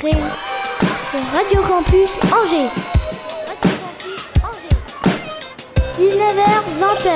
Radio 0.00 1.62
Campus 1.68 2.10
Angers. 2.32 2.70
19h, 5.98 6.44
20h. 6.80 7.10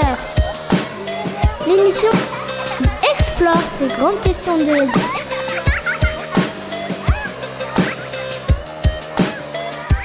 L'émission 1.67 2.11
qui 2.11 2.85
explore 3.13 3.63
les 3.81 3.89
grandes 3.89 4.21
questions 4.21 4.59
de 4.59 4.67
la 4.67 4.85
vie. 4.85 4.91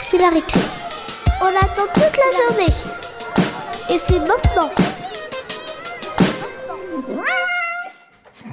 C'est 0.09 0.17
la 0.17 0.29
récré. 0.29 0.59
On 1.41 1.49
l'attend 1.49 1.88
toute 1.93 2.17
la 2.17 2.31
journée. 2.47 2.73
Et 3.89 3.99
c'est 4.07 4.19
maintenant. 4.19 4.71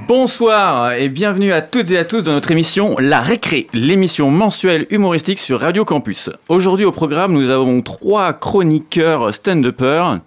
Bonsoir 0.09 0.95
et 0.95 1.11
bienvenue 1.11 1.53
à 1.53 1.61
toutes 1.61 1.91
et 1.91 1.99
à 1.99 2.05
tous 2.07 2.23
dans 2.23 2.33
notre 2.33 2.51
émission 2.51 2.97
La 2.99 3.21
Récré, 3.21 3.67
l'émission 3.75 4.31
mensuelle 4.31 4.87
humoristique 4.89 5.39
sur 5.39 5.61
Radio 5.61 5.85
Campus. 5.85 6.31
Aujourd'hui 6.49 6.87
au 6.87 6.93
programme, 6.93 7.35
nous 7.35 7.51
avons 7.51 7.83
trois 7.83 8.33
chroniqueurs 8.33 9.35
stand-uppers. 9.35 10.21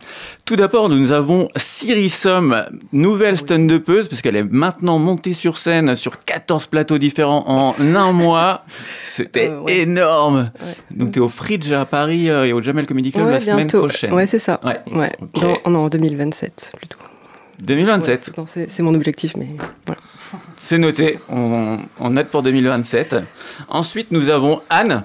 Tout 0.45 0.55
d'abord, 0.55 0.87
nous 0.87 1.11
avons 1.11 1.47
Siri 1.55 2.09
Somme, 2.09 2.63
nouvelle 2.93 3.39
stand-upeuse, 3.39 4.07
parce 4.07 4.21
qu'elle 4.21 4.35
est 4.35 4.43
maintenant 4.43 4.99
montée 4.99 5.33
sur 5.33 5.57
scène 5.57 5.95
sur 5.95 6.23
14 6.25 6.67
plateaux 6.67 6.99
différents 6.99 7.43
en 7.47 7.73
un 7.95 8.11
mois. 8.11 8.65
C'était 9.07 9.49
Euh, 9.49 9.61
ouais. 9.61 9.79
énorme. 9.79 10.51
Ouais. 10.63 10.75
Donc, 10.91 11.13
tu 11.13 11.17
es 11.17 11.21
au 11.23 11.29
Fridge 11.29 11.71
à 11.71 11.85
Paris 11.85 12.29
euh, 12.29 12.43
et 12.45 12.53
au 12.53 12.61
Jamel 12.61 12.85
Comedy 12.85 13.11
Club 13.11 13.25
Ouais, 13.25 13.31
la 13.33 13.39
semaine 13.41 13.67
prochaine. 13.67 14.13
Ouais, 14.13 14.27
c'est 14.27 14.37
ça. 14.37 14.59
Ouais. 14.63 14.79
Ouais. 14.95 15.11
Ok. 15.19 15.41
Dans- 15.65 15.71
non, 15.71 15.79
en 15.85 15.89
2027 15.89 16.73
plutôt. 16.77 16.97
2027. 17.61 18.09
Ouais, 18.19 18.19
c'est- 18.25 18.37
non, 18.37 18.45
c'est 18.47 18.69
c'est 18.69 18.83
mon 18.83 18.93
objectif, 18.95 19.35
mais 19.37 19.47
voilà. 19.85 20.01
C'est 20.57 20.77
noté, 20.77 21.19
on, 21.29 21.79
on 21.99 22.09
note 22.09 22.27
pour 22.27 22.41
2027. 22.43 23.15
Ensuite, 23.69 24.11
nous 24.11 24.29
avons 24.29 24.61
Anne. 24.69 25.03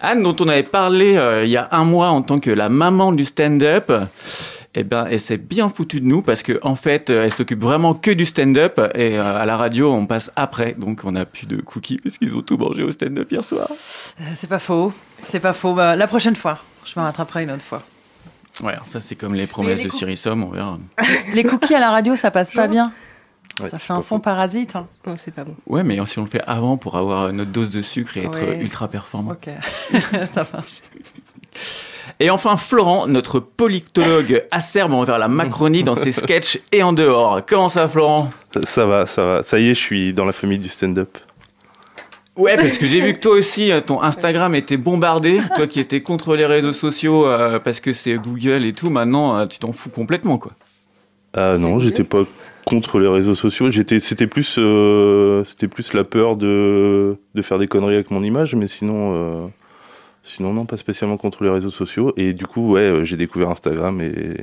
Anne, 0.00 0.22
dont 0.22 0.34
on 0.40 0.48
avait 0.48 0.62
parlé 0.62 1.16
euh, 1.16 1.44
il 1.44 1.50
y 1.50 1.56
a 1.58 1.68
un 1.72 1.84
mois 1.84 2.08
en 2.08 2.22
tant 2.22 2.38
que 2.38 2.50
la 2.50 2.68
maman 2.68 3.12
du 3.12 3.24
stand-up. 3.24 3.92
Eh 4.74 4.84
ben, 4.84 5.06
elle 5.10 5.20
s'est 5.20 5.36
bien 5.36 5.68
foutue 5.68 6.00
de 6.00 6.06
nous 6.06 6.22
parce 6.22 6.42
que 6.42 6.58
en 6.62 6.76
fait, 6.76 7.10
euh, 7.10 7.24
elle 7.24 7.32
s'occupe 7.34 7.60
vraiment 7.62 7.92
que 7.92 8.10
du 8.10 8.24
stand-up 8.24 8.80
et 8.94 9.18
euh, 9.18 9.36
à 9.36 9.44
la 9.44 9.58
radio, 9.58 9.92
on 9.92 10.06
passe 10.06 10.32
après. 10.34 10.74
Donc, 10.78 11.00
on 11.04 11.12
n'a 11.12 11.26
plus 11.26 11.46
de 11.46 11.60
cookies 11.60 11.98
parce 12.02 12.16
qu'ils 12.16 12.34
ont 12.34 12.40
tout 12.40 12.56
mangé 12.56 12.82
au 12.82 12.90
stand-up 12.90 13.30
hier 13.30 13.44
soir. 13.44 13.66
Euh, 13.70 14.24
C'est 14.34 14.48
pas 14.48 14.58
faux, 14.58 14.94
c'est 15.24 15.40
pas 15.40 15.52
faux. 15.52 15.74
Bah, 15.74 15.94
la 15.94 16.06
prochaine 16.06 16.36
fois, 16.36 16.58
je 16.86 16.98
me 16.98 17.04
rattraperai 17.04 17.42
une 17.42 17.50
autre 17.50 17.60
fois. 17.62 17.82
Ouais, 18.62 18.76
ça, 18.86 19.00
c'est 19.00 19.16
comme 19.16 19.34
les 19.34 19.46
promesses 19.46 19.78
les 19.78 19.84
de 19.86 19.92
Syrisom, 19.92 20.44
on 20.44 20.50
verra. 20.50 20.78
Les 21.34 21.42
cookies 21.44 21.74
à 21.74 21.80
la 21.80 21.90
radio, 21.90 22.14
ça 22.16 22.30
passe 22.30 22.50
pas 22.50 22.68
bien. 22.68 22.92
Ouais, 23.60 23.68
Ça 23.68 23.78
fait 23.78 23.92
un 23.92 24.00
son 24.00 24.18
parasite. 24.20 24.76
hein. 24.76 24.86
Non, 25.06 25.14
c'est 25.16 25.34
pas 25.34 25.44
bon. 25.44 25.54
Ouais, 25.66 25.82
mais 25.82 25.98
si 26.06 26.18
on 26.18 26.22
le 26.24 26.28
fait 26.30 26.42
avant 26.46 26.76
pour 26.76 26.96
avoir 26.96 27.32
notre 27.32 27.50
dose 27.50 27.70
de 27.70 27.82
sucre 27.82 28.16
et 28.16 28.24
être 28.24 28.32
Ouais. 28.34 28.58
ultra 28.60 28.88
performant. 28.88 29.32
Ok, 29.32 29.48
ça 30.34 30.46
marche. 30.52 30.80
Et 32.20 32.30
enfin, 32.30 32.56
Florent, 32.56 33.06
notre 33.08 33.40
politologue 33.40 34.44
acerbe 34.50 34.92
envers 34.92 35.18
la 35.18 35.28
Macronie 35.28 35.82
dans 35.82 35.94
ses 35.94 36.12
sketchs 36.12 36.60
et 36.72 36.82
en 36.82 36.92
dehors. 36.92 37.40
Comment 37.46 37.68
ça, 37.68 37.88
Florent? 37.88 38.30
Ça 38.66 38.86
va, 38.86 39.06
ça 39.06 39.22
va. 39.24 39.42
Ça 39.42 39.58
y 39.58 39.68
est, 39.68 39.74
je 39.74 39.80
suis 39.80 40.12
dans 40.12 40.24
la 40.24 40.32
famille 40.32 40.58
du 40.58 40.68
stand-up. 40.68 41.18
Ouais, 42.36 42.56
parce 42.56 42.78
que 42.78 42.86
j'ai 42.86 43.00
vu 43.02 43.12
que 43.12 43.20
toi 43.20 43.32
aussi, 43.32 43.70
euh, 43.70 43.80
ton 43.82 44.02
Instagram 44.02 44.54
était 44.54 44.78
bombardé. 44.78 45.40
Toi 45.54 45.66
qui 45.66 45.80
étais 45.80 46.00
contre 46.00 46.34
les 46.34 46.46
réseaux 46.46 46.72
sociaux 46.72 47.26
euh, 47.26 47.58
parce 47.58 47.80
que 47.80 47.92
c'est 47.92 48.14
Google 48.14 48.64
et 48.64 48.72
tout, 48.72 48.88
maintenant, 48.88 49.36
euh, 49.38 49.46
tu 49.46 49.58
t'en 49.58 49.72
fous 49.72 49.90
complètement, 49.90 50.38
quoi. 50.38 50.52
Ah 51.34 51.58
non, 51.58 51.78
j'étais 51.78 52.04
pas 52.04 52.24
contre 52.66 52.98
les 52.98 53.08
réseaux 53.08 53.34
sociaux. 53.34 53.68
J'étais, 53.68 54.00
c'était 54.00 54.26
plus, 54.26 54.56
euh, 54.58 55.44
c'était 55.44 55.68
plus 55.68 55.92
la 55.92 56.04
peur 56.04 56.36
de, 56.36 57.16
de 57.34 57.42
faire 57.42 57.58
des 57.58 57.68
conneries 57.68 57.94
avec 57.96 58.10
mon 58.10 58.22
image, 58.22 58.54
mais 58.54 58.66
sinon, 58.66 59.14
euh, 59.14 59.46
sinon 60.22 60.54
non, 60.54 60.64
pas 60.64 60.76
spécialement 60.78 61.18
contre 61.18 61.44
les 61.44 61.50
réseaux 61.50 61.70
sociaux. 61.70 62.14
Et 62.16 62.32
du 62.32 62.46
coup, 62.46 62.72
ouais, 62.72 63.00
j'ai 63.04 63.16
découvert 63.16 63.50
Instagram 63.50 64.00
et 64.00 64.36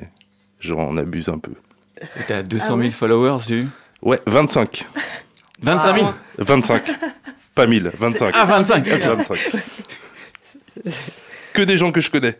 j'en 0.59 0.95
abuse 0.97 1.29
un 1.29 1.39
peu. 1.39 1.53
Et 2.01 2.23
T'as 2.27 2.43
200 2.43 2.63
Ah 2.65 2.67
000 2.69 2.79
ouais 2.79 2.91
followers, 2.91 3.37
j'ai 3.47 3.55
vu. 3.61 3.67
Ouais, 4.03 4.19
25, 4.27 4.85
25 5.61 5.95
000 5.95 6.07
25, 6.37 6.81
pas 7.59 7.67
1000, 7.67 7.91
25, 7.99 8.31
Ah, 8.33 8.45
25 8.45 8.87
ok. 8.87 9.01
25. 9.01 9.37
Que 11.53 11.61
des 11.61 11.77
gens 11.77 11.91
que 11.91 11.99
je 11.99 12.09
connais. 12.09 12.37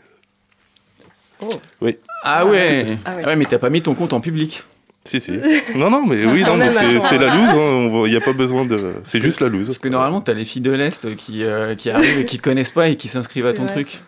Ah 1.41 1.46
ouais. 1.81 2.00
Ah 2.24 2.46
ouais. 2.46 2.97
Ah 3.06 3.16
ouais, 3.18 3.35
mais 3.35 3.46
t'as 3.46 3.59
pas 3.59 3.69
mis 3.69 3.81
ton 3.81 3.96
compte 3.96 4.13
en 4.13 4.22
public. 4.22 4.63
Si, 5.03 5.19
si. 5.19 5.31
Non, 5.75 5.90
non, 5.90 6.06
mais 6.06 6.25
oui, 6.25 6.44
non, 6.44 6.56
mais 6.56 6.69
c'est, 6.69 7.18
la 7.18 7.35
loose. 7.35 8.07
Il 8.07 8.12
n'y 8.12 8.18
a 8.18 8.22
pas 8.22 8.34
besoin 8.34 8.63
de. 8.66 8.94
C'est 9.03 9.19
juste 9.19 9.41
la 9.41 9.50
loose. 9.50 9.68
Parce 9.68 9.80
que 9.80 9.90
normalement, 9.90 10.22
t'as 10.22 10.34
les 10.34 10.46
filles 10.46 10.62
de 10.62 10.72
l'Est 10.72 11.16
qui, 11.16 11.44
euh, 11.44 11.75
qui 11.75 11.90
arrivent 11.90 12.19
et 12.19 12.25
qui 12.25 12.38
te 12.38 12.44
connaissent 12.44 12.72
pas 12.72 12.88
et 12.88 12.96
qui 12.96 13.07
s'inscrivent 13.07 13.47
à 13.47 13.53
ton 13.53 13.63
vrai. 13.63 13.74
truc. 13.74 14.00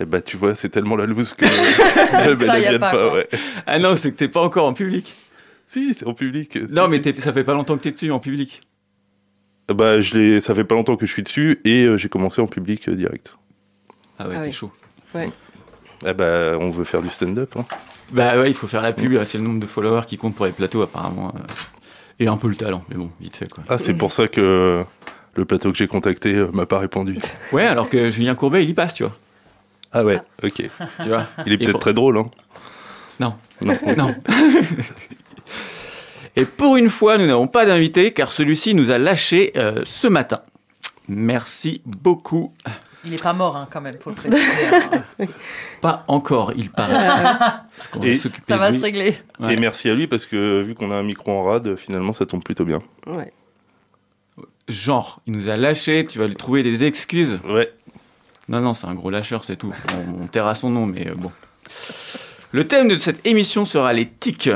Eh 0.00 0.04
bah, 0.04 0.20
tu 0.20 0.36
vois, 0.36 0.54
c'est 0.54 0.68
tellement 0.68 0.96
la 0.96 1.06
loose 1.06 1.34
que. 1.34 1.44
elles 2.24 2.50
a 2.50 2.58
viennent 2.58 2.78
pas, 2.78 3.12
ouais. 3.12 3.28
Ah 3.66 3.78
non, 3.78 3.94
c'est 3.96 4.10
que 4.10 4.16
t'es 4.16 4.28
pas 4.28 4.40
encore 4.40 4.66
en 4.66 4.72
public. 4.72 5.14
Si, 5.68 5.94
c'est 5.94 6.06
en 6.06 6.14
public. 6.14 6.56
Non, 6.70 6.84
Si, 6.84 6.90
mais 6.90 7.20
ça 7.20 7.32
fait 7.32 7.44
pas 7.44 7.52
longtemps 7.52 7.76
que 7.76 7.82
t'es 7.82 7.90
dessus 7.92 8.10
en 8.10 8.20
public. 8.20 8.62
Bah, 9.68 10.00
je 10.00 10.16
l'ai. 10.18 10.40
Ça 10.40 10.54
fait 10.54 10.64
pas 10.64 10.74
longtemps 10.74 10.96
que 10.96 11.06
je 11.06 11.12
suis 11.12 11.22
dessus 11.22 11.60
et 11.64 11.84
euh, 11.84 11.96
j'ai 11.96 12.08
commencé 12.08 12.40
en 12.40 12.46
public 12.46 12.88
euh, 12.88 12.94
direct. 12.94 13.36
Ah 14.18 14.28
ouais, 14.28 14.34
Ah 14.36 14.40
t'es 14.42 14.46
oui. 14.48 14.52
chaud. 14.52 14.70
Eh 16.06 16.12
bah, 16.12 16.56
on 16.60 16.70
veut 16.70 16.84
faire 16.84 17.02
du 17.02 17.10
stand-up. 17.10 17.52
Hein. 17.58 17.64
Bah 18.12 18.38
ouais, 18.38 18.50
il 18.50 18.54
faut 18.54 18.66
faire 18.68 18.82
la 18.82 18.92
pub, 18.92 19.22
c'est 19.24 19.38
le 19.38 19.44
nombre 19.44 19.58
de 19.60 19.66
followers 19.66 20.04
qui 20.06 20.16
compte 20.18 20.34
pour 20.36 20.46
les 20.46 20.52
plateaux 20.52 20.82
apparemment. 20.82 21.32
euh, 21.34 21.38
Et 22.20 22.28
un 22.28 22.36
peu 22.36 22.48
le 22.48 22.54
talent, 22.54 22.84
mais 22.88 22.96
bon, 22.96 23.10
vite 23.20 23.36
fait 23.36 23.48
quoi. 23.48 23.64
Ah, 23.68 23.78
c'est 23.78 23.94
pour 23.94 24.12
ça 24.12 24.28
que 24.28 24.84
le 25.34 25.44
plateau 25.44 25.72
que 25.72 25.78
j'ai 25.78 25.88
contacté 25.88 26.34
euh, 26.34 26.48
m'a 26.52 26.66
pas 26.66 26.78
répondu. 26.78 27.18
Ouais, 27.52 27.66
alors 27.66 27.88
que 27.90 28.08
Julien 28.08 28.34
Courbet, 28.34 28.62
il 28.62 28.70
y 28.70 28.74
passe, 28.74 28.94
tu 28.94 29.02
vois. 29.04 29.16
Ah 29.92 30.04
ouais, 30.04 30.20
ok. 30.44 30.62
Tu 31.02 31.08
vois 31.08 31.26
Il 31.46 31.52
est 31.54 31.58
peut-être 31.58 31.70
pour- 31.72 31.80
très 31.80 31.94
drôle, 31.94 32.18
hein. 32.18 32.26
Non. 33.18 33.34
Non. 33.64 33.76
Non. 33.96 34.14
Et 36.36 36.44
pour 36.44 36.76
une 36.76 36.90
fois, 36.90 37.16
nous 37.18 37.26
n'avons 37.26 37.48
pas 37.48 37.64
d'invité 37.66 38.12
car 38.12 38.30
celui-ci 38.30 38.74
nous 38.74 38.90
a 38.90 38.98
lâché 38.98 39.52
euh, 39.56 39.80
ce 39.84 40.06
matin. 40.06 40.40
Merci 41.08 41.80
beaucoup. 41.86 42.52
Il 43.04 43.14
est 43.14 43.22
pas 43.22 43.32
mort, 43.32 43.56
hein, 43.56 43.68
quand 43.70 43.80
même, 43.80 43.96
faut 44.00 44.10
le 44.10 44.16
préciser. 44.16 44.42
hein. 45.20 45.24
Pas 45.80 46.04
encore, 46.08 46.52
il 46.56 46.70
parle. 46.70 46.90
Parce 47.76 47.88
qu'on 47.92 48.00
va 48.00 48.06
Et- 48.08 48.16
s'occuper 48.16 48.44
Ça 48.46 48.56
va 48.56 48.72
se 48.72 48.80
régler. 48.80 49.16
Ouais. 49.38 49.54
Et 49.54 49.56
merci 49.56 49.88
à 49.88 49.94
lui 49.94 50.06
parce 50.08 50.24
que 50.26 50.62
vu 50.62 50.74
qu'on 50.74 50.90
a 50.90 50.96
un 50.96 51.02
micro 51.04 51.30
en 51.30 51.44
rade, 51.44 51.76
finalement, 51.76 52.12
ça 52.12 52.26
tombe 52.26 52.42
plutôt 52.42 52.64
bien. 52.64 52.82
Ouais. 53.06 53.32
Genre, 54.68 55.20
il 55.26 55.34
nous 55.34 55.48
a 55.50 55.56
lâché, 55.56 56.04
tu 56.06 56.18
vas 56.18 56.26
lui 56.26 56.34
trouver 56.34 56.62
des 56.64 56.82
excuses. 56.84 57.38
Ouais. 57.46 57.72
Non, 58.48 58.60
non, 58.60 58.74
c'est 58.74 58.86
un 58.88 58.94
gros 58.94 59.10
lâcheur, 59.10 59.44
c'est 59.44 59.56
tout. 59.56 59.72
On, 60.18 60.24
on 60.24 60.26
taira 60.26 60.54
son 60.56 60.70
nom, 60.70 60.86
mais 60.86 61.06
euh, 61.08 61.14
bon. 61.14 61.30
Le 62.52 62.66
thème 62.66 62.88
de 62.88 62.96
cette 62.96 63.24
émission 63.26 63.64
sera 63.64 63.92
les 63.92 64.06
tics. 64.08 64.50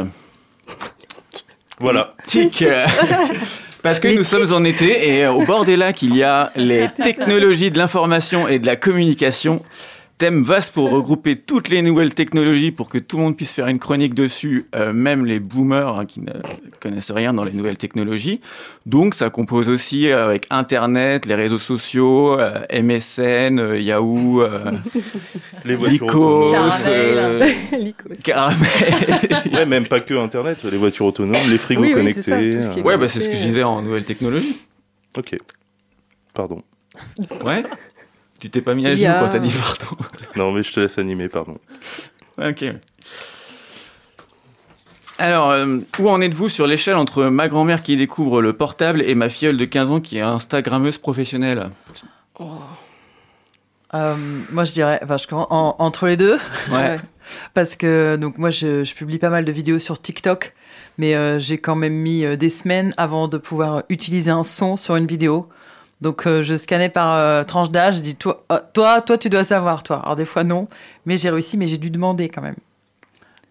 Voilà. 1.80 2.10
Euh, 2.36 2.84
Parce 3.82 3.98
que 3.98 4.08
nous 4.08 4.24
sommes 4.24 4.52
en 4.52 4.64
été 4.64 5.16
et 5.16 5.24
euh, 5.24 5.32
au 5.32 5.46
bord 5.46 5.64
des 5.64 5.76
lacs, 5.76 6.02
il 6.02 6.14
y 6.14 6.22
a 6.22 6.52
les 6.54 6.88
technologies 7.02 7.70
de 7.70 7.78
l'information 7.78 8.46
et 8.46 8.58
de 8.58 8.66
la 8.66 8.76
communication. 8.76 9.62
Thème 10.20 10.42
vaste 10.42 10.74
pour 10.74 10.90
regrouper 10.90 11.34
toutes 11.34 11.70
les 11.70 11.80
nouvelles 11.80 12.12
technologies 12.14 12.72
pour 12.72 12.90
que 12.90 12.98
tout 12.98 13.16
le 13.16 13.22
monde 13.22 13.36
puisse 13.38 13.52
faire 13.52 13.68
une 13.68 13.78
chronique 13.78 14.12
dessus, 14.12 14.66
euh, 14.74 14.92
même 14.92 15.24
les 15.24 15.40
boomers 15.40 15.98
hein, 15.98 16.04
qui 16.04 16.20
ne 16.20 16.32
connaissent 16.78 17.10
rien 17.10 17.32
dans 17.32 17.42
les 17.42 17.52
nouvelles 17.54 17.78
technologies. 17.78 18.42
Donc 18.84 19.14
ça 19.14 19.30
compose 19.30 19.70
aussi 19.70 20.10
euh, 20.10 20.22
avec 20.26 20.46
Internet, 20.50 21.24
les 21.24 21.34
réseaux 21.34 21.58
sociaux, 21.58 22.38
euh, 22.38 22.60
MSN, 22.70 23.58
euh, 23.60 23.80
Yahoo, 23.80 24.42
euh, 24.42 24.72
Les 25.64 25.74
voitures 25.74 26.06
Lycos, 26.06 26.48
autonomes. 26.48 27.40
Caramel. 28.22 28.58
Ouais, 29.54 29.64
même 29.64 29.86
pas 29.88 30.00
que 30.00 30.12
Internet, 30.12 30.58
les 30.70 30.76
voitures 30.76 31.06
autonomes, 31.06 31.48
les 31.48 31.56
frigos 31.56 31.80
Oui, 31.80 31.88
oui, 31.88 31.94
connectés. 31.94 32.22
c'est 32.22 32.30
ça, 32.30 32.42
est- 32.42 32.78
euh, 32.78 32.82
Ouais, 32.82 32.98
bah 32.98 33.08
c'est 33.08 33.20
ce 33.20 33.30
que 33.30 33.36
je 33.36 33.42
disais 33.42 33.62
en 33.62 33.80
nouvelles 33.80 34.04
technologies. 34.04 34.60
Ok. 35.16 35.34
Pardon. 36.34 36.62
Ouais. 37.42 37.62
Tu 38.40 38.50
t'es 38.50 38.60
pas 38.60 38.74
mis 38.74 38.86
à 38.86 38.94
genoux 38.96 39.06
a- 39.10 39.20
quand 39.20 39.28
t'as 39.28 39.38
dit 39.38 39.52
pardon. 39.52 40.02
Non, 40.36 40.52
mais 40.52 40.62
je 40.62 40.72
te 40.72 40.80
laisse 40.80 40.98
animer, 40.98 41.28
pardon. 41.28 41.58
Ok. 42.38 42.64
Alors, 45.18 45.50
euh, 45.50 45.78
où 45.98 46.08
en 46.08 46.20
êtes-vous 46.22 46.48
sur 46.48 46.66
l'échelle 46.66 46.96
entre 46.96 47.24
ma 47.24 47.48
grand-mère 47.48 47.82
qui 47.82 47.96
découvre 47.96 48.40
le 48.40 48.54
portable 48.54 49.02
et 49.02 49.14
ma 49.14 49.28
filleule 49.28 49.58
de 49.58 49.64
15 49.66 49.90
ans 49.90 50.00
qui 50.00 50.16
est 50.16 50.22
Instagrammeuse 50.22 50.96
professionnelle? 50.96 51.68
Euh, 53.92 54.14
moi, 54.50 54.64
je 54.64 54.72
dirais, 54.72 55.00
enfin, 55.02 55.16
je 55.18 55.26
commence 55.26 55.48
en- 55.50 55.76
entre 55.78 56.06
les 56.06 56.16
deux. 56.16 56.38
Ouais. 56.70 56.98
Parce 57.54 57.76
que 57.76 58.16
donc 58.16 58.38
moi 58.38 58.50
je, 58.50 58.82
je 58.84 58.94
publie 58.94 59.18
pas 59.18 59.30
mal 59.30 59.44
de 59.44 59.52
vidéos 59.52 59.78
sur 59.78 60.00
TikTok, 60.02 60.52
mais 60.98 61.14
euh, 61.14 61.38
j'ai 61.38 61.58
quand 61.58 61.76
même 61.76 61.92
mis 61.92 62.24
euh, 62.24 62.34
des 62.36 62.50
semaines 62.50 62.92
avant 62.96 63.28
de 63.28 63.38
pouvoir 63.38 63.84
utiliser 63.88 64.30
un 64.32 64.42
son 64.42 64.76
sur 64.76 64.96
une 64.96 65.06
vidéo. 65.06 65.48
Donc 66.00 66.26
euh, 66.26 66.42
je 66.42 66.56
scannais 66.56 66.88
par 66.88 67.14
euh, 67.14 67.44
tranche 67.44 67.70
d'âge, 67.70 67.96
j'ai 67.96 68.00
dit 68.00 68.14
toi, 68.14 68.44
euh, 68.50 68.58
toi, 68.72 69.00
toi 69.02 69.18
tu 69.18 69.28
dois 69.28 69.44
savoir 69.44 69.82
toi. 69.82 70.00
Alors 70.02 70.16
des 70.16 70.24
fois 70.24 70.44
non, 70.44 70.68
mais 71.04 71.16
j'ai 71.16 71.30
réussi, 71.30 71.56
mais 71.56 71.66
j'ai 71.66 71.78
dû 71.78 71.90
demander 71.90 72.28
quand 72.28 72.42
même 72.42 72.56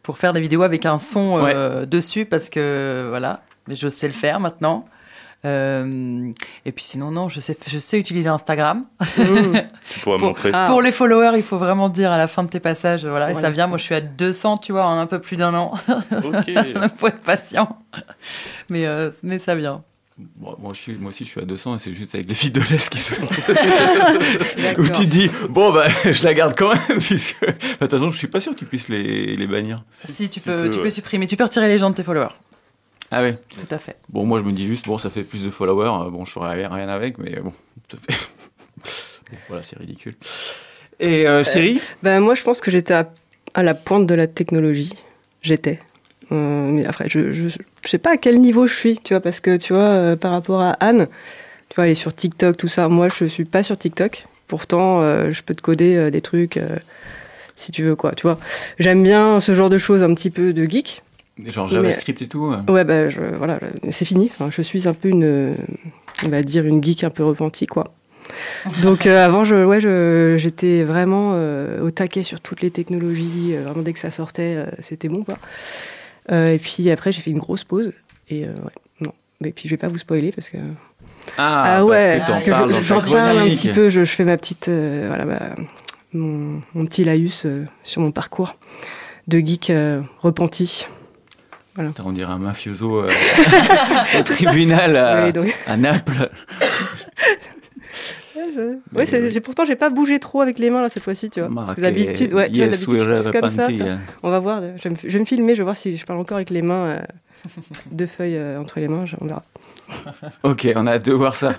pour 0.01 0.17
faire 0.17 0.33
des 0.33 0.41
vidéos 0.41 0.63
avec 0.63 0.85
un 0.85 0.97
son 0.97 1.45
euh, 1.45 1.85
dessus 1.85 2.25
parce 2.25 2.49
que 2.49 3.05
voilà, 3.09 3.41
mais 3.67 3.75
je 3.75 3.87
sais 3.87 4.07
le 4.07 4.13
faire 4.13 4.39
maintenant. 4.39 4.85
Euh, 5.45 6.31
et 6.65 6.71
puis 6.73 6.83
sinon, 6.83 7.11
non, 7.11 7.29
je 7.29 7.39
sais, 7.39 7.57
je 7.67 7.79
sais 7.79 7.97
utiliser 7.97 8.27
Instagram. 8.27 8.85
Mmh. 9.17 9.53
Tu 9.89 9.99
Pour- 10.03 10.19
montrer. 10.19 10.51
Ah. 10.53 10.65
Pour 10.67 10.81
les 10.81 10.91
followers, 10.91 11.37
il 11.37 11.43
faut 11.43 11.57
vraiment 11.57 11.87
dire 11.87 12.11
à 12.11 12.17
la 12.17 12.27
fin 12.27 12.43
de 12.43 12.49
tes 12.49 12.59
passages, 12.59 13.05
voilà, 13.05 13.31
et 13.31 13.35
ça 13.35 13.49
vient. 13.49 13.67
Moi, 13.67 13.77
je 13.77 13.83
suis 13.83 13.95
à 13.95 14.01
200, 14.01 14.57
tu 14.57 14.73
vois, 14.73 14.85
en 14.85 14.99
un 14.99 15.05
peu 15.05 15.19
plus 15.19 15.37
d'un 15.37 15.53
an. 15.53 15.73
Ok. 16.11 16.47
Il 16.47 16.89
faut 16.95 17.07
être 17.07 17.21
patient. 17.21 17.77
Mais, 18.69 18.85
euh, 18.85 19.11
mais 19.23 19.39
ça 19.39 19.55
vient. 19.55 19.83
Bon, 20.35 20.55
moi, 20.59 20.73
je 20.73 20.81
suis, 20.81 20.93
moi 20.97 21.09
aussi, 21.09 21.23
je 21.23 21.29
suis 21.29 21.39
à 21.39 21.45
200 21.45 21.75
et 21.75 21.79
c'est 21.79 21.95
juste 21.95 22.13
avec 22.13 22.27
les 22.27 22.33
filles 22.33 22.51
de 22.51 22.59
l'Est 22.69 22.89
qui 22.89 22.97
se. 22.97 23.13
Où 24.79 24.83
tu 24.83 24.91
te 24.91 25.03
dis, 25.03 25.29
bon, 25.49 25.71
bah, 25.71 25.85
je 26.11 26.23
la 26.25 26.33
garde 26.33 26.55
quand 26.57 26.73
même, 26.73 26.99
puisque. 26.99 27.37
Bah, 27.41 27.47
De 27.51 27.77
toute 27.87 27.91
façon, 27.91 28.09
je 28.09 28.17
suis 28.17 28.27
pas 28.27 28.39
sûr 28.41 28.53
que 28.53 28.57
tu 28.59 28.65
puisses 28.65 28.89
les, 28.89 29.35
les 29.37 29.47
bannir. 29.47 29.83
Si, 30.07 30.29
tu 30.29 30.39
tu 30.39 30.45
peux, 30.45 30.63
peux, 30.63 30.69
tu 30.71 30.77
ouais. 30.77 30.83
peux 30.83 30.89
supprimer, 30.89 31.25
tu 31.27 31.37
peux 31.37 31.43
retirer 31.45 31.67
les 31.69 31.77
gens 31.77 31.89
de 31.89 31.95
tes 31.95 32.03
followers. 32.03 32.33
Ah 33.11 33.21
ouais. 33.21 33.37
Tout 33.57 33.73
à 33.73 33.77
fait. 33.77 33.97
Bon, 34.09 34.25
moi, 34.25 34.39
je 34.39 34.43
me 34.43 34.51
dis 34.51 34.67
juste, 34.67 34.85
bon, 34.87 34.97
ça 34.97 35.09
fait 35.09 35.23
plus 35.23 35.43
de 35.45 35.49
followers. 35.49 36.05
euh, 36.07 36.09
Bon, 36.09 36.25
je 36.25 36.31
ferai 36.31 36.67
rien 36.67 36.89
avec, 36.89 37.17
mais 37.17 37.37
bon, 37.39 37.53
ça 37.89 37.97
fait. 37.97 38.17
Bon, 39.31 39.37
voilà, 39.47 39.63
c'est 39.63 39.77
ridicule. 39.79 40.15
Et 40.99 41.27
euh, 41.27 41.43
Siri? 41.45 41.81
Ben, 42.03 42.19
moi, 42.19 42.35
je 42.35 42.43
pense 42.43 42.59
que 42.59 42.69
j'étais 42.71 42.93
à, 42.93 43.11
à 43.53 43.63
la 43.63 43.73
pointe 43.73 44.05
de 44.05 44.13
la 44.15 44.27
technologie. 44.27 44.93
J'étais. 45.41 45.79
Euh, 46.31 46.69
mais 46.71 46.85
après, 46.85 47.05
je, 47.09 47.31
je, 47.31 47.49
je 47.49 47.87
sais 47.89 47.97
pas 47.97 48.11
à 48.13 48.17
quel 48.17 48.39
niveau 48.39 48.67
je 48.67 48.73
suis, 48.75 48.99
tu 49.03 49.13
vois, 49.13 49.21
parce 49.21 49.39
que, 49.39 49.57
tu 49.57 49.73
vois, 49.73 49.81
euh, 49.91 50.15
par 50.15 50.31
rapport 50.31 50.61
à 50.61 50.71
Anne, 50.79 51.07
tu 51.69 51.75
vois, 51.75 51.85
elle 51.85 51.91
est 51.91 51.95
sur 51.95 52.13
TikTok, 52.13 52.57
tout 52.57 52.67
ça. 52.67 52.87
Moi, 52.89 53.09
je 53.09 53.25
suis 53.25 53.45
pas 53.45 53.63
sur 53.63 53.77
TikTok. 53.77 54.25
Pourtant, 54.47 55.01
euh, 55.01 55.31
je 55.31 55.41
peux 55.43 55.53
te 55.55 55.61
coder 55.61 56.09
des 56.11 56.21
trucs, 56.21 56.59
si 57.55 57.71
tu 57.71 57.83
veux, 57.83 57.95
quoi, 57.95 58.13
tu 58.13 58.23
vois. 58.23 58.39
J'aime 58.79 59.03
bien 59.03 59.39
ce 59.39 59.53
genre 59.53 59.69
de 59.69 59.77
choses, 59.77 60.01
un 60.03 60.13
petit 60.13 60.29
peu 60.31 60.53
de 60.53 60.65
geek. 60.65 61.03
Genre 61.53 61.67
JavaScript 61.69 62.21
et 62.21 62.27
tout. 62.27 62.53
Ouais, 62.67 62.83
ben, 62.83 63.09
je, 63.09 63.21
voilà, 63.37 63.59
c'est 63.91 64.05
fini. 64.05 64.29
Enfin, 64.33 64.49
je 64.51 64.61
suis 64.61 64.87
un 64.87 64.93
peu 64.93 65.07
une, 65.09 65.53
on 66.25 66.29
va 66.29 66.41
dire, 66.41 66.65
une 66.65 66.83
geek 66.83 67.03
un 67.03 67.09
peu 67.09 67.23
repentie, 67.23 67.65
quoi. 67.67 67.93
Donc 68.81 69.07
euh, 69.07 69.25
avant, 69.25 69.43
je, 69.43 69.55
ouais, 69.63 69.79
je- 69.81 70.35
j'étais 70.37 70.83
vraiment 70.83 71.31
euh, 71.33 71.81
au 71.81 71.89
taquet 71.91 72.23
sur 72.23 72.39
toutes 72.41 72.61
les 72.61 72.69
technologies. 72.71 73.51
euh, 73.55 73.63
vraiment, 73.63 73.81
dès 73.81 73.93
que 73.93 73.99
ça 73.99 74.11
sortait, 74.11 74.57
c'était 74.79 75.07
bon, 75.07 75.23
quoi. 75.23 75.37
Euh, 76.31 76.53
et 76.53 76.59
puis 76.59 76.89
après, 76.91 77.11
j'ai 77.11 77.21
fait 77.21 77.31
une 77.31 77.39
grosse 77.39 77.63
pause. 77.63 77.91
Et 78.29 78.45
euh, 78.45 78.49
ouais, 78.53 78.71
non. 79.01 79.13
Et 79.43 79.51
puis 79.51 79.67
je 79.67 79.73
vais 79.73 79.77
pas 79.77 79.87
vous 79.87 79.97
spoiler 79.97 80.31
parce 80.31 80.49
que 80.49 80.57
Ah, 81.37 81.83
ouais, 81.85 82.21
parce 82.27 82.43
que 82.43 82.51
je- 82.53 82.83
j'en 82.83 83.01
parle 83.01 83.37
un 83.39 83.49
petit 83.49 83.69
peu. 83.73 83.89
Je, 83.89 84.03
je 84.03 84.11
fais 84.15 84.25
ma 84.25 84.37
petite, 84.37 84.67
euh, 84.67 85.05
voilà, 85.07 85.25
ma- 85.25 85.55
mon, 86.13 86.61
mon 86.73 86.85
petit 86.85 87.03
laïus 87.03 87.45
sur 87.83 88.01
mon 88.01 88.11
parcours 88.11 88.55
de 89.27 89.39
geek 89.39 89.71
repenti. 90.19 90.85
Putain, 91.75 92.03
On 92.05 92.11
dirait 92.11 92.33
un 92.33 92.39
mafioso 92.39 93.03
euh, 93.05 93.09
au 94.19 94.23
tribunal 94.23 94.97
à, 94.97 95.31
donc- 95.31 95.55
à 95.65 95.77
Naples. 95.77 96.29
Ouais, 98.93 99.05
Mais 99.11 99.31
j'ai- 99.31 99.39
pourtant, 99.41 99.65
j'ai 99.65 99.75
pas 99.75 99.89
bougé 99.89 100.19
trop 100.19 100.41
avec 100.41 100.59
les 100.59 100.69
mains 100.69 100.81
là 100.81 100.89
cette 100.89 101.03
fois-ci, 101.03 101.29
tu 101.29 101.41
vois. 101.41 101.49
Parce 101.53 101.73
que 101.75 101.81
d'habitude, 101.81 102.33
ouais, 102.33 102.49
tu 102.49 102.57
vois, 102.59 102.67
d'habitude, 102.67 102.99
je 102.99 103.13
pousse 103.23 103.27
comme 103.31 103.49
ça. 103.49 103.67
On 104.23 104.29
va 104.29 104.39
voir. 104.39 104.61
Je 104.77 104.83
vais, 104.83 104.89
me, 104.91 104.95
je 105.01 105.07
vais 105.09 105.19
me 105.19 105.25
filmer, 105.25 105.53
je 105.53 105.59
vais 105.59 105.63
voir 105.63 105.75
si 105.77 105.97
je 105.97 106.05
parle 106.05 106.19
encore 106.19 106.37
avec 106.37 106.49
les 106.49 106.61
mains, 106.61 106.85
euh, 106.87 106.99
deux 107.91 108.05
feuilles 108.05 108.37
euh, 108.37 108.59
entre 108.59 108.79
les 108.79 108.87
mains. 108.87 109.05
On 109.21 109.25
verra. 109.25 109.43
Ok, 110.43 110.67
on 110.75 110.85
a 110.87 110.91
hâte 110.93 111.05
de 111.05 111.13
voir 111.13 111.35
ça. 111.35 111.55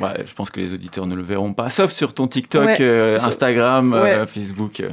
Ouais, 0.00 0.24
je 0.26 0.34
pense 0.34 0.50
que 0.50 0.58
les 0.60 0.72
auditeurs 0.72 1.06
ne 1.06 1.14
le 1.14 1.22
verront 1.22 1.52
pas, 1.52 1.70
sauf 1.70 1.92
sur 1.92 2.14
ton 2.14 2.26
TikTok, 2.26 2.64
Ouais. 2.66 2.76
euh, 2.80 3.16
Instagram, 3.20 3.92
euh, 3.94 4.02
Ouais. 4.22 4.26
Facebook. 4.26 4.80
euh. 4.80 4.88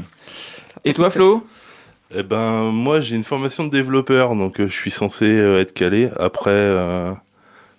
Et 0.83 0.93
toi, 0.93 1.09
Flo? 1.09 1.45
Eh 2.13 2.21
ben, 2.21 2.69
moi, 2.71 2.99
j'ai 2.99 3.15
une 3.15 3.23
formation 3.23 3.63
de 3.65 3.71
développeur, 3.71 4.35
donc 4.35 4.59
euh, 4.59 4.67
je 4.67 4.73
suis 4.73 4.91
censé 4.91 5.25
euh, 5.25 5.59
être 5.59 5.73
calé. 5.73 6.09
Après, 6.19 6.51
euh, 6.51 7.11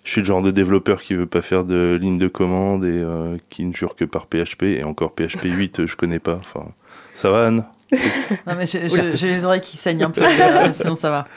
je 0.07 0.13
suis 0.13 0.21
le 0.21 0.25
genre 0.25 0.41
de 0.41 0.51
développeur 0.51 1.01
qui 1.01 1.15
veut 1.15 1.25
pas 1.25 1.41
faire 1.41 1.65
de 1.65 1.97
ligne 2.01 2.17
de 2.17 2.29
commande 2.29 2.85
et 2.85 2.87
euh, 2.93 3.35
qui 3.49 3.65
ne 3.65 3.73
jure 3.73 3.93
que 3.93 4.05
par 4.05 4.27
PHP. 4.27 4.63
Et 4.63 4.85
encore 4.85 5.11
PHP 5.11 5.43
8, 5.43 5.81
euh, 5.81 5.85
je 5.87 5.97
connais 5.97 6.19
pas. 6.19 6.39
Enfin, 6.39 6.65
ça 7.13 7.29
va, 7.29 7.47
Anne? 7.47 7.65
Non, 8.47 8.55
mais 8.57 8.65
j'ai, 8.67 8.83
les 9.27 9.43
oreilles 9.43 9.59
qui 9.59 9.75
saignent 9.75 10.05
un 10.05 10.09
peu, 10.09 10.21
euh, 10.23 10.71
sinon 10.71 10.95
ça 10.95 11.09
va. 11.09 11.27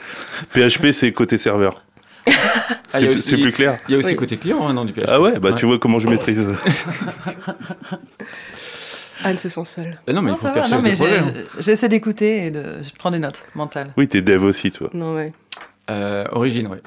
PHP, 0.53 0.91
c'est 0.93 1.11
côté 1.11 1.35
serveur. 1.35 1.83
Ah, 2.93 2.99
C'est 2.99 3.31
il 3.33 3.41
plus- 3.41 3.51
clair. 3.51 3.75
Il 3.89 3.91
y 3.91 3.95
a 3.95 3.97
aussi 3.97 4.07
Oui. 4.09 4.15
côté 4.15 4.37
client, 4.37 4.65
hein, 4.65 4.73
non, 4.73 4.85
du 4.85 4.93
PHP. 4.93 5.03
Ah 5.09 5.19
ouais, 5.19 5.37
bah 5.37 5.51
tu 5.51 5.65
vois 5.65 5.77
comment 5.77 5.99
je 5.99 6.07
maîtrise. 6.07 6.47
Anne 9.25 9.37
se 9.37 9.49
sent 9.49 9.65
seule. 9.65 9.99
Bah 10.07 10.13
non, 10.13 10.21
mais 10.21 10.29
il 10.29 10.31
Non, 10.31 10.37
faut 10.37 10.47
faire 10.47 10.65
chef 10.65 10.71
non, 10.77 10.81
mais 10.81 11.01
hein. 11.03 11.33
j'essaie 11.59 11.89
d'écouter 11.89 12.45
et 12.45 12.51
de, 12.51 12.81
je 12.81 12.89
prends 12.97 13.11
des 13.11 13.19
notes 13.19 13.43
mentales. 13.53 13.91
Oui, 13.97 14.07
t'es 14.07 14.21
dev 14.21 14.43
aussi, 14.45 14.71
toi. 14.71 14.89
Non, 14.93 15.15
ouais. 15.15 15.33
Euh, 15.89 16.25
origine, 16.31 16.67
ouais. 16.67 16.81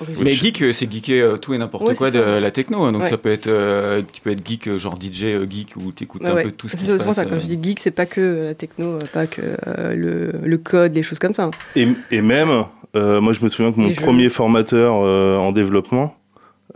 Original. 0.00 0.24
Mais 0.24 0.30
geek, 0.32 0.62
euh, 0.62 0.72
c'est 0.72 0.90
geeker 0.90 1.22
euh, 1.24 1.36
tout 1.36 1.52
et 1.54 1.58
n'importe 1.58 1.86
Ouais, 1.86 1.94
quoi 1.94 2.10
de 2.10 2.18
ça. 2.22 2.40
la 2.40 2.50
techno. 2.50 2.82
hein. 2.82 2.92
Donc 2.92 3.02
Ouais. 3.02 3.10
ça 3.10 3.18
peut 3.18 3.30
être, 3.32 3.46
euh, 3.46 4.02
tu 4.12 4.20
peux 4.20 4.30
être 4.30 4.46
geek, 4.46 4.76
genre 4.78 4.96
DJ 5.00 5.36
geek, 5.50 5.74
où 5.76 5.92
t'écoutes 5.92 6.22
Ouais, 6.22 6.30
un 6.30 6.34
ouais. 6.34 6.42
peu 6.44 6.50
tout 6.52 6.68
ce 6.68 6.72
C'est 6.76 6.82
qui 6.82 6.86
se 6.88 6.96
c'est 6.98 7.04
pour 7.04 7.14
ça, 7.14 7.22
passe. 7.22 7.30
quand 7.30 7.36
euh. 7.36 7.40
je 7.40 7.46
dis 7.54 7.58
geek, 7.70 7.78
c'est 7.80 7.90
pas 7.90 8.06
que 8.06 8.44
la 8.44 8.54
techno, 8.54 8.98
pas 9.12 9.26
que 9.26 9.42
euh, 9.68 9.94
le, 9.94 10.32
le 10.46 10.58
code, 10.58 10.94
les 10.94 11.02
choses 11.02 11.18
comme 11.18 11.34
ça. 11.34 11.44
hein. 11.44 11.50
Et, 11.76 11.86
et 12.10 12.22
même, 12.22 12.64
euh, 12.96 13.20
moi 13.20 13.32
je 13.32 13.42
me 13.42 13.48
souviens 13.48 13.70
que 13.72 13.80
mon 13.80 13.88
Les 13.88 13.94
jeux. 13.94 14.02
premier 14.02 14.28
formateur 14.28 14.96
euh, 15.00 15.36
en 15.36 15.52
développement, 15.52 16.16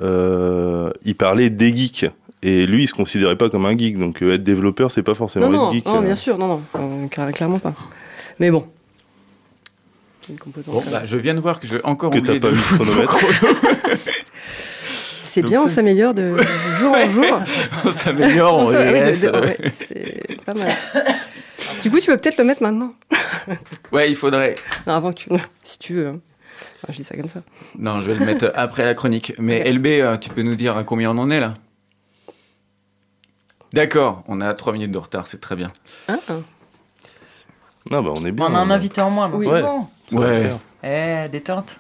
euh, 0.03 0.91
il 1.05 1.15
parlait 1.15 1.51
des 1.51 1.75
geeks. 1.75 2.07
Et 2.43 2.67
lui, 2.67 2.85
il 2.85 2.87
se 2.87 2.93
considérait 2.93 3.37
pas 3.37 3.49
comme 3.49 3.67
un 3.67 3.77
geek. 3.77 3.99
Donc 3.99 4.23
euh, 4.23 4.35
être 4.35 4.45
développeur, 4.45 4.91
c'est 4.91 5.03
pas 5.03 5.15
forcément 5.15 5.47
Non, 5.49 5.53
être 5.53 5.59
non, 5.63 5.73
geek. 5.73 5.87
non, 5.87 5.99
euh. 5.99 6.03
bien 6.03 6.17
sûr, 6.17 6.39
non, 6.39 6.47
non, 6.49 6.61
euh, 6.79 7.31
clairement 7.33 7.59
pas. 7.59 7.75
Mais 8.39 8.51
bon. 8.51 8.67
Une 10.29 10.39
composante 10.39 10.75
Bon, 10.75 10.83
bah, 10.91 11.03
je 11.05 11.17
viens 11.17 11.35
de 11.35 11.41
voir 11.41 11.61
que 11.61 11.67
j'ai 11.67 11.83
encore 11.85 12.11
Que 12.11 12.19
oublié 12.19 12.41
pas 12.41 12.49
de 12.51 12.55
mis 12.55 12.61
chronomètre. 12.61 13.19
c'est 15.25 15.43
bien, 15.43 15.63
on 15.63 15.69
s'améliore 15.69 16.15
de 16.15 16.37
jour 16.81 16.93
en 16.95 17.09
jour. 17.09 17.41
On 17.85 17.93
s'améliore, 17.93 18.67
de- 18.71 18.75
euh. 18.75 19.41
ouais, 19.43 19.71
c'est 19.71 20.45
pas 20.45 20.55
mal. 20.55 20.69
du 21.83 21.91
coup, 21.91 22.01
tu 22.01 22.07
peux 22.11 22.17
peut-être 22.17 22.39
le 22.39 22.45
mettre 22.45 22.63
maintenant. 22.63 22.93
Ouais, 23.93 24.11
il 24.11 24.17
faudrait. 24.17 24.57
Non, 24.89 24.95
avant 24.95 25.13
que 25.13 25.19
tu. 25.19 25.29
Si 25.63 25.79
tu 25.79 25.95
veux. 25.95 26.09
hein. 26.09 26.21
Enfin, 26.83 26.93
je 26.93 26.97
dis 26.97 27.05
ça 27.05 27.17
comme 27.17 27.29
ça. 27.29 27.43
Non, 27.79 28.01
je 28.01 28.09
vais 28.09 28.15
le 28.15 28.25
mettre 28.27 28.51
après 28.57 28.85
la 28.85 28.95
chronique. 28.95 29.35
Mais. 29.39 29.63
LB, 29.71 29.87
euh, 29.87 30.17
tu 30.17 30.31
peux 30.31 30.43
nous 30.43 30.57
dire 30.57 30.77
à 30.77 30.83
combien 30.83 31.11
on 31.13 31.19
en 31.19 31.31
est 31.31 31.39
là? 31.39 31.55
D'accord, 33.73 34.25
on 34.27 34.41
a 34.41 34.53
3 34.55 34.73
minutes 34.73 34.91
de 34.91 34.99
retard, 34.99 35.27
c'est 35.29 35.41
très 35.41 35.55
bien. 35.55 35.73
Hein 36.09 36.19
Ah 37.91 38.01
bah 38.03 38.11
on 38.17 38.25
est 38.27 38.33
bien. 38.33 38.47
On 38.51 38.55
a 38.55 38.59
un 38.59 38.71
invité 38.71 39.01
en 39.01 39.11
moins, 39.11 39.31
Oui. 39.33 39.47
c'est 39.47 39.53
Ouais. 39.53 39.63
bon. 39.63 39.87
Ça 40.11 40.17
Ouais. 40.19 40.53
Eh, 40.83 41.29
détente. 41.29 41.77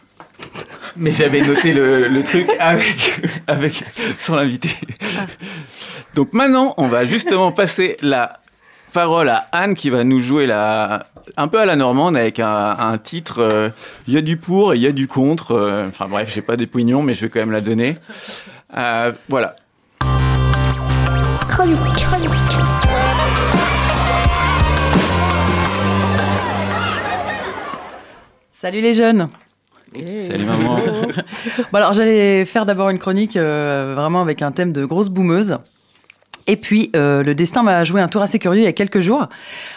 Mais 0.96 1.12
j'avais 1.12 1.40
noté 1.42 1.72
le, 1.72 2.08
le 2.08 2.22
truc 2.22 2.48
avec, 2.58 3.20
avec 3.46 3.84
sans 4.18 4.36
l'invité. 4.36 4.70
Donc 6.14 6.32
maintenant, 6.32 6.74
on 6.78 6.86
va 6.86 7.04
justement 7.06 7.52
passer 7.52 7.96
la 8.02 8.40
parole 8.92 9.28
à 9.28 9.46
Anne 9.52 9.74
qui 9.74 9.90
va 9.90 10.04
nous 10.04 10.20
jouer 10.20 10.46
la, 10.46 11.04
un 11.36 11.48
peu 11.48 11.60
à 11.60 11.66
la 11.66 11.76
normande 11.76 12.16
avec 12.16 12.40
un, 12.40 12.76
un 12.78 12.96
titre. 12.98 13.40
euh, 13.42 13.68
Il 14.08 14.14
y 14.14 14.16
a 14.16 14.22
du 14.22 14.36
pour 14.38 14.72
et 14.72 14.76
il 14.76 14.82
y 14.82 14.86
a 14.86 14.92
du 14.92 15.06
contre. 15.08 15.52
euh, 15.52 15.88
Enfin 15.88 16.06
bref, 16.08 16.30
j'ai 16.34 16.40
pas 16.42 16.56
des 16.56 16.66
poignons, 16.66 17.02
mais 17.02 17.12
je 17.14 17.22
vais 17.22 17.28
quand 17.28 17.40
même 17.40 17.52
la 17.52 17.60
donner. 17.60 17.98
Euh, 18.76 19.12
voilà. 19.28 19.56
Chronique, 21.48 21.78
chronique. 21.78 22.30
Salut 28.58 28.80
les 28.80 28.94
jeunes. 28.94 29.28
Salut, 29.92 30.46
maman. 30.46 30.78
Bon 31.72 31.76
alors 31.76 31.92
j'allais 31.92 32.46
faire 32.46 32.64
d'abord 32.64 32.88
une 32.88 32.98
chronique 32.98 33.36
euh, 33.36 33.92
vraiment 33.94 34.22
avec 34.22 34.40
un 34.40 34.50
thème 34.50 34.72
de 34.72 34.86
grosse 34.86 35.10
boumeuse. 35.10 35.58
Et 36.46 36.56
puis 36.56 36.90
euh, 36.96 37.22
le 37.22 37.34
destin 37.34 37.62
m'a 37.62 37.84
joué 37.84 38.00
un 38.00 38.08
tour 38.08 38.22
assez 38.22 38.38
curieux 38.38 38.62
il 38.62 38.64
y 38.64 38.66
a 38.66 38.72
quelques 38.72 39.00
jours, 39.00 39.28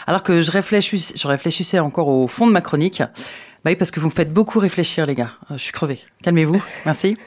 alors 0.08 0.24
que 0.24 0.42
je, 0.42 0.50
réfléchis, 0.50 1.12
je 1.14 1.28
réfléchissais 1.28 1.80
encore 1.80 2.08
au 2.08 2.30
fond 2.30 2.48
de 2.48 2.54
ma 2.54 2.62
chronique. 2.62 3.00
Bah 3.02 3.72
oui, 3.72 3.76
parce 3.76 3.92
que 3.92 4.00
vous 4.00 4.08
me 4.08 4.14
faites 4.14 4.32
beaucoup 4.32 4.60
réfléchir 4.60 5.06
les 5.06 5.16
gars. 5.16 5.32
Euh, 5.52 5.58
je 5.58 5.64
suis 5.64 5.74
crevée. 5.74 6.00
Calmez-vous. 6.24 6.64
Merci. 6.86 7.18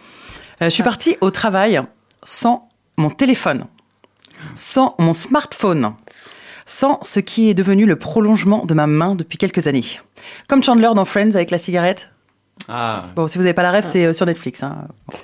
Euh, 0.63 0.65
je 0.65 0.71
suis 0.71 0.83
partie 0.83 1.19
au 1.21 1.31
travail 1.31 1.83
sans 2.23 2.67
mon 2.97 3.11
téléphone, 3.11 3.67
sans 4.55 4.95
mon 4.99 5.13
smartphone, 5.13 5.93
sans 6.73 6.99
ce 7.03 7.21
qui 7.21 7.51
est 7.51 7.55
devenu 7.55 7.85
le 7.85 7.97
prolongement 7.97 8.65
de 8.65 8.73
ma 8.73 8.87
main 8.87 9.15
depuis 9.15 9.37
quelques 9.37 9.67
années. 9.67 9.85
Comme 10.49 10.63
Chandler 10.63 10.89
dans 10.97 11.05
Friends 11.05 11.35
avec 11.35 11.51
la 11.51 11.59
cigarette. 11.59 12.11
Ah, 12.67 13.03
Bon, 13.15 13.29
si 13.29 13.37
vous 13.37 13.45
n'avez 13.45 13.53
pas 13.53 13.63
la 13.63 13.71
rêve, 13.71 13.85
c'est 13.85 14.07
euh, 14.07 14.13
sur 14.15 14.25
Netflix. 14.25 14.63
hein. 14.63 14.89
Bon. 15.07 15.19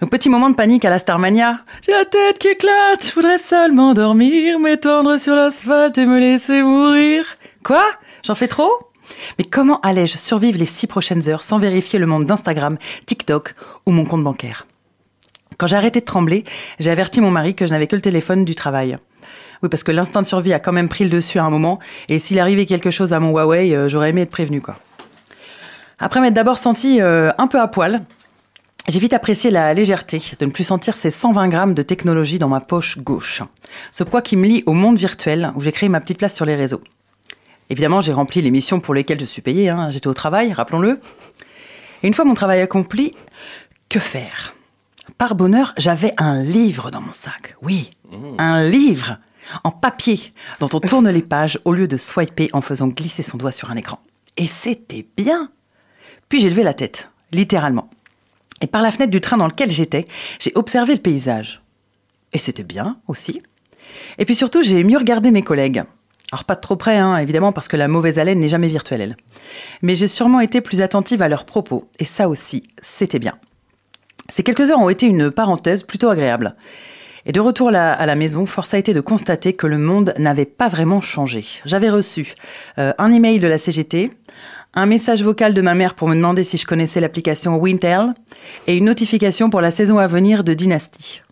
Donc, 0.00 0.10
petit 0.10 0.28
moment 0.28 0.50
de 0.50 0.56
panique 0.56 0.84
à 0.84 0.90
la 0.90 0.98
Starmania. 0.98 1.60
J'ai 1.86 1.92
la 1.92 2.04
tête 2.04 2.40
qui 2.40 2.48
éclate, 2.48 3.06
je 3.06 3.14
voudrais 3.14 3.38
seulement 3.38 3.94
dormir, 3.94 4.58
m'étendre 4.58 5.18
sur 5.20 5.36
l'asphalte 5.36 5.98
et 5.98 6.04
me 6.06 6.18
laisser 6.18 6.62
mourir. 6.62 7.26
Quoi? 7.62 7.84
J'en 8.24 8.34
fais 8.34 8.48
trop? 8.48 8.72
Mais 9.38 9.44
comment 9.44 9.80
allais-je 9.82 10.16
survivre 10.18 10.58
les 10.58 10.64
six 10.64 10.88
prochaines 10.88 11.28
heures 11.28 11.44
sans 11.44 11.60
vérifier 11.60 12.00
le 12.00 12.06
monde 12.06 12.24
d'Instagram, 12.24 12.76
TikTok 13.06 13.54
ou 13.86 13.92
mon 13.92 14.04
compte 14.04 14.24
bancaire? 14.24 14.66
Quand 15.58 15.68
j'ai 15.68 15.76
arrêté 15.76 16.00
de 16.00 16.04
trembler, 16.06 16.42
j'ai 16.80 16.90
averti 16.90 17.20
mon 17.20 17.30
mari 17.30 17.54
que 17.54 17.66
je 17.66 17.70
n'avais 17.70 17.86
que 17.86 17.94
le 17.94 18.02
téléphone 18.02 18.44
du 18.44 18.56
travail. 18.56 18.96
Oui, 19.62 19.68
parce 19.68 19.84
que 19.84 19.92
l'instinct 19.92 20.22
de 20.22 20.26
survie 20.26 20.52
a 20.52 20.58
quand 20.60 20.72
même 20.72 20.88
pris 20.88 21.04
le 21.04 21.10
dessus 21.10 21.38
à 21.38 21.44
un 21.44 21.50
moment, 21.50 21.78
et 22.08 22.18
s'il 22.18 22.38
arrivait 22.40 22.66
quelque 22.66 22.90
chose 22.90 23.12
à 23.12 23.20
mon 23.20 23.30
Huawei, 23.30 23.74
euh, 23.74 23.88
j'aurais 23.88 24.10
aimé 24.10 24.22
être 24.22 24.30
prévenu, 24.30 24.60
quoi. 24.60 24.76
Après 25.98 26.20
m'être 26.20 26.34
d'abord 26.34 26.58
senti 26.58 27.00
euh, 27.00 27.30
un 27.38 27.46
peu 27.46 27.60
à 27.60 27.68
poil, 27.68 28.02
J'ai 28.88 28.98
vite 28.98 29.12
apprécié 29.12 29.52
la 29.52 29.72
légèreté 29.74 30.20
de 30.40 30.44
ne 30.44 30.50
plus 30.50 30.64
sentir 30.64 30.96
ces 30.96 31.12
120 31.12 31.46
grammes 31.48 31.74
de 31.74 31.82
technologie 31.82 32.40
dans 32.40 32.48
ma 32.48 32.58
poche 32.60 32.98
gauche. 32.98 33.40
Ce 33.92 34.02
poids 34.02 34.22
qui 34.22 34.34
me 34.36 34.44
lie 34.44 34.64
au 34.66 34.72
monde 34.72 34.98
virtuel 34.98 35.52
où 35.54 35.60
j'ai 35.60 35.70
créé 35.70 35.88
ma 35.88 36.00
petite 36.00 36.18
place 36.18 36.34
sur 36.34 36.44
les 36.44 36.56
réseaux. 36.56 36.80
Évidemment, 37.70 38.00
j'ai 38.00 38.12
rempli 38.12 38.42
les 38.42 38.50
missions 38.50 38.80
pour 38.80 38.92
lesquelles 38.94 39.20
je 39.20 39.24
suis 39.24 39.40
payée. 39.42 39.70
hein. 39.70 39.90
J'étais 39.90 40.08
au 40.08 40.14
travail, 40.14 40.52
rappelons-le. 40.52 40.98
Et 42.02 42.08
une 42.08 42.14
fois 42.14 42.24
mon 42.24 42.34
travail 42.34 42.60
accompli, 42.60 43.12
que 43.88 44.00
faire? 44.00 44.54
Par 45.16 45.36
bonheur, 45.36 45.72
j'avais 45.76 46.12
un 46.18 46.42
livre 46.42 46.90
dans 46.90 47.00
mon 47.00 47.12
sac. 47.12 47.54
Oui, 47.62 47.90
un 48.38 48.64
livre 48.68 49.18
en 49.64 49.70
papier 49.70 50.32
dont 50.60 50.68
on 50.72 50.80
tourne 50.80 51.08
les 51.08 51.22
pages 51.22 51.58
au 51.64 51.72
lieu 51.72 51.88
de 51.88 51.96
swiper 51.96 52.48
en 52.52 52.60
faisant 52.60 52.88
glisser 52.88 53.22
son 53.22 53.38
doigt 53.38 53.52
sur 53.52 53.70
un 53.70 53.76
écran. 53.76 54.00
Et 54.36 54.46
c'était 54.46 55.06
bien. 55.16 55.50
Puis 56.28 56.40
j'ai 56.40 56.50
levé 56.50 56.62
la 56.62 56.74
tête, 56.74 57.08
littéralement. 57.32 57.90
Et 58.60 58.66
par 58.66 58.82
la 58.82 58.92
fenêtre 58.92 59.10
du 59.10 59.20
train 59.20 59.36
dans 59.36 59.48
lequel 59.48 59.70
j'étais, 59.70 60.04
j'ai 60.38 60.52
observé 60.54 60.94
le 60.94 61.00
paysage. 61.00 61.62
Et 62.32 62.38
c'était 62.38 62.62
bien 62.62 62.98
aussi. 63.08 63.42
Et 64.18 64.24
puis 64.24 64.34
surtout, 64.34 64.62
j'ai 64.62 64.84
mieux 64.84 64.98
regardé 64.98 65.30
mes 65.30 65.42
collègues. 65.42 65.82
Alors 66.30 66.44
pas 66.44 66.54
de 66.54 66.60
trop 66.60 66.76
près, 66.76 66.96
hein, 66.96 67.18
évidemment, 67.18 67.52
parce 67.52 67.68
que 67.68 67.76
la 67.76 67.88
mauvaise 67.88 68.18
haleine 68.18 68.40
n'est 68.40 68.48
jamais 68.48 68.68
virtuelle. 68.68 69.02
elle. 69.02 69.16
Mais 69.82 69.96
j'ai 69.96 70.08
sûrement 70.08 70.40
été 70.40 70.62
plus 70.62 70.80
attentive 70.80 71.20
à 71.20 71.28
leurs 71.28 71.44
propos. 71.44 71.88
Et 71.98 72.06
ça 72.06 72.28
aussi, 72.28 72.62
c'était 72.80 73.18
bien. 73.18 73.34
Ces 74.30 74.42
quelques 74.42 74.70
heures 74.70 74.80
ont 74.80 74.88
été 74.88 75.06
une 75.06 75.30
parenthèse 75.30 75.82
plutôt 75.82 76.08
agréable. 76.08 76.56
Et 77.24 77.32
de 77.32 77.40
retour 77.40 77.68
à 77.68 78.06
la, 78.06 78.16
maison, 78.16 78.46
force 78.46 78.74
a 78.74 78.78
été 78.78 78.94
de 78.94 79.00
constater 79.00 79.52
que 79.52 79.66
le 79.66 79.78
monde 79.78 80.12
n'avait 80.18 80.44
pas 80.44 80.68
vraiment 80.68 81.00
changé. 81.00 81.44
J'avais 81.64 81.90
reçu 81.90 82.34
euh, 82.78 82.92
un 82.98 83.12
email 83.12 83.38
de 83.38 83.46
la 83.46 83.58
CGT, 83.58 84.10
un 84.74 84.86
message 84.86 85.22
vocal 85.22 85.54
de 85.54 85.60
ma 85.60 85.74
mère 85.74 85.94
pour 85.94 86.08
me 86.08 86.16
demander 86.16 86.42
si 86.42 86.56
je 86.56 86.66
connaissais 86.66 87.00
l'application 87.00 87.56
Wintel 87.58 88.14
et 88.66 88.76
une 88.76 88.86
notification 88.86 89.50
pour 89.50 89.60
la 89.60 89.70
saison 89.70 89.98
à 89.98 90.06
venir 90.06 90.42
de 90.42 90.54
Dynasty. 90.54 91.22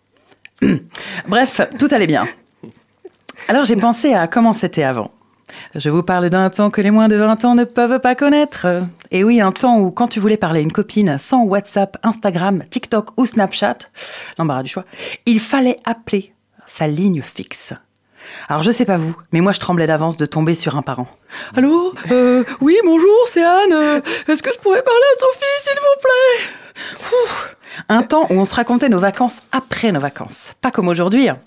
Bref, 1.27 1.61
tout 1.77 1.87
allait 1.91 2.07
bien. 2.07 2.25
Alors 3.47 3.65
j'ai 3.65 3.75
pensé 3.75 4.13
à 4.13 4.27
comment 4.27 4.53
c'était 4.53 4.83
avant. 4.83 5.11
Je 5.75 5.89
vous 5.89 6.03
parle 6.03 6.29
d'un 6.29 6.49
temps 6.49 6.69
que 6.69 6.81
les 6.81 6.91
moins 6.91 7.07
de 7.07 7.15
20 7.15 7.45
ans 7.45 7.55
ne 7.55 7.63
peuvent 7.63 7.99
pas 8.01 8.13
connaître. 8.15 8.67
Et 9.09 9.23
oui, 9.23 9.39
un 9.39 9.51
temps 9.53 9.79
où 9.79 9.89
quand 9.91 10.09
tu 10.09 10.19
voulais 10.19 10.35
parler 10.37 10.59
à 10.59 10.63
une 10.63 10.71
copine 10.71 11.17
sans 11.17 11.43
WhatsApp, 11.43 11.97
Instagram, 12.03 12.63
TikTok 12.69 13.11
ou 13.17 13.25
Snapchat, 13.25 13.77
l'embarras 14.37 14.63
du 14.63 14.69
choix, 14.69 14.83
il 15.25 15.39
fallait 15.39 15.77
appeler 15.85 16.33
sa 16.67 16.87
ligne 16.87 17.21
fixe. 17.21 17.73
Alors 18.49 18.63
je 18.63 18.71
sais 18.71 18.85
pas 18.85 18.97
vous, 18.97 19.15
mais 19.31 19.41
moi 19.41 19.51
je 19.51 19.59
tremblais 19.59 19.87
d'avance 19.87 20.15
de 20.17 20.25
tomber 20.25 20.55
sur 20.55 20.75
un 20.77 20.81
parent. 20.81 21.07
Allô 21.55 21.93
Euh, 22.11 22.43
Oui, 22.59 22.75
bonjour, 22.85 23.09
c'est 23.27 23.43
Anne. 23.43 24.01
Est-ce 24.27 24.43
que 24.43 24.53
je 24.53 24.59
pourrais 24.59 24.83
parler 24.83 24.99
à 25.15 25.19
Sophie, 25.19 25.61
s'il 25.61 25.73
vous 25.79 26.01
plaît? 26.01 27.85
Un 27.89 28.03
temps 28.03 28.27
où 28.29 28.33
on 28.33 28.45
se 28.45 28.53
racontait 28.55 28.89
nos 28.89 28.99
vacances 28.99 29.41
après 29.51 29.91
nos 29.91 29.99
vacances, 29.99 30.51
pas 30.61 30.71
comme 30.71 30.87
aujourd'hui. 30.89 31.29
hein. 31.29 31.39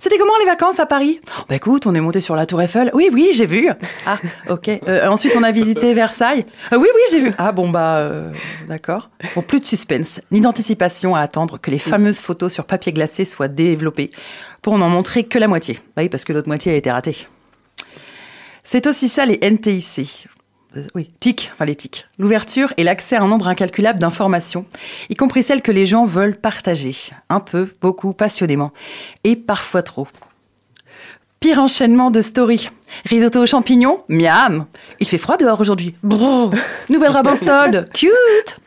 C'était 0.00 0.18
comment 0.18 0.36
les 0.40 0.46
vacances 0.46 0.80
à 0.80 0.86
Paris? 0.86 1.20
Bah 1.48 1.56
écoute, 1.56 1.86
on 1.86 1.94
est 1.94 2.00
monté 2.00 2.20
sur 2.20 2.36
la 2.36 2.46
Tour 2.46 2.62
Eiffel. 2.62 2.90
Oui, 2.94 3.08
oui, 3.12 3.30
j'ai 3.32 3.46
vu. 3.46 3.68
Ah, 4.06 4.18
ok. 4.48 4.68
Euh, 4.68 5.06
ensuite, 5.08 5.34
on 5.36 5.42
a 5.42 5.50
visité 5.50 5.92
Versailles. 5.94 6.46
Euh, 6.72 6.78
oui, 6.78 6.88
oui, 6.94 7.00
j'ai 7.10 7.20
vu. 7.20 7.32
Ah 7.36 7.52
bon, 7.52 7.68
bah, 7.68 7.96
euh, 7.96 8.32
d'accord. 8.66 9.10
Bon, 9.34 9.42
plus 9.42 9.60
de 9.60 9.66
suspense, 9.66 10.20
ni 10.30 10.40
d'anticipation 10.40 11.14
à 11.14 11.20
attendre 11.20 11.58
que 11.58 11.70
les 11.70 11.78
fameuses 11.78 12.18
photos 12.18 12.52
sur 12.52 12.64
papier 12.64 12.92
glacé 12.92 13.24
soient 13.24 13.48
développées 13.48 14.10
pour 14.62 14.78
n'en 14.78 14.88
montrer 14.88 15.24
que 15.24 15.38
la 15.38 15.46
moitié. 15.46 15.74
Bah 15.94 16.02
oui, 16.02 16.08
parce 16.08 16.24
que 16.24 16.32
l'autre 16.32 16.48
moitié 16.48 16.72
a 16.72 16.76
été 16.76 16.90
ratée. 16.90 17.26
C'est 18.64 18.86
aussi 18.86 19.08
ça 19.08 19.26
les 19.26 19.38
NTIC. 19.42 20.28
Oui, 20.94 21.10
TIC, 21.20 21.50
enfin 21.52 21.64
les 21.64 21.74
TIC. 21.74 22.06
L'ouverture 22.18 22.72
et 22.76 22.84
l'accès 22.84 23.16
à 23.16 23.22
un 23.22 23.28
nombre 23.28 23.48
incalculable 23.48 23.98
d'informations, 23.98 24.66
y 25.08 25.14
compris 25.14 25.42
celles 25.42 25.62
que 25.62 25.72
les 25.72 25.86
gens 25.86 26.04
veulent 26.04 26.36
partager. 26.36 26.94
Un 27.30 27.40
peu, 27.40 27.70
beaucoup, 27.80 28.12
passionnément. 28.12 28.72
Et 29.24 29.34
parfois 29.34 29.82
trop. 29.82 30.06
Pire 31.40 31.58
enchaînement 31.58 32.10
de 32.10 32.20
stories. 32.20 32.68
Risotto 33.04 33.42
aux 33.42 33.46
champignons, 33.46 34.02
miam. 34.08 34.66
Il 35.00 35.06
fait 35.06 35.18
froid 35.18 35.36
dehors 35.36 35.60
aujourd'hui. 35.60 35.94
Nouvelle 36.02 37.12
robe 37.12 37.28
en 37.28 37.36
solde, 37.36 37.88
cute. 37.94 38.58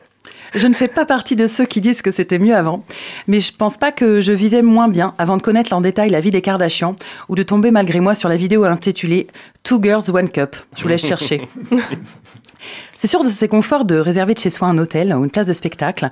Je 0.54 0.68
ne 0.68 0.74
fais 0.74 0.88
pas 0.88 1.06
partie 1.06 1.36
de 1.36 1.48
ceux 1.48 1.66
qui 1.66 1.80
disent 1.80 2.02
que 2.02 2.12
c'était 2.12 2.40
mieux 2.40 2.56
avant, 2.56 2.84
mais 3.28 3.40
je 3.40 3.54
pense 3.54 3.78
pas 3.78 3.92
que 3.92 4.20
je 4.20 4.34
vivais 4.34 4.62
moins 4.62 4.90
bien 4.90 5.14
avant 5.18 5.38
de 5.38 5.42
connaître 5.42 5.74
en 5.74 5.82
détail 5.82 6.10
la 6.10 6.20
vie 6.20 6.32
des 6.32 6.42
Kardashians 6.42 6.96
ou 7.30 7.36
de 7.36 7.44
tomber 7.44 7.72
malgré 7.72 8.00
moi 8.00 8.16
sur 8.16 8.28
la 8.28 8.36
vidéo 8.36 8.66
intitulée 8.66 9.28
Two 9.64 9.82
Girls 9.82 10.10
One 10.12 10.30
Cup. 10.30 10.56
Je 10.76 10.84
vous 10.84 10.90
laisse 10.90 11.06
chercher. 11.06 11.42
C'est 12.96 13.08
sûr 13.08 13.24
de 13.24 13.30
ces 13.30 13.48
conforts 13.48 13.86
de 13.86 13.96
réserver 13.96 14.34
de 14.34 14.40
chez 14.40 14.50
soi 14.50 14.68
un 14.68 14.78
hôtel 14.78 15.14
ou 15.14 15.24
une 15.24 15.32
place 15.32 15.48
de 15.48 15.54
spectacle, 15.54 16.10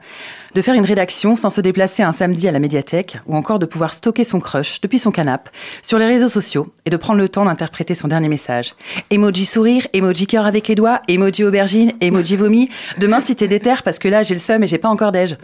de 0.56 0.62
faire 0.62 0.74
une 0.74 0.86
rédaction 0.86 1.36
sans 1.36 1.50
se 1.50 1.62
déplacer 1.62 2.03
un 2.03 2.12
samedi 2.12 2.48
à 2.48 2.51
la 2.51 2.60
médiathèque, 2.60 3.20
ou 3.27 3.36
encore 3.36 3.60
de 3.60 3.65
pouvoir 3.65 3.94
stocker 3.94 4.24
son 4.24 4.39
crush 4.39 4.82
depuis 4.82 5.00
son 5.00 5.12
canapé 5.12 5.51
sur 5.82 6.00
les 6.00 6.06
réseaux 6.06 6.29
sociaux 6.29 6.74
et 6.86 6.89
de 6.89 6.98
prendre 6.98 7.20
le 7.20 7.29
temps 7.29 7.46
d'interpréter 7.46 7.96
son 7.96 8.08
dernier 8.08 8.29
message. 8.29 8.74
Emoji 9.12 9.46
sourire, 9.46 9.88
emoji 9.94 10.27
cœur 10.27 10.46
avec 10.46 10.68
les 10.68 10.75
doigts, 10.75 11.01
emoji 11.08 11.44
aubergine, 11.44 11.94
emoji 12.01 12.36
vomi. 12.36 12.70
Demain 12.98 13.22
si 13.22 13.36
t'es 13.36 13.48
déter 13.48 13.75
parce 13.84 14.00
que 14.00 14.08
là 14.08 14.24
j'ai 14.24 14.34
le 14.34 14.39
seum 14.39 14.63
et 14.63 14.68
j'ai 14.68 14.77
pas 14.77 14.89
encore 14.89 15.12
d'âge. 15.12 15.38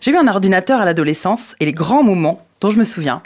J'ai 0.00 0.10
eu 0.10 0.16
un 0.16 0.28
ordinateur 0.28 0.80
à 0.80 0.84
l'adolescence 0.84 1.56
et 1.60 1.64
les 1.64 1.72
grands 1.72 2.02
moments 2.02 2.46
dont 2.60 2.70
je 2.70 2.78
me 2.78 2.84
souviens, 2.84 3.22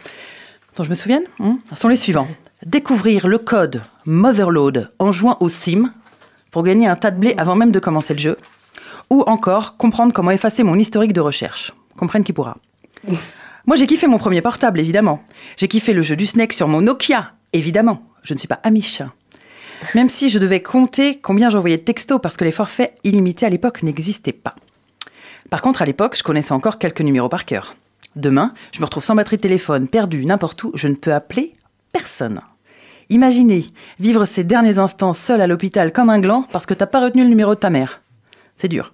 dont 0.76 0.84
je 0.84 0.90
me 0.90 0.94
souviens, 0.94 1.22
hmm, 1.38 1.56
sont 1.74 1.88
les 1.88 1.96
suivants. 1.96 2.28
Découvrir 2.64 3.28
le 3.28 3.38
code 3.38 3.82
Motherload 4.06 4.90
en 4.98 5.12
jouant 5.12 5.36
au 5.40 5.48
sim 5.48 5.92
pour 6.50 6.62
gagner 6.62 6.86
un 6.86 6.96
tas 6.96 7.10
de 7.10 7.18
blé 7.18 7.34
avant 7.36 7.56
même 7.56 7.72
de 7.72 7.78
commencer 7.78 8.14
le 8.14 8.20
jeu. 8.20 8.36
Ou 9.10 9.22
encore 9.26 9.76
comprendre 9.76 10.12
comment 10.12 10.30
effacer 10.30 10.62
mon 10.62 10.78
historique 10.78 11.12
de 11.12 11.20
recherche. 11.20 11.72
Comprenne 11.96 12.24
qui 12.24 12.32
pourra. 12.32 12.56
Moi 13.66 13.76
j'ai 13.76 13.86
kiffé 13.86 14.06
mon 14.06 14.18
premier 14.18 14.40
portable, 14.40 14.80
évidemment. 14.80 15.22
J'ai 15.56 15.68
kiffé 15.68 15.92
le 15.92 16.02
jeu 16.02 16.16
du 16.16 16.26
Snake 16.26 16.52
sur 16.52 16.68
mon 16.68 16.80
Nokia, 16.80 17.32
évidemment. 17.52 18.02
Je 18.22 18.34
ne 18.34 18.38
suis 18.38 18.48
pas 18.48 18.60
amiche. 18.62 19.02
Même 19.94 20.08
si 20.08 20.28
je 20.28 20.38
devais 20.38 20.62
compter 20.62 21.18
combien 21.20 21.50
j'envoyais 21.50 21.76
de 21.76 21.82
textos 21.82 22.20
parce 22.20 22.36
que 22.36 22.44
les 22.44 22.52
forfaits 22.52 22.94
illimités 23.04 23.46
à 23.46 23.50
l'époque 23.50 23.82
n'existaient 23.82 24.32
pas. 24.32 24.54
Par 25.50 25.62
contre, 25.62 25.82
à 25.82 25.84
l'époque, 25.84 26.16
je 26.16 26.22
connaissais 26.22 26.52
encore 26.52 26.78
quelques 26.78 27.00
numéros 27.00 27.28
par 27.28 27.44
cœur. 27.44 27.74
Demain, 28.16 28.52
je 28.72 28.80
me 28.80 28.84
retrouve 28.84 29.04
sans 29.04 29.14
batterie 29.14 29.36
de 29.36 29.42
téléphone, 29.42 29.88
perdu 29.88 30.24
n'importe 30.24 30.62
où, 30.64 30.72
je 30.74 30.88
ne 30.88 30.94
peux 30.94 31.14
appeler 31.14 31.54
personne. 31.92 32.40
Imaginez 33.10 33.66
vivre 34.00 34.26
ces 34.26 34.44
derniers 34.44 34.78
instants 34.78 35.14
seul 35.14 35.40
à 35.40 35.46
l'hôpital 35.46 35.92
comme 35.92 36.10
un 36.10 36.18
gland 36.18 36.44
parce 36.52 36.66
que 36.66 36.74
t'as 36.74 36.86
pas 36.86 37.00
retenu 37.00 37.22
le 37.22 37.28
numéro 37.28 37.54
de 37.54 37.60
ta 37.60 37.70
mère. 37.70 38.02
C'est 38.56 38.68
dur. 38.68 38.92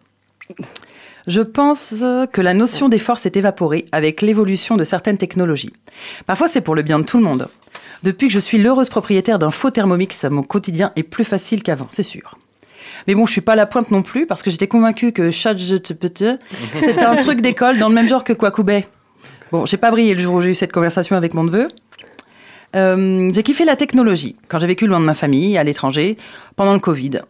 Je 1.27 1.41
pense 1.41 1.95
que 2.33 2.41
la 2.41 2.55
notion 2.55 2.89
d'effort 2.89 3.19
s'est 3.19 3.33
évaporée 3.35 3.87
avec 3.93 4.23
l'évolution 4.23 4.77
de 4.77 4.85
certaines 4.85 5.19
technologies. 5.19 5.73
Parfois, 6.27 6.49
c'est 6.49 6.61
pour 6.61 6.75
le 6.75 6.83
bien 6.83 6.99
de 6.99 7.05
tout 7.05 7.17
le 7.17 7.25
monde. 7.25 7.49
Depuis 8.03 8.29
que 8.29 8.35
je 8.35 8.39
suis 8.39 8.59
l'heureuse 8.59 8.91
propriétaire 8.91 9.39
d'un 9.39 9.51
faux 9.51 9.71
Thermomix, 9.71 10.25
mon 10.25 10.43
quotidien 10.43 10.93
est 10.97 11.03
plus 11.03 11.25
facile 11.25 11.63
qu'avant, 11.63 11.87
c'est 11.89 12.03
sûr. 12.03 12.37
Mais 13.07 13.15
bon, 13.15 13.25
je 13.25 13.33
suis 13.33 13.41
pas 13.41 13.55
à 13.55 13.57
la 13.57 13.67
pointe 13.67 13.91
non 13.91 14.03
plus 14.03 14.27
parce 14.27 14.43
que 14.43 14.51
j'étais 14.51 14.69
convaincue 14.69 15.13
que 15.13 15.31
ChatGPT, 15.31 16.25
c'était 16.81 17.05
un 17.05 17.17
truc 17.17 17.41
d'école 17.41 17.79
dans 17.79 17.89
le 17.89 17.95
même 17.95 18.09
genre 18.09 18.23
que 18.23 18.35
Kwakubé. 18.35 18.85
Bon, 19.51 19.65
j'ai 19.65 19.79
pas 19.79 19.91
brillé 19.91 20.15
le 20.15 20.21
jour 20.21 20.35
où 20.35 20.43
j'ai 20.43 20.51
eu 20.51 20.55
cette 20.55 20.73
conversation 20.73 21.17
avec 21.17 21.33
mon 21.33 21.45
neveu. 21.45 21.69
Euh, 22.75 23.31
j'ai 23.33 23.43
kiffé 23.43 23.65
la 23.65 23.77
technologie 23.77 24.37
quand 24.49 24.59
j'ai 24.59 24.67
vécu 24.67 24.87
loin 24.87 25.01
de 25.01 25.05
ma 25.05 25.15
famille, 25.15 25.57
à 25.59 25.65
l'étranger, 25.65 26.17
pendant 26.57 26.73
le 26.73 26.81
Covid. 26.81 27.21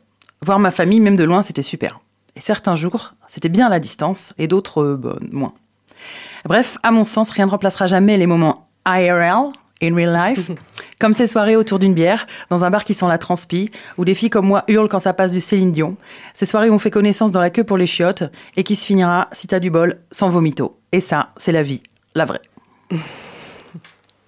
Voir 0.43 0.59
ma 0.59 0.71
famille, 0.71 1.01
même 1.01 1.17
de 1.17 1.25
loin, 1.25 1.43
c'était 1.43 1.63
super. 1.63 2.01
Et 2.37 2.41
certains 2.41 2.75
jours, 2.75 3.15
c'était 3.29 3.49
bien 3.49 3.67
à 3.67 3.71
la 3.71 3.81
distance, 3.81 4.33
et 4.39 4.49
d'autres, 4.49 4.83
euh, 4.83 4.97
bah, 4.97 5.17
moins. 5.31 5.55
Bref, 6.45 6.79
à 6.83 6.91
mon 6.91 7.05
sens, 7.05 7.31
rien 7.31 7.47
ne 7.47 7.51
remplacera 7.51 7.87
jamais 7.87 8.17
les 8.17 8.27
moments 8.27 8.69
IRL, 8.87 9.53
in 9.83 9.95
real 9.95 10.13
life, 10.13 10.51
comme 10.99 11.15
ces 11.15 11.27
soirées 11.27 11.57
autour 11.57 11.79
d'une 11.79 11.95
bière, 11.95 12.27
dans 12.51 12.65
un 12.65 12.71
bar 12.71 12.85
qui 12.85 12.95
sent 12.95 13.07
la 13.07 13.19
transpi, 13.19 13.71
où 13.99 14.05
des 14.05 14.15
filles 14.15 14.31
comme 14.31 14.47
moi 14.47 14.65
hurlent 14.69 14.89
quand 14.89 14.99
ça 14.99 15.13
passe 15.13 15.33
du 15.33 15.41
Céline 15.41 15.73
Dion. 15.73 15.97
Ces 16.33 16.47
soirées 16.47 16.71
où 16.71 16.75
on 16.75 16.79
fait 16.79 16.91
connaissance 16.91 17.33
dans 17.33 17.41
la 17.41 17.51
queue 17.51 17.65
pour 17.65 17.77
les 17.77 17.87
chiottes, 17.87 18.25
et 18.57 18.65
qui 18.65 18.77
se 18.77 18.85
finira, 18.85 19.29
si 19.33 19.47
t'as 19.47 19.61
du 19.61 19.71
bol, 19.71 20.01
sans 20.11 20.29
vomito. 20.29 20.79
Et 20.93 21.01
ça, 21.01 21.31
c'est 21.37 21.53
la 21.53 21.63
vie, 21.63 21.83
la 22.15 22.25
vraie. 22.25 22.43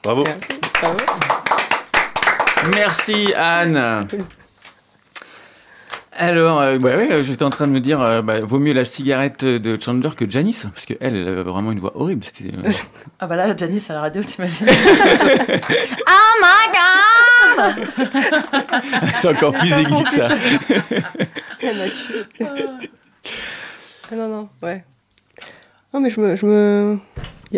Bravo. 0.03 0.25
Merci 0.25 0.56
Anne. 3.37 4.07
Alors, 6.19 6.61
euh, 6.61 6.79
bah 6.79 6.97
ouais, 6.97 7.23
j'étais 7.23 7.43
en 7.45 7.51
train 7.51 7.67
de 7.67 7.73
me 7.73 7.81
dire, 7.81 8.01
euh, 8.01 8.23
bah, 8.23 8.41
vaut 8.41 8.59
mieux 8.59 8.73
la 8.73 8.87
cigarette 8.87 9.45
de 9.45 9.79
Chandler 9.81 10.11
que 10.17 10.29
Janice, 10.29 10.67
parce 10.73 10.87
qu'elle, 10.87 10.97
elle 11.01 11.29
avait 11.29 11.43
vraiment 11.43 11.73
une 11.73 11.79
voix 11.81 11.93
horrible. 11.95 12.25
Euh, 12.43 12.71
Ah 13.21 13.27
bah 13.27 13.37
là, 13.37 13.55
Janice 13.57 13.91
à 13.91 13.95
la 13.95 14.01
radio, 14.01 14.23
t'imagines 14.23 14.67
Oh 16.09 16.33
my 16.43 16.69
god 16.73 17.89
C'est 19.17 19.29
encore 19.29 19.53
plus 19.53 19.73
aigu 19.73 20.05
que 20.05 20.11
ça. 20.11 20.29
Elle 21.61 21.79
m'a 21.79 21.89
tué. 21.89 22.25
Ah 24.11 24.15
non, 24.15 24.29
non, 24.29 24.49
ouais. 24.63 24.85
Non, 25.97 26.03
mais 26.03 26.11
je 26.11 26.21
me, 26.21 26.37
je 26.37 26.45
me... 26.45 26.99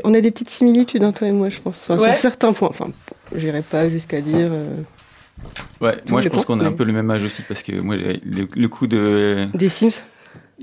On 0.04 0.14
a 0.14 0.20
des 0.20 0.30
petites 0.30 0.50
similitudes, 0.50 1.02
hein, 1.02 1.10
toi 1.10 1.26
et 1.26 1.32
moi, 1.32 1.48
je 1.50 1.58
pense. 1.58 1.82
Enfin, 1.88 2.00
Ouais. 2.00 2.12
Sur 2.12 2.20
certains 2.20 2.52
points. 2.52 2.68
Enfin, 2.70 2.86
j'irai 3.34 3.62
pas 3.62 3.88
jusqu'à 3.88 4.20
dire. 4.20 4.48
euh, 4.52 4.76
Ouais, 5.80 5.96
moi 6.08 6.20
je 6.20 6.28
pense 6.28 6.44
qu'on 6.44 6.60
a 6.60 6.64
un 6.66 6.70
peu 6.72 6.84
le 6.84 6.92
même 6.92 7.10
âge 7.10 7.24
aussi, 7.24 7.42
parce 7.42 7.64
que 7.64 7.72
moi, 7.80 7.96
le, 7.96 8.20
le 8.54 8.68
coup 8.68 8.86
de. 8.86 9.48
Des 9.54 9.68
Sims 9.68 10.04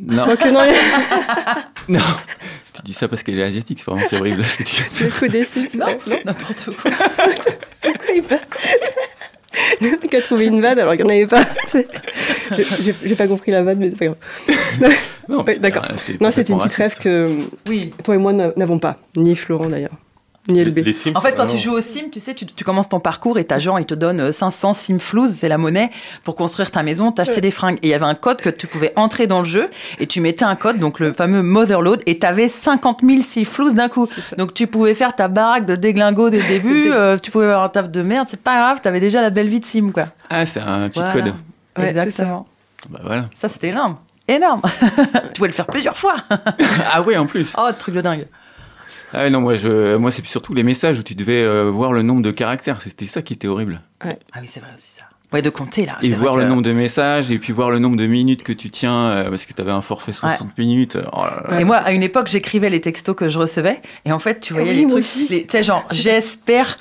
Non, 0.02 0.26
Donc, 0.26 0.46
non, 0.46 0.62
non. 1.90 2.00
Tu 2.74 2.82
dis 2.84 2.94
ça 2.94 3.10
parce 3.10 3.24
qu'elle 3.24 3.40
est 3.40 3.44
asiatique, 3.44 3.80
c'est 3.80 3.92
vraiment 3.92 4.06
c'est 4.10 4.18
horrible 4.20 4.44
ce 4.46 4.58
que 4.58 4.64
tu 4.64 4.84
le 5.04 5.12
coup 5.12 5.28
des 5.28 5.44
Sims. 5.44 5.68
Non, 5.78 5.98
n'importe 6.26 6.70
quoi. 6.82 6.92
Pourquoi 7.82 8.14
il 8.16 8.24
parle 8.24 8.40
Le 9.82 9.90
mec 9.92 10.14
a 10.14 10.22
trouvé 10.22 10.46
une 10.48 10.62
vanne 10.62 10.80
alors 10.80 10.96
qu'il 10.96 11.06
n'y 11.06 11.12
en 11.12 11.16
avait 11.16 11.28
pas. 11.28 11.44
J'ai 13.04 13.16
pas 13.16 13.28
compris 13.28 13.52
la 13.52 13.64
vanne, 13.64 13.80
mais 13.80 13.90
c'est 13.92 13.98
pas 13.98 14.06
grave. 14.06 14.96
Non, 15.30 15.44
Ouais, 15.46 15.58
d'accord. 15.60 15.84
Non, 16.22 16.32
c'était 16.32 16.54
une 16.54 16.60
petite 16.60 16.74
rêve 16.74 16.98
que 17.00 17.30
Oui. 17.68 17.94
toi 18.04 18.16
et 18.16 18.18
moi 18.18 18.34
n'a- 18.34 18.52
n'avons 18.56 18.80
pas. 18.80 18.98
Ni 19.18 19.36
Florent 19.36 19.68
d'ailleurs. 19.70 19.92
Ni 20.48 20.64
LB. 20.64 20.78
Les 20.86 20.94
Sims. 20.94 21.14
En 21.16 21.22
fait, 21.22 21.34
quand 21.34 21.44
ah 21.44 21.48
tu 21.48 21.58
joues 21.58 21.74
au 21.74 21.82
sim, 21.82 22.04
tu 22.12 22.20
sais, 22.20 22.36
tu, 22.36 22.46
tu 22.46 22.64
commences 22.64 22.88
ton 22.90 23.00
parcours 23.00 23.40
et 23.40 23.46
ta 23.46 23.58
genre, 23.58 23.80
il 23.80 23.86
te 23.88 23.96
donne 23.96 24.20
euh, 24.20 24.32
500 24.32 24.74
sim 24.74 25.00
flouze, 25.00 25.34
c'est 25.34 25.50
la 25.50 25.58
monnaie, 25.58 25.90
pour 26.24 26.36
construire 26.36 26.70
ta 26.70 26.84
maison, 26.84 27.12
t'acheter 27.12 27.36
Ouais. 27.38 27.42
des 27.42 27.52
fringues. 27.52 27.78
Et 27.82 27.88
il 27.88 27.90
y 27.90 27.94
avait 27.96 28.06
un 28.06 28.14
code 28.14 28.38
que 28.42 28.50
tu 28.52 28.68
pouvais 28.68 28.94
entrer 28.96 29.26
dans 29.26 29.40
le 29.40 29.46
jeu 29.46 29.70
et 30.00 30.06
tu 30.06 30.22
mettais 30.22 30.46
un 30.46 30.56
code, 30.56 30.78
donc 30.78 31.00
le 31.00 31.14
fameux 31.14 31.42
Motherload, 31.42 32.02
et 32.06 32.20
t'avais 32.20 32.48
50 32.48 33.02
000 33.04 33.22
sim 33.24 33.44
flouze 33.44 33.74
d'un 33.74 33.90
coup. 33.90 34.08
Ça. 34.30 34.36
Donc 34.36 34.54
tu 34.54 34.68
pouvais 34.68 34.94
faire 34.94 35.16
ta 35.16 35.28
baraque 35.28 35.66
de 35.66 35.76
déglingo 35.76 36.30
dès 36.30 36.38
le 36.42 36.48
début, 36.48 36.84
Dé- 36.86 36.92
euh, 36.92 37.18
tu 37.18 37.32
pouvais 37.32 37.46
avoir 37.46 37.64
un 37.64 37.70
taf 37.70 37.90
de 37.90 38.02
merde, 38.04 38.28
c'est 38.30 38.40
pas 38.40 38.56
grave, 38.58 38.82
t'avais 38.82 39.00
déjà 39.00 39.22
la 39.22 39.32
belle 39.32 39.48
vie 39.48 39.60
de 39.60 39.66
sim, 39.66 39.90
quoi. 39.92 40.06
Ah, 40.30 40.46
c'est 40.46 40.60
un 40.60 40.86
cheat 40.88 40.96
Voilà. 40.98 41.12
code. 41.14 41.34
Ouais, 41.80 41.90
Exactement. 41.90 42.46
Bah 42.90 43.00
voilà. 43.04 43.26
Ça, 43.34 43.50
c'était 43.50 43.70
énorme. 43.70 43.98
Énorme. 44.28 44.62
tu 45.34 45.38
pouvais 45.38 45.48
le 45.50 45.54
faire 45.54 45.66
plusieurs 45.68 45.98
fois. 45.98 46.16
Ah 46.92 47.02
ouais, 47.02 47.18
en 47.18 47.26
plus. 47.26 47.52
Oh, 47.58 47.68
truc 47.78 47.96
de 47.96 48.02
dingue. 48.02 48.28
Ah 49.16 49.24
ouais, 49.24 49.30
non, 49.30 49.40
moi, 49.40 49.56
je, 49.56 49.96
moi 49.96 50.12
c'est 50.12 50.26
surtout 50.28 50.54
les 50.54 50.64
messages 50.64 51.00
où 51.00 51.04
tu 51.04 51.16
devais 51.16 51.42
euh, 51.42 51.72
voir 51.72 51.94
le 51.94 52.02
nombre 52.02 52.22
de 52.22 52.32
caractères. 52.32 52.82
C'était 52.82 53.06
ça 53.06 53.22
qui 53.22 53.32
était 53.34 53.48
horrible. 53.48 53.82
Ah 54.02 54.10
oui, 54.42 54.46
c'est 54.46 54.60
vrai 54.60 54.70
aussi 54.76 54.92
ça. 54.92 55.06
Ouais, 55.34 55.42
de 55.42 55.50
compter 55.50 55.86
là. 55.86 55.98
Et 56.02 56.14
voir 56.14 56.38
le 56.38 56.46
nombre 56.46 56.62
de 56.62 56.72
messages 56.72 57.32
et 57.32 57.40
puis 57.40 57.52
voir 57.52 57.70
le 57.72 57.80
nombre 57.80 57.98
de 57.98 58.06
minutes 58.06 58.44
que 58.44 58.54
tu 58.54 58.70
tiens 58.70 59.10
euh, 59.12 59.30
parce 59.30 59.46
que 59.46 59.54
tu 59.54 59.62
avais 59.62 59.72
un 59.72 59.82
forfait 59.82 60.14
60 60.14 60.58
minutes. 60.58 60.98
Oh 61.14 61.24
là 61.24 61.44
là. 61.44 61.56
Ouais. 61.56 61.62
Et 61.62 61.66
moi, 61.66 61.78
à 61.78 61.92
une 61.94 62.04
époque, 62.04 62.28
j'écrivais 62.28 62.70
les 62.70 62.80
textos 62.80 63.16
que 63.16 63.28
je 63.28 63.40
recevais. 63.40 63.82
Et 64.06 64.12
en 64.12 64.20
fait, 64.20 64.40
tu 64.40 64.54
voyais 64.54 64.70
Oui, 64.72 64.82
les 64.82 64.88
trucs. 64.88 65.04
Tu 65.04 65.46
sais, 65.50 65.64
genre, 65.64 65.86
j'espère. 65.92 66.78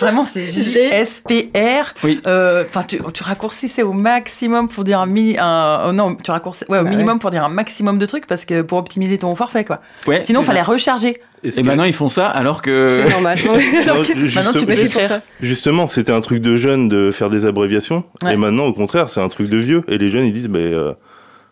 Vraiment, 0.00 0.24
c'est 0.24 0.46
J-S-P-R. 1.12 1.94
Oui. 2.04 2.20
Euh, 2.26 2.64
Enfin, 2.68 2.82
tu, 2.84 2.98
tu 3.12 3.22
raccourcissais 3.22 3.82
au 3.82 3.92
maximum 3.92 4.68
pour 4.68 4.84
dire 4.84 5.00
un 5.00 5.06
mini. 5.06 5.36
Un, 5.38 5.84
oh 5.88 5.92
non, 5.92 6.14
tu 6.14 6.30
raccourcis. 6.30 6.64
Ouais, 6.68 6.78
au 6.78 6.84
Bah 6.84 6.90
minimum 6.90 7.18
pour 7.18 7.30
dire 7.30 7.44
un 7.44 7.48
maximum 7.48 7.98
de 7.98 8.06
trucs 8.06 8.26
parce 8.26 8.44
que 8.44 8.62
pour 8.62 8.78
optimiser 8.78 9.18
ton 9.18 9.34
forfait, 9.34 9.64
quoi. 9.64 9.80
Ouais, 10.06 10.22
Sinon, 10.22 10.40
c'est 10.40 10.46
fallait 10.46 10.62
recharger. 10.62 11.20
Et 11.44 11.50
que- 11.50 11.66
maintenant 11.66 11.84
ils 11.84 11.92
font 11.92 12.08
ça 12.08 12.26
alors 12.28 12.62
que. 12.62 12.86
C'est 12.88 13.10
normal. 13.10 13.38
Non, 13.44 13.52
Maintenant, 13.56 14.04
juste- 14.04 14.58
tu 14.58 14.66
peux 14.66 14.72
écrire. 14.72 15.08
ça. 15.08 15.20
Justement, 15.40 15.86
c'était 15.86 16.12
un 16.12 16.20
truc 16.20 16.40
de 16.40 16.56
jeune 16.56 16.88
de 16.88 17.10
faire 17.10 17.30
des 17.30 17.46
abréviations. 17.46 18.04
Ouais. 18.22 18.34
Et 18.34 18.36
maintenant, 18.36 18.66
au 18.66 18.72
contraire, 18.72 19.10
c'est 19.10 19.20
un 19.20 19.28
truc 19.28 19.48
de 19.48 19.56
vieux. 19.56 19.82
Et 19.88 19.98
les 19.98 20.08
jeunes, 20.08 20.24
ils 20.26 20.32
disent, 20.32 20.48
bah, 20.48 20.58
euh, 20.60 20.92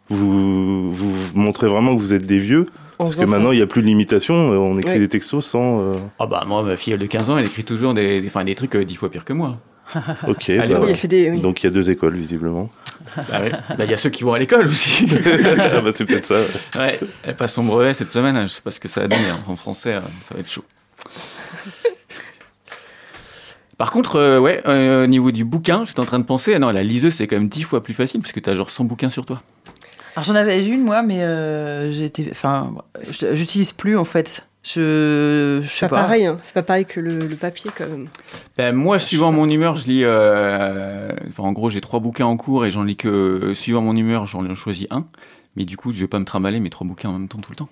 vous, 0.09 0.91
vous 0.93 1.13
montrez 1.35 1.67
vraiment 1.69 1.95
que 1.97 2.01
vous 2.01 2.15
êtes 2.15 2.27
des 2.27 2.39
vieux. 2.39 2.67
Parce 2.99 3.15
que 3.15 3.25
maintenant, 3.25 3.51
il 3.53 3.57
n'y 3.57 3.63
a 3.63 3.67
plus 3.67 3.81
de 3.83 3.87
limitation. 3.87 4.53
euh, 4.53 4.57
On 4.59 4.77
écrit 4.79 4.93
Ouais. 4.93 4.99
des 4.99 5.09
textos 5.09 5.45
sans. 5.47 5.81
euh, 5.81 5.93
Ah 6.19 6.27
bah 6.27 6.45
moi 6.47 6.63
ma 6.63 6.77
fille 6.77 6.93
elle 6.93 6.99
de 6.99 7.07
15 7.07 7.31
ans 7.31 7.39
elle 7.39 7.47
écrit 7.47 7.65
toujours 7.65 7.95
des, 7.95 8.21
des, 8.21 8.27
enfin, 8.27 8.45
des 8.45 8.55
trucs 8.55 8.75
euh, 8.77 8.85
dix 8.85 8.97
fois 8.97 9.09
pire 9.11 9.25
que 9.25 9.33
moi. 9.33 9.57
Ok. 10.29 10.49
Allez, 10.51 10.59
bah, 10.59 10.65
Oui, 10.69 10.75
il 10.83 10.85
ouais. 10.87 10.91
a 10.91 10.95
fait 10.95 11.09
des. 11.09 11.31
oui. 11.31 11.41
Donc 11.41 11.63
il 11.63 11.67
y 11.67 11.69
a 11.69 11.73
deux 11.73 11.91
écoles, 11.91 12.15
visiblement. 12.15 12.69
Bah 13.17 13.41
ouais. 13.41 13.51
Bah, 13.51 13.85
il 13.85 13.91
y 13.91 13.95
a 13.95 13.97
ceux 13.97 14.11
qui 14.11 14.25
vont 14.25 14.35
à 14.35 14.39
l'école 14.39 14.67
aussi. 14.69 15.07
ah 15.75 15.81
bah, 15.81 15.91
c'est 15.95 16.05
peut-être 16.05 16.27
ça. 16.27 16.41
ouais. 16.79 17.01
Elle 17.23 17.37
passe 17.37 17.55
son 17.55 17.65
brevet 17.65 17.95
cette 17.95 18.13
semaine. 18.13 18.41
Je 18.43 18.47
sais 18.55 18.61
pas 18.61 18.71
ce 18.71 18.81
que 18.81 18.89
ça 18.89 19.03
a 19.03 19.09
donné 19.09 19.29
hein. 19.31 19.41
en 19.47 19.57
français. 19.57 19.95
euh, 19.95 20.01
Ça 20.29 20.35
va 20.35 20.41
être 20.41 20.51
chaud. 20.51 20.65
Par 23.79 23.91
contre, 23.91 24.17
euh, 24.17 24.39
ouais, 24.39 24.61
euh, 24.67 25.05
au 25.05 25.07
niveau 25.07 25.31
du 25.33 25.45
bouquin, 25.45 25.85
j'étais 25.87 26.01
en 26.01 26.05
train 26.05 26.19
de 26.19 26.25
penser, 26.25 26.53
ah 26.55 26.59
non, 26.59 26.71
la 26.71 26.83
liseuse 26.83 27.15
c'est 27.15 27.27
quand 27.27 27.37
même 27.37 27.49
10 27.49 27.63
fois 27.63 27.83
plus 27.83 27.95
facile 27.95 28.21
parce 28.21 28.33
que 28.33 28.41
t'as 28.41 28.55
genre 28.55 28.69
100 28.69 28.85
bouquins 28.85 29.09
sur 29.09 29.25
toi. 29.25 29.43
Alors, 30.17 30.25
j'en 30.25 30.35
avais 30.35 30.67
une, 30.67 30.83
moi, 30.83 31.03
mais 31.03 31.23
euh, 31.23 31.91
j'utilise 33.33 33.73
plus, 33.73 33.97
en 33.97 34.05
fait. 34.05 34.45
Je. 34.63 35.61
Je 35.63 35.69
sais 35.69 35.89
pas 35.89 35.97
pas. 35.97 36.03
pareil, 36.03 36.27
hein. 36.27 36.39
c'est 36.43 36.53
pas 36.55 36.63
pareil 36.63 36.85
que 36.85 37.01
le, 37.01 37.19
le 37.19 37.35
papier 37.37 37.71
quand 37.77 37.87
même. 37.89 38.09
Ben, 38.59 38.75
moi, 38.75 38.99
suivant 38.99 39.33
mon 39.33 39.49
humeur, 39.49 39.77
je 39.79 39.87
lis. 39.87 40.03
euh, 40.05 41.13
enfin, 41.29 41.45
en 41.45 41.53
gros, 41.53 41.71
j'ai 41.71 41.81
trois 41.81 41.99
bouquins 42.01 42.27
en 42.27 42.37
cours 42.37 42.67
et 42.67 42.71
j'en 42.71 42.83
lis 42.83 42.97
que. 42.97 43.53
Suivant 43.55 43.81
mon 43.81 43.97
humeur, 43.97 44.27
j'en 44.27 44.55
choisis 44.55 44.87
un. 44.91 45.07
Mais 45.57 45.65
du 45.65 45.77
coup, 45.77 45.93
je 45.93 45.99
vais 46.01 46.09
pas 46.09 46.19
me 46.19 46.25
trimballer 46.27 46.61
mes 46.61 46.71
trois 46.71 46.87
bouquins 46.87 47.09
en 47.09 47.13
même 47.13 47.29
temps 47.29 47.39
tout 47.39 47.51
le 47.53 47.57
temps. 47.57 47.69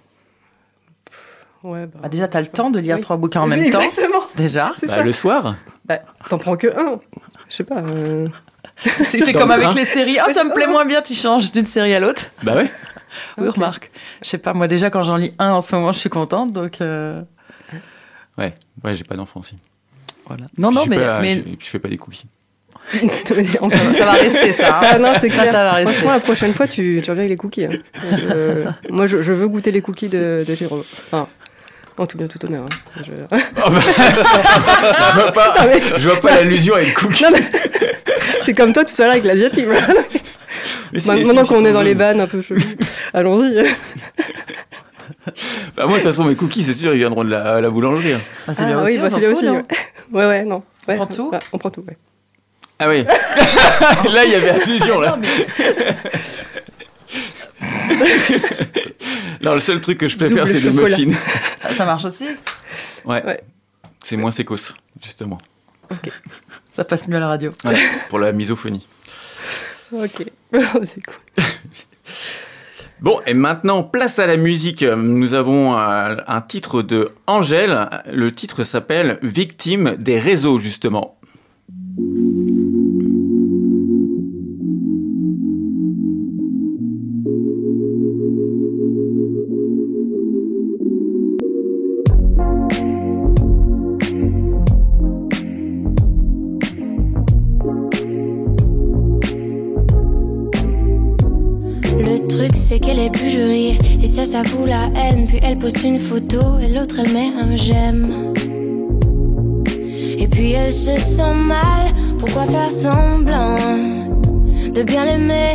Ouais, 1.63 1.87
bah, 1.87 1.99
Bah, 2.03 2.09
déjà, 2.09 2.27
t'as 2.29 2.41
le 2.41 2.47
temps 2.47 2.71
de 2.71 2.79
lire 2.79 2.97
Oui. 2.97 3.03
trois 3.03 3.17
bouquins 3.17 3.43
en 3.43 3.47
même 3.47 3.69
temps. 3.71 3.81
Exactement. 3.81 4.23
Déjà. 4.37 4.73
C'est 4.79 4.87
Bah, 4.87 4.97
ça. 4.97 5.03
le 5.03 5.13
soir 5.13 5.57
Bah, 5.85 5.99
T'en 6.31 6.39
prends 6.39 6.57
que 6.57 6.69
un. 6.69 7.01
Je 7.49 7.55
sais 7.55 7.65
pas. 7.65 7.79
euh, 7.81 8.29
C'est 8.77 9.05
fait 9.05 9.33
Dans 9.33 9.41
comme 9.41 9.49
le 9.49 9.55
avec 9.55 9.69
train. 9.69 9.79
les 9.79 9.85
séries. 9.85 10.19
Oh, 10.27 10.31
ça 10.33 10.45
me 10.45 10.53
plaît 10.55 10.67
moins 10.67 10.85
bien, 10.85 11.03
tu 11.03 11.15
changes 11.15 11.51
d'une 11.53 11.67
série 11.67 11.95
à 11.95 12.01
l'autre. 12.01 12.27
Bah 12.43 12.55
ouais. 12.55 12.71
Oui, 13.39 13.49
remarque. 13.49 13.91
Je 14.23 14.29
sais 14.29 14.39
pas, 14.39 14.53
moi 14.55 14.69
déjà, 14.69 14.91
quand 14.91 15.03
j'en 15.03 15.17
lis 15.17 15.33
un 15.39 15.51
en 15.53 15.61
ce 15.61 15.75
moment, 15.75 15.93
je 15.93 15.99
suis 15.99 16.11
contente. 16.11 16.53
Donc, 16.53 16.81
euh, 16.81 17.21
Ouais, 18.37 18.55
ouais, 18.85 18.95
j'ai 18.95 19.05
pas 19.05 19.17
d'enfant 19.17 19.41
aussi. 19.41 19.57
voilà. 20.27 20.45
Non, 20.57 20.69
Puis 20.69 20.77
non, 20.77 20.85
je 20.85 20.91
mais, 20.91 20.97
fais 20.99 21.05
pas- 21.07 21.21
mais 21.21 21.35
je, 21.37 21.43
je 21.65 21.67
fais 21.71 21.79
pas 21.79 21.89
des 21.89 21.97
cookies. 21.99 22.27
ça, 23.27 23.35
va 24.07 24.13
rester, 24.13 24.53
ça. 24.55 24.79
hein. 24.79 24.87
Ah 24.95 24.99
non, 24.99 25.13
c'est 25.21 25.29
clair. 25.29 25.45
ça 25.47 25.53
va 25.65 25.73
rester. 25.73 25.93
Franchement, 25.93 26.13
la 26.13 26.21
prochaine 26.21 26.55
fois, 26.55 26.67
tu, 26.67 27.01
tu 27.03 27.11
reviens 27.11 27.25
avec 27.25 27.31
les 27.31 27.37
cookies. 27.37 27.65
hein. 27.67 27.71
Je- 28.13 28.65
moi, 28.91 29.07
je, 29.07 29.23
je 29.23 29.33
veux 29.33 29.49
goûter 29.49 29.71
les 29.73 29.83
cookies 29.83 30.09
de, 30.09 30.45
de 30.47 30.55
Jérôme. 30.55 30.85
Enfin, 31.11 31.29
en 31.99 32.07
tout 32.07 32.17
bien, 32.17 32.29
tout 32.29 32.43
honneur. 32.47 32.65
hein. 32.65 33.03
Je- 33.05 33.13
Oh, 33.67 33.71
bah, 33.71 33.81
je 35.15 35.21
vois 35.21 35.33
pas, 35.33 35.67
mais- 35.67 35.83
je 35.99 36.09
vois 36.09 36.21
pas 36.21 36.35
l'allusion 36.37 36.75
avec 36.77 36.95
cookies. 36.95 37.25
C'est 38.43 38.55
comme 38.55 38.73
toi 38.73 38.85
tout 38.85 38.95
à 38.99 39.03
l'heure 39.03 39.11
avec 39.13 39.25
l'asiatique. 39.25 39.67
Maintenant 41.07 41.45
qu'on 41.47 41.65
est 41.65 41.73
dans 41.73 41.83
les 41.83 41.95
vannes 41.95 42.21
un 42.21 42.27
peu 42.27 42.41
chelou, 42.43 42.61
allons-y. 43.15 43.65
Bah, 45.77 45.87
moi, 45.87 45.99
de 45.99 46.03
toute 46.03 46.11
façon, 46.11 46.25
mes 46.25 46.35
cookies, 46.35 46.65
c'est 46.65 46.75
sûr, 46.75 46.93
ils 46.95 46.99
viendront 46.99 47.25
de 47.25 47.31
la, 47.31 47.61
la 47.61 47.71
boulangerie. 47.71 48.13
hein. 48.15 48.21
Ah, 48.47 48.55
c'est 48.55 48.63
Ah 48.63 48.67
bien 48.67 48.79
oui, 48.79 48.83
aussi, 48.85 48.99
bah, 48.99 49.09
on 49.11 49.15
c'est 49.15 49.21
bien 49.21 49.31
aussi. 49.33 49.45
non 49.45 49.55
Ouais, 49.55 49.65
ouais, 50.13 50.27
ouais, 50.27 50.45
non. 50.45 50.63
Ouais, 50.87 50.97
prend 50.97 51.07
tout 51.07 51.29
ouais, 51.31 51.39
On 51.53 51.59
prend 51.59 51.71
tout, 51.71 51.85
ouais. 51.87 51.97
Ah 52.79 52.89
oui. 52.89 53.05
là, 54.13 54.25
il 54.25 54.31
y 54.31 54.35
avait 54.35 54.51
allusion, 54.51 55.01
là. 55.01 55.11
Non, 55.11 55.17
mais- 55.19 55.29
Non, 59.43 59.55
le 59.55 59.61
seul 59.61 59.81
truc 59.81 59.99
que 59.99 60.09
je 60.09 60.17
préfère, 60.17 60.47
c'est 60.47 60.61
des 60.61 60.71
muffins. 60.71 61.17
Ah, 61.63 61.75
ça 61.75 61.85
marche 61.85 62.05
aussi. 62.05 62.27
Ouais. 63.05 63.25
Ouais. 63.25 63.41
C'est 64.03 64.17
moins 64.17 64.31
sécos, 64.33 64.57
justement. 65.03 65.39
Ça 66.75 66.85
passe 66.85 67.09
mieux 67.09 67.17
à 67.17 67.21
la 67.21 67.29
radio. 67.29 67.53
Ouais, 67.65 67.77
pour 68.09 68.19
la 68.19 68.33
misophonie. 68.33 68.87
Ok. 69.93 70.25
c'est 70.83 71.05
cool. 71.05 71.45
Bon, 73.01 73.21
et 73.27 73.35
maintenant, 73.35 73.85
place 73.85 74.19
à 74.19 74.27
la 74.27 74.37
musique. 74.37 74.83
Nous 74.83 75.35
avons 75.35 75.79
euh, 75.79 76.17
un 76.27 76.41
titre 76.41 76.83
de 76.83 77.13
Angèle. 77.29 77.89
Le 78.13 78.33
titre 78.33 78.65
s'appelle 78.65 79.21
Victime 79.23 79.95
des 79.97 80.19
réseaux, 80.19 80.59
justement. 80.59 81.17
Qu'elle 102.79 102.99
est 102.99 103.11
plus 103.11 103.31
jolie. 103.31 103.79
Et 104.03 104.07
ça 104.07 104.25
ça 104.25 104.45
fout 104.45 104.67
la 104.67 104.91
haine. 104.95 105.27
Puis 105.27 105.41
elle 105.43 105.59
poste 105.59 105.83
une 105.85 105.99
photo 105.99 106.59
et 106.59 106.69
l'autre 106.69 106.97
elle 106.99 107.13
met 107.13 107.31
un 107.41 107.57
j'aime. 107.57 108.35
Et 110.19 110.29
puis 110.29 110.53
elle 110.53 110.73
se 110.73 110.99
sent 110.99 111.35
mal. 111.35 111.93
Pourquoi 112.19 112.45
faire 112.45 112.73
semblant 112.73 113.57
de 114.75 114.83
bien 114.83 115.05
l'aimer? 115.05 115.53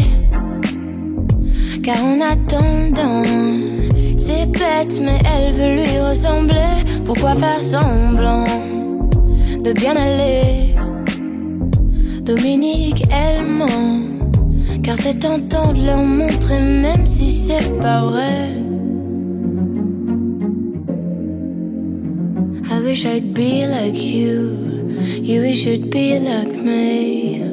Car 1.84 1.98
en 2.06 2.20
attendant 2.22 3.24
c'est 4.18 4.46
bête 4.52 5.00
mais 5.02 5.20
elle 5.36 5.54
veut 5.54 5.76
lui 5.76 6.00
ressembler. 6.00 6.84
Pourquoi 7.06 7.36
faire 7.36 7.62
semblant 7.62 8.46
de 9.64 9.74
bien 9.74 9.96
aller? 9.96 10.76
Dominique 12.22 13.04
elle 13.12 13.46
ment 13.46 14.12
car 14.84 14.98
c'est 15.00 15.19
tentant 15.19 15.74
de 15.74 15.86
leur 15.86 16.04
montrer 16.04 16.60
même 16.60 17.08
si 17.08 17.32
c'est 17.32 17.80
pas 17.80 18.06
vrai. 18.06 18.50
I 22.69 22.82
wish 22.84 23.06
I'd 23.06 23.34
be 23.34 23.65
like 23.65 23.96
you. 23.96 24.58
You 25.22 25.41
wish 25.41 25.65
you'd 25.65 25.89
be 25.89 26.19
like 26.19 26.54
me. 26.54 27.43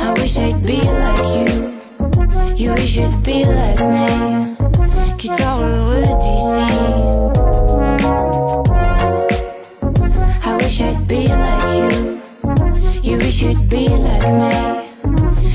I 0.00 0.12
wish 0.20 0.38
I'd 0.38 0.62
be 0.66 0.80
like 0.82 1.28
you. 1.38 1.72
You 2.56 2.72
wish 2.72 2.96
you'd 2.96 3.22
be 3.22 3.44
like 3.44 3.80
me. 3.80 4.65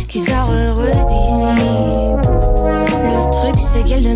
Qui 0.07 0.19
sort 0.19 0.51
heureux 0.51 0.91
d'ici. 0.91 1.81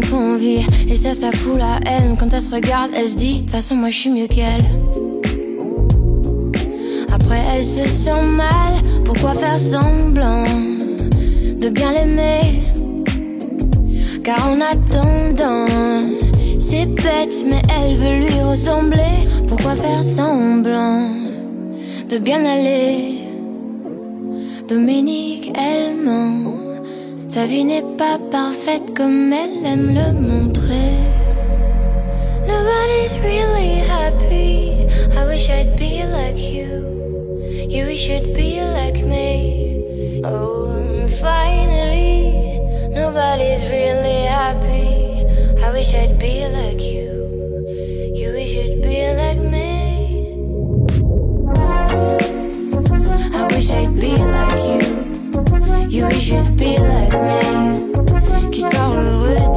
trop 0.01 0.17
envie. 0.17 0.65
Et 0.87 0.95
ça, 0.95 1.13
ça 1.13 1.31
fout 1.31 1.57
la 1.57 1.79
haine. 1.89 2.15
Quand 2.19 2.33
elle 2.33 2.41
se 2.41 2.53
regarde, 2.53 2.91
elle 2.95 3.07
se 3.07 3.17
dit, 3.17 3.35
de 3.35 3.39
toute 3.41 3.51
façon, 3.51 3.75
moi 3.75 3.89
je 3.89 3.97
suis 3.97 4.09
mieux 4.09 4.27
qu'elle. 4.27 4.61
Après, 7.13 7.41
elle 7.53 7.63
se 7.63 7.87
sent 7.87 8.21
mal. 8.23 8.73
Pourquoi 9.03 9.33
faire 9.33 9.59
semblant 9.59 10.45
de 11.59 11.69
bien 11.69 11.91
l'aimer? 11.93 12.61
Car 14.23 14.49
en 14.49 14.59
attendant, 14.59 15.67
c'est 16.59 16.85
bête, 16.85 17.45
mais 17.47 17.61
elle 17.75 17.95
veut 17.95 18.25
lui 18.25 18.41
ressembler. 18.41 19.27
Pourquoi 19.47 19.75
faire 19.75 20.03
semblant 20.03 21.09
de 22.09 22.17
bien 22.17 22.43
aller? 22.43 23.14
Dominique, 24.67 25.51
elle 25.55 25.95
ment. 25.95 26.57
Sa 27.27 27.45
vie 27.45 27.63
n'est 27.63 27.83
pas 27.99 28.17
parfaite 28.31 28.95
comme 28.97 29.31
elle 29.31 29.63
aime 29.63 29.93
le 29.93 30.11
montrer. 30.13 30.97
Nobody's 32.47 33.15
really 33.19 33.81
happy. 33.87 34.87
I 35.15 35.27
wish 35.27 35.49
I'd 35.51 35.75
be 35.77 36.01
like 36.11 36.39
you. 36.39 36.83
You 37.69 37.95
should 37.95 38.33
be 38.33 38.59
like 38.59 39.03
me. 39.03 40.21
Oh, 40.25 41.07
finally, 41.21 42.59
nobody's 42.89 43.63
really 43.65 44.23
happy. 44.25 45.27
I 45.63 45.71
wish 45.73 45.93
I'd 45.93 46.17
be 46.17 46.43
like. 46.47 46.81
You 46.81 47.04
wish 53.55 53.71
I'd 53.71 53.95
be 53.95 54.13
like 54.15 54.63
you. 54.67 54.81
You 55.87 56.11
should 56.11 56.57
be 56.57 56.77
like 56.77 57.13
me. 57.25 57.39
Qui 58.51 58.61
sort 58.61 58.97
heureux 58.97 59.54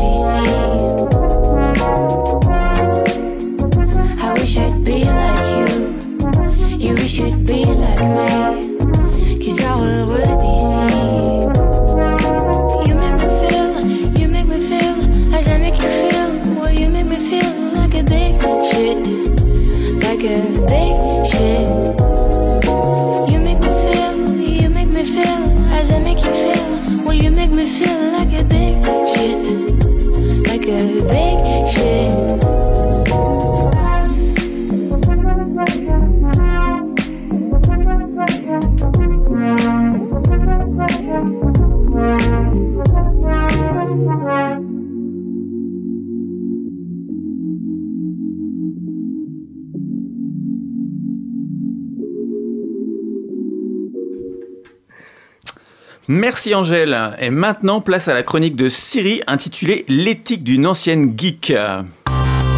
Merci 56.39 56.55
Angèle. 56.55 56.97
Et 57.19 57.31
maintenant, 57.31 57.81
place 57.81 58.07
à 58.07 58.15
la 58.15 58.23
chronique 58.23 58.55
de 58.55 58.69
Siri 58.69 59.23
intitulée 59.27 59.85
L'éthique 59.89 60.45
d'une 60.45 60.69
ancienne 60.69 61.15
geek. 61.19 61.53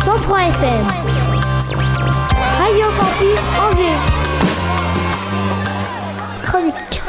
103 0.04 0.38
FM. 0.38 0.86
Radio 2.58 2.86
Campus 2.98 3.40
Angers. 3.58 3.96
Chronique. 6.42 7.00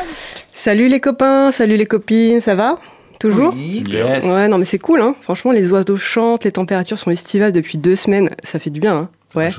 Salut 0.54 0.88
les 0.88 1.02
copains, 1.02 1.52
salut 1.52 1.76
les 1.76 1.86
copines, 1.86 2.40
ça 2.40 2.56
va? 2.56 2.80
Toujours? 3.20 3.54
Oui. 3.54 3.84
Yes. 3.90 4.24
Ouais, 4.24 4.48
non 4.48 4.58
mais 4.58 4.64
c'est 4.64 4.80
cool, 4.80 5.02
hein. 5.02 5.18
franchement 5.20 5.52
les 5.52 5.74
oiseaux 5.74 5.98
chantent, 5.98 6.46
les 6.46 6.54
températures 6.54 6.98
sont 6.98 7.12
estivales 7.12 7.52
depuis 7.52 7.80
deux 7.80 7.96
semaines, 7.96 8.30
ça 8.46 8.60
fait 8.60 8.70
du 8.70 8.80
bien. 8.80 8.96
Hein. 8.96 9.10
Ouais. 9.36 9.50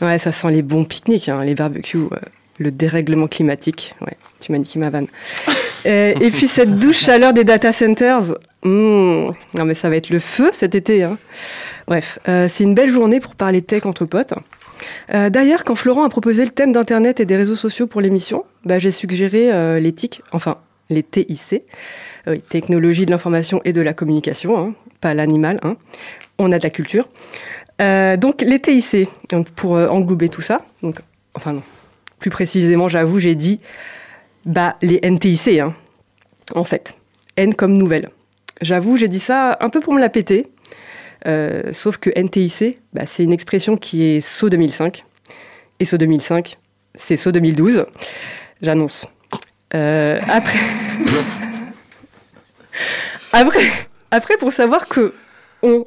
Ouais, 0.00 0.16
ça 0.16 0.32
sent 0.32 0.50
les 0.50 0.62
bons 0.62 0.86
pique-niques, 0.86 1.28
hein, 1.28 1.44
les 1.44 1.54
barbecues, 1.54 1.98
euh, 1.98 2.16
le 2.56 2.70
dérèglement 2.70 3.28
climatique. 3.28 3.94
Ouais, 4.00 4.16
tu 4.40 4.52
m'as 4.52 4.58
niqué 4.58 4.78
ma 4.78 4.90
vanne. 4.90 5.06
Euh, 5.86 6.12
et 6.20 6.30
puis 6.30 6.46
cette 6.46 6.76
douce 6.76 6.98
chaleur 6.98 7.32
des 7.32 7.44
data 7.44 7.72
centers, 7.72 8.34
mmh, 8.64 8.68
non 8.68 9.64
mais 9.64 9.74
ça 9.74 9.88
va 9.88 9.96
être 9.96 10.10
le 10.10 10.18
feu 10.18 10.50
cet 10.52 10.74
été. 10.74 11.02
Hein. 11.02 11.16
Bref, 11.86 12.18
euh, 12.28 12.48
c'est 12.48 12.64
une 12.64 12.74
belle 12.74 12.90
journée 12.90 13.20
pour 13.20 13.34
parler 13.34 13.62
tech 13.62 13.86
entre 13.86 14.04
potes. 14.04 14.34
Euh, 15.14 15.30
D'ailleurs, 15.30 15.64
quand 15.64 15.74
Florent 15.74 16.04
a 16.04 16.08
proposé 16.08 16.44
le 16.44 16.50
thème 16.50 16.72
d'Internet 16.72 17.20
et 17.20 17.26
des 17.26 17.36
réseaux 17.36 17.54
sociaux 17.54 17.86
pour 17.86 18.00
l'émission, 18.00 18.44
bah, 18.64 18.78
j'ai 18.78 18.92
suggéré 18.92 19.80
l'éthique, 19.80 20.22
enfin 20.32 20.58
les 20.90 21.02
TIC, 21.02 21.62
technologie 22.48 23.06
de 23.06 23.10
l'information 23.10 23.60
et 23.64 23.72
de 23.72 23.80
la 23.80 23.94
communication, 23.94 24.58
hein, 24.58 24.74
pas 25.00 25.14
l'animal. 25.14 25.60
Hein. 25.62 25.76
On 26.38 26.52
a 26.52 26.58
de 26.58 26.62
la 26.64 26.70
culture. 26.70 27.08
Donc 27.78 28.42
les 28.42 28.60
TIC, 28.60 29.08
pour 29.56 29.72
englober 29.72 30.28
tout 30.28 30.42
ça, 30.42 30.62
donc, 30.82 30.98
enfin 31.34 31.52
non, 31.52 31.62
plus 32.18 32.30
précisément, 32.30 32.88
j'avoue, 32.88 33.18
j'ai 33.18 33.34
dit 33.34 33.60
bah, 34.44 34.76
les 34.82 35.00
NTIC, 35.02 35.58
hein, 35.60 35.74
en 36.54 36.64
fait. 36.64 36.96
N 37.36 37.54
comme 37.54 37.74
nouvelle. 37.76 38.10
J'avoue, 38.60 38.96
j'ai 38.96 39.08
dit 39.08 39.18
ça 39.18 39.56
un 39.60 39.70
peu 39.70 39.80
pour 39.80 39.94
me 39.94 40.00
la 40.00 40.08
péter. 40.08 40.46
Euh, 41.26 41.72
sauf 41.72 41.98
que 41.98 42.10
NTIC, 42.10 42.78
bah, 42.92 43.02
c'est 43.06 43.24
une 43.24 43.32
expression 43.32 43.76
qui 43.76 44.04
est 44.04 44.20
SO 44.20 44.48
2005. 44.48 45.04
Et 45.78 45.84
SO 45.84 45.96
2005, 45.96 46.58
c'est 46.94 47.16
SO 47.16 47.32
2012. 47.32 47.86
J'annonce. 48.62 49.06
Euh, 49.74 50.20
après... 50.28 50.58
après, 54.10 54.36
pour 54.36 54.52
savoir 54.52 54.88
que 54.88 55.14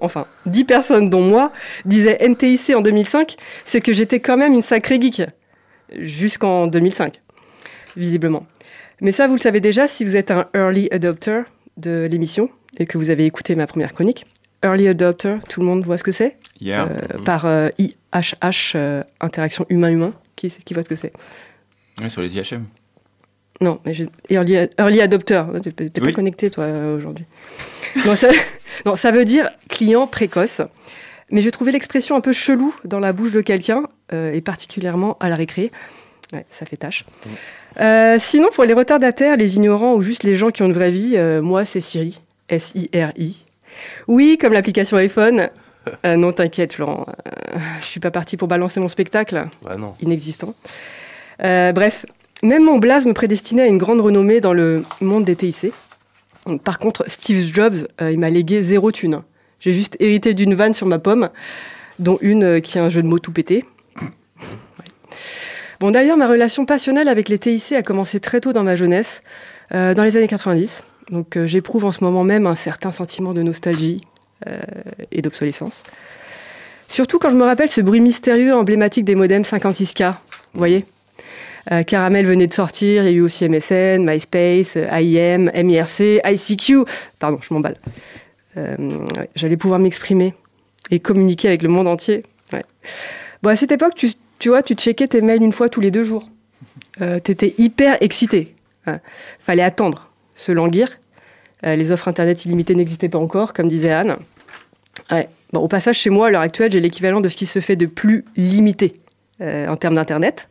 enfin, 0.01 0.27
10 0.45 0.65
personnes 0.65 1.09
dont 1.09 1.21
moi, 1.21 1.51
disaient 1.85 2.17
NTIC 2.27 2.75
en 2.75 2.81
2005, 2.81 3.35
c'est 3.65 3.81
que 3.81 3.93
j'étais 3.93 4.19
quand 4.19 4.37
même 4.37 4.53
une 4.53 4.61
sacrée 4.61 5.01
geek. 5.01 5.23
Jusqu'en 5.99 6.67
2005, 6.67 7.21
visiblement. 7.97 8.45
Mais 9.01 9.11
ça, 9.11 9.27
vous 9.27 9.35
le 9.35 9.39
savez 9.41 9.59
déjà 9.59 9.87
si 9.87 10.03
vous 10.05 10.15
êtes 10.15 10.31
un 10.31 10.47
early 10.55 10.87
adopter 10.91 11.41
de 11.77 12.07
l'émission 12.09 12.49
et 12.77 12.85
que 12.85 12.97
vous 12.97 13.09
avez 13.09 13.25
écouté 13.25 13.55
ma 13.55 13.67
première 13.67 13.93
chronique. 13.93 14.25
Early 14.63 14.87
adopter, 14.87 15.33
tout 15.49 15.59
le 15.59 15.65
monde 15.65 15.83
voit 15.83 15.97
ce 15.97 16.03
que 16.03 16.11
c'est 16.11 16.37
Yeah. 16.61 16.87
Euh, 16.89 17.17
Par 17.25 17.45
euh, 17.45 17.69
IHH, 17.79 18.73
euh, 18.75 19.03
interaction 19.19 19.65
humain-humain. 19.69 20.13
Qui, 20.35 20.49
qui 20.49 20.73
voit 20.73 20.83
ce 20.83 20.89
que 20.89 20.95
c'est? 20.95 21.11
Sur 22.07 22.21
les 22.21 22.35
IHM. 22.35 22.63
Non, 23.61 23.79
mais 23.85 23.93
early, 24.29 24.55
early 24.79 25.01
adopter. 25.01 25.43
T'es 25.61 25.71
t'es 25.89 26.01
pas 26.01 26.07
Oui. 26.07 26.13
connecté, 26.13 26.49
toi, 26.49 26.65
aujourd'hui. 26.95 27.25
non, 28.05 28.15
ça, 28.15 28.29
non, 28.85 28.95
ça 28.95 29.11
veut 29.11 29.25
dire 29.25 29.49
client 29.69 30.07
précoce. 30.07 30.61
Mais 31.31 31.41
j'ai 31.41 31.51
trouvé 31.51 31.71
l'expression 31.71 32.15
un 32.15 32.21
peu 32.21 32.31
chelou 32.31 32.73
dans 32.85 32.99
la 32.99 33.13
bouche 33.13 33.31
de 33.31 33.41
quelqu'un, 33.41 33.83
euh, 34.11 34.31
et 34.33 34.41
particulièrement 34.41 35.17
à 35.19 35.29
la 35.29 35.35
récré. 35.35 35.71
Ouais, 36.31 36.45
ça 36.49 36.65
fait 36.65 36.77
tâche. 36.77 37.05
Euh, 37.79 38.17
sinon, 38.19 38.49
pour 38.53 38.63
les 38.65 38.73
retardataires, 38.73 39.37
les 39.37 39.55
ignorants 39.55 39.95
ou 39.95 40.01
juste 40.01 40.23
les 40.23 40.35
gens 40.35 40.49
qui 40.51 40.61
ont 40.63 40.67
une 40.67 40.73
vraie 40.73 40.91
vie, 40.91 41.13
euh, 41.15 41.41
moi, 41.41 41.65
c'est 41.65 41.81
Siri. 41.81 42.21
S-I-R-I. 42.49 43.43
Oui, 44.07 44.37
comme 44.39 44.53
l'application 44.53 44.97
iPhone. 44.97 45.49
Euh, 46.05 46.15
non, 46.15 46.31
t'inquiète, 46.31 46.71
Florent. 46.71 47.05
Je 47.81 47.85
suis 47.85 47.99
pas 47.99 48.09
parti 48.09 48.37
pour 48.37 48.47
balancer 48.47 48.79
mon 48.79 48.87
spectacle 48.87 49.47
Bah 49.63 49.75
non. 49.77 49.95
inexistant. 49.99 50.55
Bref, 51.39 52.05
même 52.41 52.63
mon 52.63 52.77
blaze 52.77 53.05
me 53.05 53.11
prédestinait 53.11 53.63
à 53.63 53.67
une 53.67 53.79
grande 53.79 53.99
renommée 53.99 54.39
dans 54.39 54.53
le 54.53 54.85
monde 55.01 55.25
des 55.25 55.35
TIC. 55.35 55.73
Par 56.63 56.77
contre, 56.77 57.03
Steve 57.07 57.53
Jobs, 57.53 57.85
il 57.99 58.17
m'a 58.17 58.29
légué 58.29 58.61
zéro 58.61 58.93
thune. 58.93 59.23
J'ai 59.59 59.73
juste 59.73 59.97
hérité 59.99 60.33
d'une 60.33 60.55
vanne 60.55 60.73
sur 60.73 60.87
ma 60.87 60.99
pomme, 60.99 61.29
dont 61.99 62.17
une 62.21 62.61
qui 62.61 62.79
a 62.79 62.83
un 62.85 62.89
jeu 62.89 63.01
de 63.03 63.07
mots 63.07 63.19
tout 63.19 63.33
pété. 63.33 63.65
Bon, 65.83 65.91
d'ailleurs, 65.91 66.15
ma 66.15 66.29
relation 66.29 66.65
passionnelle 66.65 67.09
avec 67.09 67.27
les 67.27 67.37
TIC 67.37 67.73
a 67.73 67.83
commencé 67.83 68.21
très 68.21 68.39
tôt 68.39 68.53
dans 68.53 68.63
ma 68.63 68.77
jeunesse, 68.77 69.21
euh, 69.75 69.93
dans 69.93 70.05
les 70.05 70.15
années 70.15 70.29
90. 70.29 70.81
Donc, 71.11 71.35
euh, 71.35 71.45
j'éprouve 71.45 71.83
en 71.83 71.91
ce 71.91 72.01
moment 72.05 72.23
même 72.23 72.47
un 72.47 72.55
certain 72.55 72.89
sentiment 72.89 73.33
de 73.33 73.41
nostalgie 73.41 73.99
euh, 74.47 74.61
et 75.11 75.21
d'obsolescence. 75.21 75.83
Surtout 76.87 77.19
quand 77.19 77.29
je 77.29 77.35
me 77.35 77.43
rappelle 77.43 77.67
ce 77.67 77.81
bruit 77.81 77.99
mystérieux 77.99 78.55
emblématique 78.55 79.03
des 79.03 79.15
modems 79.15 79.41
56K. 79.41 80.13
Vous 80.53 80.57
voyez 80.57 80.85
Caramel 81.85 82.25
venait 82.27 82.47
de 82.47 82.53
sortir, 82.53 83.03
il 83.03 83.11
y 83.11 83.13
a 83.15 83.17
eu 83.17 83.21
aussi 83.21 83.43
MSN, 83.49 84.09
MySpace, 84.09 84.77
euh, 84.77 84.87
IM, 85.01 85.51
MIRC, 85.53 86.21
ICQ. 86.23 86.85
Pardon, 87.19 87.39
je 87.41 87.53
m'emballe. 87.53 87.75
J'allais 89.35 89.57
pouvoir 89.57 89.79
m'exprimer 89.79 90.33
et 90.91 91.01
communiquer 91.01 91.49
avec 91.49 91.61
le 91.61 91.67
monde 91.67 91.89
entier. 91.89 92.23
Bon, 93.41 93.49
à 93.49 93.57
cette 93.57 93.73
époque, 93.73 93.95
tu, 93.95 94.07
tu 94.43 94.49
vois, 94.49 94.61
tu 94.61 94.73
checkais 94.73 95.07
tes 95.07 95.21
mails 95.21 95.41
une 95.41 95.53
fois 95.53 95.69
tous 95.69 95.79
les 95.79 95.89
deux 95.89 96.03
jours. 96.03 96.27
Euh, 96.99 97.17
T'étais 97.17 97.55
hyper 97.57 97.95
excité. 98.01 98.53
Ouais. 98.85 98.99
Fallait 99.39 99.63
attendre, 99.63 100.09
se 100.35 100.51
languir. 100.51 100.89
Euh, 101.65 101.77
les 101.77 101.91
offres 101.91 102.09
Internet 102.09 102.43
illimitées 102.43 102.75
n'existaient 102.75 103.07
pas 103.07 103.19
encore, 103.19 103.53
comme 103.53 103.69
disait 103.69 103.93
Anne. 103.93 104.17
Au 105.53 105.69
passage, 105.69 105.97
chez 105.97 106.09
moi, 106.09 106.27
à 106.27 106.29
l'heure 106.29 106.41
actuelle, 106.41 106.73
j'ai 106.73 106.81
l'équivalent 106.81 107.21
de 107.21 107.29
ce 107.29 107.37
qui 107.37 107.45
se 107.45 107.61
fait 107.61 107.77
de 107.77 107.85
plus 107.85 108.25
limité 108.35 108.91
euh, 109.39 109.69
en 109.69 109.77
termes 109.77 109.95
d'Internet, 109.95 110.49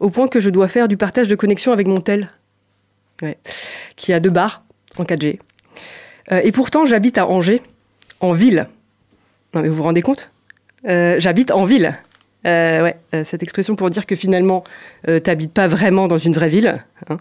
au 0.00 0.10
point 0.10 0.26
que 0.26 0.40
je 0.40 0.50
dois 0.50 0.66
faire 0.66 0.88
du 0.88 0.96
partage 0.96 1.28
de 1.28 1.36
connexion 1.36 1.70
avec 1.70 1.86
mon 1.86 2.00
tel, 2.00 2.30
qui 3.94 4.12
a 4.12 4.18
deux 4.18 4.30
barres 4.30 4.64
en 4.96 5.04
4G. 5.04 5.38
Euh, 6.32 6.40
et 6.42 6.50
pourtant, 6.50 6.84
j'habite 6.84 7.16
à 7.16 7.28
Angers, 7.28 7.62
en 8.18 8.32
ville. 8.32 8.66
Non, 9.54 9.62
mais 9.62 9.68
vous 9.68 9.76
vous 9.76 9.84
rendez 9.84 10.02
compte? 10.02 10.32
J'habite 10.82 11.52
en 11.52 11.64
ville. 11.64 11.92
Euh, 12.46 12.82
ouais, 12.82 12.96
euh, 13.14 13.22
cette 13.22 13.42
expression 13.42 13.74
pour 13.76 13.90
dire 13.90 14.06
que 14.06 14.16
finalement, 14.16 14.64
euh, 15.08 15.18
t'habites 15.18 15.52
pas 15.52 15.68
vraiment 15.68 16.08
dans 16.08 16.16
une 16.16 16.32
vraie 16.32 16.48
ville. 16.48 16.82
hein. 17.10 17.18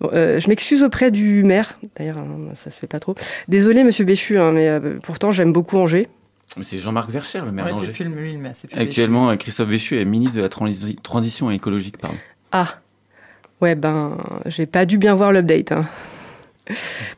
Bon, 0.00 0.10
euh, 0.12 0.38
je 0.38 0.48
m'excuse 0.48 0.82
auprès 0.84 1.10
du 1.10 1.42
maire. 1.42 1.78
D'ailleurs, 1.96 2.18
hein, 2.18 2.52
ça 2.54 2.70
se 2.70 2.78
fait 2.78 2.86
pas 2.86 3.00
trop. 3.00 3.16
Désolé, 3.48 3.82
Monsieur 3.82 4.04
Béchu, 4.04 4.38
hein, 4.38 4.52
mais 4.52 4.68
euh, 4.68 4.96
pourtant 5.02 5.32
j'aime 5.32 5.52
beaucoup 5.52 5.76
Angers. 5.76 6.06
Mais 6.56 6.64
C'est 6.64 6.78
Jean-Marc 6.78 7.10
Vercher, 7.10 7.40
le 7.44 7.50
maire 7.52 7.66
Ouais, 7.66 7.72
c'est 7.72 7.80
d'Angers. 7.80 7.92
plus 7.92 8.04
le 8.04 8.10
plus 8.68 8.78
Actuellement, 8.78 9.36
Christophe 9.36 9.68
Béchu 9.68 10.00
est 10.00 10.04
ministre 10.04 10.36
de 10.36 10.42
la 10.42 10.48
transi- 10.48 11.00
transition 11.02 11.50
écologique. 11.50 11.98
Pardon. 11.98 12.16
Ah, 12.52 12.76
ouais, 13.60 13.74
ben, 13.74 14.16
j'ai 14.46 14.66
pas 14.66 14.86
dû 14.86 14.98
bien 14.98 15.14
voir 15.14 15.32
l'update. 15.32 15.72
hein. 15.72 15.86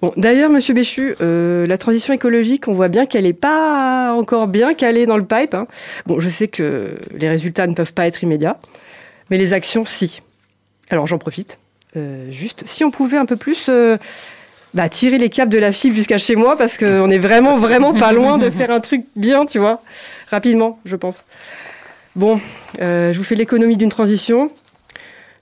Bon, 0.03 0.13
d'ailleurs, 0.17 0.51
Monsieur 0.51 0.75
Béchu, 0.75 1.15
euh, 1.21 1.67
la 1.67 1.79
transition 1.79 2.15
écologique, 2.15 2.69
on 2.69 2.73
voit 2.73 2.89
bien 2.89 3.07
qu'elle 3.07 3.27
est 3.27 3.33
pas 3.33 4.13
encore 4.13 4.47
bien 4.47 4.75
calée 4.75 5.07
dans 5.07 5.17
le 5.17 5.25
pipe. 5.25 5.55
hein. 5.55 5.67
Bon, 6.07 6.21
je 6.21 6.29
sais 6.29 6.49
que 6.49 6.97
les 7.17 7.29
résultats 7.29 7.67
ne 7.67 7.75
peuvent 7.75 7.93
pas 7.93 8.07
être 8.07 8.23
immédiats, 8.23 8.57
mais 9.31 9.39
les 9.39 9.53
actions, 9.53 9.85
si. 9.85 10.21
Alors, 10.91 11.07
j'en 11.07 11.19
profite. 11.19 11.59
Euh, 11.97 12.31
juste, 12.31 12.63
si 12.67 12.85
on 12.85 12.91
pouvait 12.91 13.17
un 13.17 13.27
peu 13.27 13.37
plus 13.37 13.67
euh, 13.69 13.97
bah, 14.75 14.89
tirer 14.89 15.19
les 15.19 15.29
câbles 15.29 15.53
de 15.53 15.59
la 15.59 15.73
fibre 15.73 15.97
jusqu'à 15.97 16.19
chez 16.19 16.37
moi, 16.37 16.57
parce 16.57 16.77
qu'on 16.79 17.11
est 17.11 17.19
vraiment, 17.19 17.57
vraiment 17.57 17.93
pas 17.95 18.13
loin 18.13 18.39
de 18.39 18.51
faire 18.51 18.71
un 18.71 18.81
truc 18.81 19.05
bien, 19.17 19.47
tu 19.47 19.59
vois, 19.59 19.83
rapidement, 20.31 20.79
je 20.85 20.97
pense. 20.97 21.25
Bon, 22.17 22.41
je 22.79 23.17
vous 23.17 23.25
fais 23.25 23.35
l'économie 23.37 23.77
d'une 23.77 23.89
transition. 23.89 24.51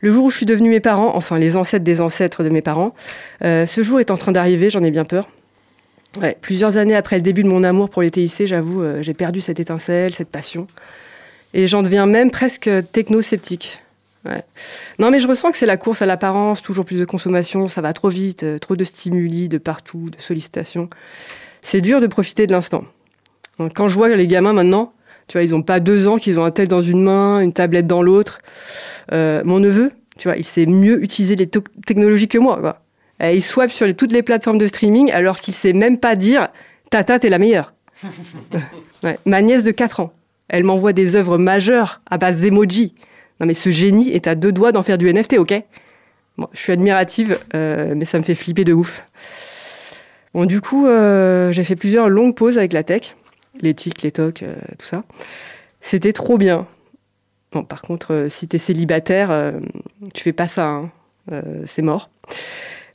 Le 0.01 0.13
jour 0.13 0.25
où 0.25 0.31
je 0.31 0.37
suis 0.37 0.47
devenue 0.47 0.71
mes 0.71 0.81
parents, 0.81 1.17
enfin 1.17 1.39
les 1.39 1.57
ancêtres 1.57 1.85
des 1.85 2.01
ancêtres 2.01 2.45
de 2.45 2.49
mes 2.49 2.63
parents, 2.63 2.95
euh, 3.45 3.67
ce 3.67 3.83
jour 3.83 4.01
est 4.01 4.11
en 4.11 4.17
train 4.17 4.33
d'arriver, 4.33 4.71
j'en 4.71 4.83
ai 4.83 4.91
bien 4.91 5.05
peur. 5.05 5.29
Ouais, 6.21 6.37
plusieurs 6.41 6.77
années 6.77 6.95
après 6.95 7.17
le 7.17 7.23
début 7.23 7.43
de 7.43 7.49
mon 7.49 7.65
amour 7.65 7.91
pour 7.91 8.03
les 8.03 8.11
TIC, 8.11 8.47
j'avoue, 8.47 8.83
euh, 8.83 9.03
j'ai 9.03 9.15
perdu 9.15 9.41
cette 9.41 9.61
étincelle, 9.61 10.15
cette 10.15 10.31
passion. 10.31 10.67
Et 11.55 11.67
j'en 11.67 11.83
deviens 11.83 12.07
même 12.07 12.31
presque 12.31 12.71
techno-sceptique. 12.93 13.81
Ouais. 14.25 14.43
Non, 14.99 15.11
mais 15.11 15.21
je 15.21 15.29
ressens 15.29 15.51
que 15.51 15.57
c'est 15.57 15.67
la 15.67 15.77
course 15.77 16.03
à 16.03 16.07
l'apparence, 16.07 16.61
toujours 16.63 16.85
plus 16.85 16.99
de 16.99 17.05
consommation, 17.05 17.69
ça 17.69 17.81
va 17.81 17.93
trop 17.93 18.09
vite, 18.09 18.43
euh, 18.43 18.59
trop 18.59 18.77
de 18.77 18.85
stimuli 18.85 19.49
de 19.49 19.59
partout, 19.59 20.11
de 20.11 20.21
sollicitations. 20.21 20.89
C'est 21.63 21.81
dur 21.81 22.01
de 22.01 22.07
profiter 22.07 22.47
de 22.47 22.53
l'instant. 22.53 22.85
Quand 23.75 23.89
je 23.89 23.95
vois 23.95 24.09
les 24.09 24.29
gamins 24.29 24.53
maintenant, 24.53 24.93
tu 25.29 25.39
vois, 25.39 25.45
ils 25.45 25.51
n'ont 25.53 25.63
pas 25.63 25.79
deux 25.81 26.09
ans 26.09 26.17
qu'ils 26.17 26.41
ont 26.41 26.45
un 26.45 26.51
tel 26.51 26.67
dans 26.69 26.81
une 26.81 27.03
main, 27.03 27.41
une 27.41 27.53
tablette 27.53 27.87
dans 27.87 28.03
l'autre. 28.03 28.39
Euh, 29.13 29.43
mon 29.45 29.61
neveu, 29.61 29.93
tu 30.19 30.29
vois, 30.29 30.37
il 30.37 30.45
sait 30.45 30.67
mieux 30.67 31.03
utiliser 31.03 31.37
les 31.37 31.47
technologies 31.87 32.29
que 32.29 32.39
moi. 32.39 32.59
Quoi. 32.61 32.81
Il 33.33 33.43
swipe 33.43 33.71
sur 33.71 33.87
les- 33.87 33.95
toutes 33.95 34.13
les 34.13 34.23
plateformes 34.23 34.59
de 34.59 34.67
streaming 34.67 35.11
alors 35.13 35.39
qu'il 35.41 35.55
sait 35.55 35.73
même 35.73 35.99
pas 35.99 36.15
dire 36.17 36.49
Tata, 36.91 37.19
t'es 37.19 37.29
la 37.29 37.39
meilleure. 37.39 37.73
Ouais. 39.05 39.19
Ma 39.27 39.43
nièce 39.43 39.63
de 39.63 39.71
4 39.71 40.01
ans, 40.01 40.13
elle 40.49 40.65
m'envoie 40.65 40.93
des 40.93 41.15
œuvres 41.15 41.39
majeures 41.39 42.01
à 42.11 42.19
base 42.19 42.39
d'emoji. 42.39 42.95
Non 43.41 43.47
mais 43.47 43.55
ce 43.55 43.71
génie 43.71 44.11
est 44.11 44.27
à 44.27 44.35
deux 44.35 44.51
doigts 44.51 44.73
d'en 44.73 44.83
faire 44.83 44.99
du 44.99 45.09
NFT, 45.13 45.39
ok? 45.39 45.55
Bon, 46.37 46.49
Je 46.53 46.59
suis 46.59 46.73
admirative, 46.73 47.39
euh, 47.55 47.95
mais 47.97 48.05
ça 48.05 48.19
me 48.19 48.25
fait 48.25 48.35
flipper 48.35 48.65
de 48.65 48.73
ouf. 48.73 49.05
Bon, 50.35 50.45
du 50.47 50.61
coup, 50.61 50.87
euh, 50.87 51.53
j'ai 51.53 51.65
fait 51.65 51.77
plusieurs 51.77 52.09
longues 52.09 52.35
pauses 52.35 52.59
avec 52.59 52.73
la 52.73 52.83
tech, 52.83 53.15
les 53.61 53.75
tics, 53.75 54.03
les 54.03 54.13
tocs, 54.13 54.43
euh, 54.43 54.55
tout 54.79 54.87
ça. 54.87 55.05
C'était 55.81 56.13
trop 56.13 56.39
bien. 56.39 56.67
Bon, 57.53 57.65
par 57.65 57.83
contre, 57.83 58.13
euh, 58.13 58.29
si 58.29 58.49
t'es 58.49 58.59
célibataire, 58.59 59.31
euh, 59.31 59.53
tu 60.15 60.23
fais 60.23 60.33
pas 60.33 60.49
ça, 60.49 60.67
hein. 60.67 60.91
C'est 61.67 61.83
mort. 61.83 62.09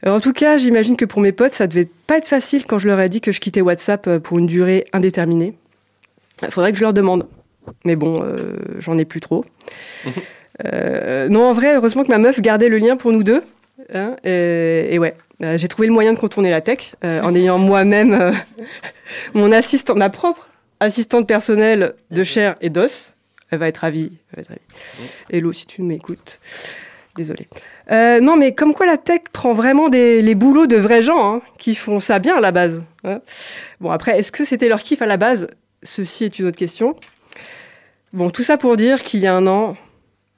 En 0.08 0.20
tout 0.20 0.34
cas, 0.34 0.58
j'imagine 0.58 0.98
que 0.98 1.06
pour 1.06 1.22
mes 1.22 1.32
potes, 1.32 1.54
ça 1.54 1.68
devait 1.68 1.88
pas 2.08 2.18
être 2.18 2.28
facile 2.28 2.66
quand 2.66 2.80
je 2.80 2.88
leur 2.88 3.00
ai 3.00 3.08
dit 3.08 3.22
que 3.22 3.32
je 3.32 3.40
quittais 3.40 3.62
WhatsApp 3.62 4.18
pour 4.18 4.40
une 4.40 4.48
durée 4.48 4.86
indéterminée. 4.92 5.54
Il 6.42 6.50
faudrait 6.50 6.72
que 6.72 6.80
je 6.80 6.84
leur 6.84 6.96
demande. 6.96 7.28
Mais 7.86 7.96
bon, 7.96 8.26
j'en 8.80 8.98
ai 8.98 9.06
plus 9.06 9.20
trop. 9.20 9.46
Non, 10.64 11.48
en 11.48 11.54
vrai, 11.54 11.76
heureusement 11.76 12.04
que 12.04 12.10
ma 12.10 12.18
meuf 12.18 12.42
gardait 12.42 12.70
le 12.70 12.80
lien 12.80 12.98
pour 12.98 13.12
nous 13.12 13.24
deux. 13.24 13.44
Hein, 13.94 14.16
et, 14.24 14.94
et 14.94 15.00
ouais, 15.00 15.16
euh, 15.44 15.58
j'ai 15.58 15.68
trouvé 15.68 15.88
le 15.88 15.94
moyen 15.94 16.14
de 16.14 16.18
contourner 16.18 16.50
la 16.52 16.62
tech 16.62 16.96
euh, 17.04 17.22
en 17.22 17.34
ayant 17.36 17.58
moi-même 17.58 18.14
euh, 18.14 18.32
mon 19.34 19.52
assistant, 19.52 19.96
ma 19.96 20.10
propre 20.10 20.48
assistante 20.80 21.28
personnelle 21.28 21.96
de 22.12 22.24
chair 22.24 22.56
et 22.62 22.70
d'os. 22.70 23.14
Elle 23.52 23.60
va 23.60 23.68
être 23.68 23.78
ravie. 23.78 24.12
Elle 24.32 24.38
va 24.38 24.42
être 24.42 24.50
ravie. 24.50 25.12
Hello, 25.30 25.52
si 25.54 25.66
tu 25.68 25.82
m'écoutes. 25.84 26.40
Désolée. 27.16 27.48
Euh, 27.92 28.20
non, 28.20 28.36
mais 28.36 28.56
comme 28.56 28.74
quoi 28.74 28.88
la 28.88 28.98
tech 28.98 29.22
prend 29.32 29.54
vraiment 29.54 29.90
des, 29.90 30.24
les 30.24 30.34
boulots 30.34 30.66
de 30.66 30.78
vrais 30.78 31.04
gens 31.04 31.36
hein, 31.36 31.42
qui 31.60 31.76
font 31.76 32.00
ça 32.00 32.18
bien 32.18 32.38
à 32.38 32.40
la 32.42 32.52
base. 32.52 32.82
hein. 33.04 33.22
Bon, 33.80 33.92
après, 33.92 34.18
est-ce 34.18 34.32
que 34.32 34.44
c'était 34.46 34.68
leur 34.68 34.82
kiff 34.82 35.02
à 35.04 35.06
la 35.06 35.18
base? 35.18 35.48
Ceci 35.84 36.24
est 36.24 36.40
une 36.40 36.48
autre 36.48 36.58
question. 36.58 36.96
Bon, 38.14 38.32
tout 38.32 38.42
ça 38.42 38.58
pour 38.58 38.78
dire 38.78 39.04
qu'il 39.04 39.20
y 39.20 39.28
a 39.28 39.36
un 39.36 39.46
an, 39.46 39.78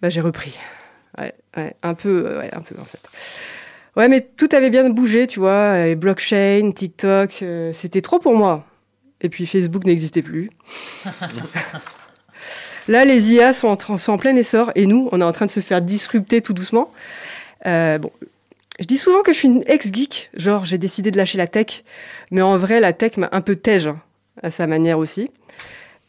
bah, 0.01 0.09
j'ai 0.09 0.19
repris. 0.21 0.57
Ouais, 1.57 1.75
un 1.83 1.93
peu, 1.93 2.25
euh, 2.27 2.39
ouais, 2.39 2.49
un 2.53 2.61
peu 2.61 2.75
en 2.79 2.85
fait. 2.85 2.99
Ouais, 3.95 4.09
mais 4.09 4.21
tout 4.21 4.49
avait 4.51 4.69
bien 4.69 4.89
bougé, 4.89 5.25
tu 5.27 5.39
vois. 5.39 5.79
et 5.87 5.95
blockchain, 5.95 6.71
TikTok, 6.75 7.39
euh, 7.41 7.71
c'était 7.73 8.01
trop 8.01 8.19
pour 8.19 8.35
moi. 8.35 8.65
Et 9.21 9.29
puis 9.29 9.45
Facebook 9.45 9.85
n'existait 9.85 10.21
plus. 10.21 10.49
Là, 12.87 13.03
les 13.05 13.33
IA 13.33 13.53
sont 13.53 13.67
en, 13.67 13.75
train- 13.75 13.97
sont 13.97 14.11
en 14.13 14.17
plein 14.17 14.35
essor 14.35 14.71
et 14.75 14.85
nous, 14.85 15.09
on 15.11 15.19
est 15.21 15.23
en 15.23 15.31
train 15.31 15.45
de 15.47 15.51
se 15.51 15.59
faire 15.59 15.81
disrupter 15.81 16.41
tout 16.41 16.53
doucement. 16.53 16.91
Euh, 17.65 17.97
bon, 17.97 18.11
je 18.79 18.85
dis 18.85 18.97
souvent 18.97 19.21
que 19.23 19.33
je 19.33 19.37
suis 19.39 19.47
une 19.47 19.63
ex-geek, 19.65 20.29
genre 20.35 20.65
j'ai 20.65 20.77
décidé 20.77 21.09
de 21.09 21.17
lâcher 21.17 21.37
la 21.37 21.47
tech, 21.47 21.83
mais 22.29 22.41
en 22.43 22.57
vrai, 22.57 22.79
la 22.79 22.93
tech 22.93 23.17
m'a 23.17 23.29
un 23.31 23.41
peu 23.41 23.55
tège 23.55 23.87
hein, 23.87 23.99
à 24.43 24.51
sa 24.51 24.67
manière 24.67 24.99
aussi. 24.99 25.31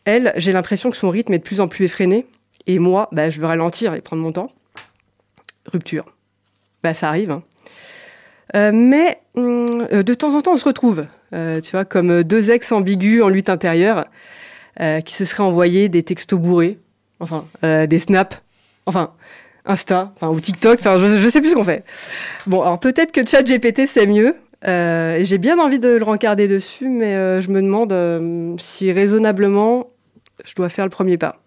Elle, 0.04 0.32
j'ai 0.36 0.52
l'impression 0.52 0.90
que 0.90 0.96
son 0.96 1.08
rythme 1.08 1.32
est 1.32 1.38
de 1.38 1.42
plus 1.44 1.60
en 1.60 1.68
plus 1.68 1.84
effréné, 1.86 2.26
et 2.66 2.78
moi, 2.78 3.08
bah, 3.12 3.30
je 3.30 3.40
veux 3.40 3.46
ralentir 3.46 3.94
et 3.94 4.00
prendre 4.02 4.22
mon 4.22 4.32
temps. 4.32 4.52
Rupture. 5.66 6.06
Bah, 6.82 6.94
ça 6.94 7.08
arrive. 7.08 7.30
hein. 7.30 7.42
Euh, 8.54 8.70
mais 8.72 9.20
hum, 9.34 9.66
euh, 9.92 10.02
de 10.02 10.14
temps 10.14 10.34
en 10.34 10.40
temps, 10.40 10.52
on 10.52 10.56
se 10.56 10.64
retrouve, 10.64 11.06
euh, 11.32 11.60
tu 11.60 11.72
vois, 11.72 11.84
comme 11.84 12.22
deux 12.22 12.50
ex 12.50 12.70
ambigus 12.70 13.22
en 13.22 13.28
lutte 13.28 13.48
intérieure 13.48 14.06
euh, 14.80 15.00
qui 15.00 15.14
se 15.14 15.24
seraient 15.24 15.42
envoyés 15.42 15.88
des 15.88 16.02
textos 16.04 16.38
bourrés, 16.38 16.78
enfin, 17.18 17.46
euh, 17.64 17.86
des 17.86 17.98
snaps, 17.98 18.40
enfin, 18.86 19.12
Insta, 19.64 20.12
enfin, 20.14 20.28
ou 20.28 20.38
TikTok, 20.38 20.78
enfin, 20.78 20.96
je, 20.96 21.06
je 21.06 21.28
sais 21.28 21.40
plus 21.40 21.50
ce 21.50 21.54
qu'on 21.56 21.64
fait. 21.64 21.84
Bon, 22.46 22.62
alors 22.62 22.78
peut-être 22.78 23.10
que 23.10 23.26
ChatGPT 23.26 23.86
c'est 23.88 24.06
mieux, 24.06 24.36
euh, 24.68 25.16
et 25.16 25.24
j'ai 25.24 25.38
bien 25.38 25.58
envie 25.58 25.80
de 25.80 25.88
le 25.88 26.04
rencarder 26.04 26.46
dessus, 26.46 26.88
mais 26.88 27.14
euh, 27.16 27.40
je 27.40 27.50
me 27.50 27.60
demande 27.60 27.92
euh, 27.92 28.54
si 28.58 28.92
raisonnablement 28.92 29.88
je 30.44 30.54
dois 30.54 30.68
faire 30.68 30.84
le 30.84 30.90
premier 30.90 31.18
pas. 31.18 31.40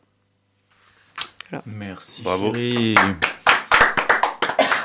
Merci. 1.65 2.21
Bravo. 2.23 2.53
chérie. 2.53 2.95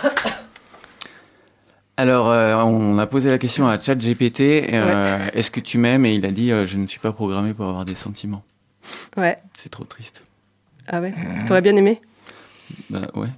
Alors, 1.96 2.28
euh, 2.30 2.56
on 2.56 2.98
a 2.98 3.06
posé 3.06 3.30
la 3.30 3.38
question 3.38 3.68
à 3.68 3.78
ChatGPT 3.78 4.40
euh, 4.72 5.18
est-ce 5.32 5.50
que 5.50 5.60
tu 5.60 5.78
m'aimes? 5.78 6.04
Et 6.06 6.14
il 6.14 6.26
a 6.26 6.32
dit 6.32 6.50
euh, 6.50 6.64
je 6.66 6.76
ne 6.76 6.86
suis 6.88 6.98
pas 6.98 7.12
programmé 7.12 7.54
pour 7.54 7.66
avoir 7.66 7.84
des 7.84 7.94
sentiments. 7.94 8.42
Ouais. 9.16 9.36
C'est 9.56 9.68
trop 9.70 9.84
triste. 9.84 10.22
Ah 10.88 11.00
ouais? 11.00 11.14
T'aurais 11.46 11.62
bien 11.62 11.76
aimé? 11.76 12.00
Bah 12.90 13.02
ouais. 13.14 13.28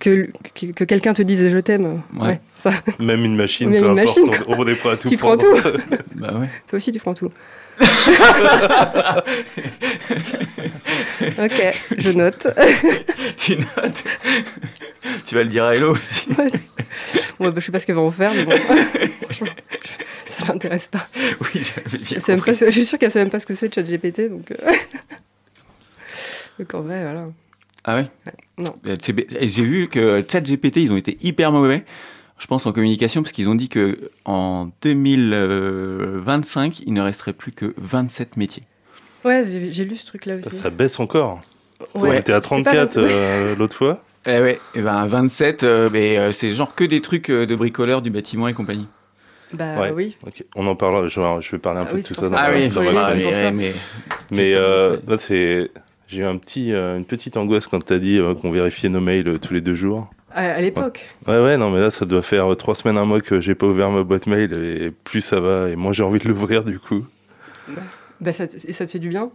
que, 0.00 0.30
que, 0.54 0.66
que 0.72 0.84
quelqu'un 0.84 1.12
te 1.12 1.22
dise 1.22 1.50
je 1.50 1.58
t'aime. 1.58 2.02
Ouais. 2.18 2.40
ça. 2.54 2.72
Même 2.98 3.24
une 3.24 3.36
machine, 3.36 3.68
Même 3.68 3.82
peu 3.82 3.90
une 3.90 3.98
importe, 3.98 4.18
machine, 4.24 4.44
on, 4.48 4.58
on 4.58 4.66
est 4.66 4.74
prêt 4.74 4.90
à 4.92 4.96
tout 4.96 5.08
Tu 5.08 5.16
prends 5.18 5.36
prendre. 5.36 5.76
Bah 6.16 6.32
ouais. 6.38 6.48
Toi 6.66 6.78
aussi, 6.78 6.90
tu 6.92 6.98
prends 7.00 7.14
tout. 7.14 7.30
ok, 11.38 11.82
je 11.98 12.10
note. 12.12 12.46
tu 13.36 13.56
notes 13.56 14.04
Tu 15.26 15.34
vas 15.34 15.42
le 15.44 15.48
dire 15.48 15.64
à 15.64 15.74
Hello 15.74 15.92
aussi. 15.92 16.26
Bon, 17.38 17.50
bah, 17.50 17.52
je 17.56 17.60
sais 17.66 17.72
pas 17.72 17.80
ce 17.80 17.86
qu'elle 17.86 17.94
va 17.94 18.02
en 18.02 18.10
faire, 18.10 18.32
mais 18.34 18.44
bon. 18.44 18.52
ça 20.28 20.44
l'intéresse 20.48 20.88
pas. 20.88 21.06
Oui, 21.40 21.62
j'avais 21.62 21.98
bien 21.98 22.20
compris. 22.20 22.52
pas 22.54 22.66
je 22.66 22.70
suis 22.70 22.84
sûre 22.84 22.98
qu'elle 22.98 23.12
sait 23.12 23.20
même 23.20 23.30
pas 23.30 23.40
ce 23.40 23.46
que 23.46 23.54
c'est 23.54 23.72
ChatGPT, 23.72 24.28
donc. 24.28 24.50
euh, 24.50 24.72
donc 26.58 26.74
en 26.74 26.80
vrai, 26.80 27.02
voilà. 27.02 27.26
Ah 27.84 27.96
ouais? 27.96 28.06
Non. 28.58 28.74
Euh, 28.86 28.96
J'ai 29.02 29.62
vu 29.62 29.88
que 29.88 30.24
ChatGPT, 30.28 30.76
ils 30.78 30.92
ont 30.92 30.96
été 30.96 31.16
hyper 31.22 31.52
mauvais, 31.52 31.84
je 32.38 32.46
pense, 32.46 32.66
en 32.66 32.72
communication, 32.72 33.22
parce 33.22 33.32
qu'ils 33.32 33.48
ont 33.48 33.54
dit 33.54 33.68
que 33.68 34.10
en 34.24 34.70
2025, 34.82 36.80
il 36.86 36.92
ne 36.92 37.00
resterait 37.00 37.32
plus 37.32 37.52
que 37.52 37.74
27 37.76 38.36
métiers. 38.36 38.62
Ouais, 39.24 39.44
j'ai 39.70 39.84
lu 39.84 39.96
ce 39.96 40.06
truc-là 40.06 40.36
aussi. 40.36 40.56
Ça 40.56 40.70
baisse 40.70 41.00
encore. 41.00 41.40
Ouais. 41.94 42.10
On 42.10 42.12
était 42.12 42.32
à 42.32 42.40
C'était 42.40 42.62
pas 42.62 42.72
34 42.72 42.98
vingt- 43.00 43.08
euh, 43.10 43.56
l'autre 43.56 43.76
fois. 43.76 44.02
Eh 44.26 44.40
ouais, 44.40 44.60
et 44.74 44.82
ben 44.82 45.06
27, 45.06 45.62
euh, 45.62 45.88
mais 45.92 46.18
euh, 46.18 46.32
c'est 46.32 46.50
genre 46.50 46.74
que 46.74 46.84
des 46.84 47.00
trucs 47.00 47.30
de 47.30 47.54
bricoleurs 47.54 48.02
du 48.02 48.10
bâtiment 48.10 48.48
et 48.48 48.54
compagnie. 48.54 48.88
Bah 49.54 49.80
Ouais. 49.80 49.90
oui. 49.94 50.16
Ok. 50.26 50.44
On 50.56 50.66
en 50.66 50.74
parlera. 50.76 51.08
Je, 51.08 51.20
vais- 51.20 51.40
je 51.40 51.50
vais 51.52 51.58
parler 51.58 51.80
un 51.80 51.84
Ah 51.84 51.86
peu 51.86 51.96
oui, 51.96 52.02
de 52.02 52.06
tout 52.06 52.14
ça 52.14 52.28
dans. 52.28 52.36
Ah 52.36 52.50
oui, 52.52 52.68
dans 52.68 52.80
oui, 52.82 52.92
ma 52.92 53.32
ça. 53.32 53.50
mais, 53.50 53.72
Mais 54.30 54.54
euh, 54.54 54.96
là, 55.06 55.16
c'est. 55.18 55.70
J'ai 56.08 56.22
eu 56.22 56.24
un 56.24 56.36
petit, 56.36 56.72
euh, 56.72 56.96
une 56.98 57.04
petite 57.04 57.36
angoisse 57.36 57.66
quand 57.66 57.78
t'as 57.84 57.98
dit 57.98 58.18
euh, 58.18 58.34
qu'on 58.34 58.50
vérifiait 58.50 58.88
nos 58.88 59.00
mails 59.00 59.28
euh, 59.28 59.36
tous 59.38 59.54
les 59.54 59.60
deux 59.60 59.74
jours. 59.74 60.10
À, 60.34 60.52
à 60.52 60.60
l'époque. 60.60 61.06
Ouais, 61.26 61.40
ouais, 61.40 61.56
non, 61.56 61.70
mais 61.70 61.80
là, 61.80 61.90
ça 61.90 62.04
doit 62.04 62.22
faire 62.22 62.52
euh, 62.52 62.54
trois 62.54 62.74
semaines, 62.74 62.98
un 62.98 63.04
mois 63.04 63.20
que 63.20 63.40
j'ai 63.40 63.54
pas 63.54 63.66
ouvert 63.66 63.90
ma 63.90 64.02
boîte 64.02 64.26
mail 64.26 64.52
et 64.52 64.90
plus 64.90 65.20
ça 65.20 65.40
va 65.40 65.68
et 65.70 65.76
moins 65.76 65.92
j'ai 65.92 66.02
envie 66.02 66.18
de 66.18 66.28
l'ouvrir 66.28 66.64
du 66.64 66.78
coup. 66.78 67.06
Bah, 68.20 68.32
ça, 68.32 68.46
te- 68.46 68.56
et 68.56 68.72
ça 68.72 68.84
te 68.86 68.90
fait 68.90 68.98
du 68.98 69.08
bien? 69.08 69.30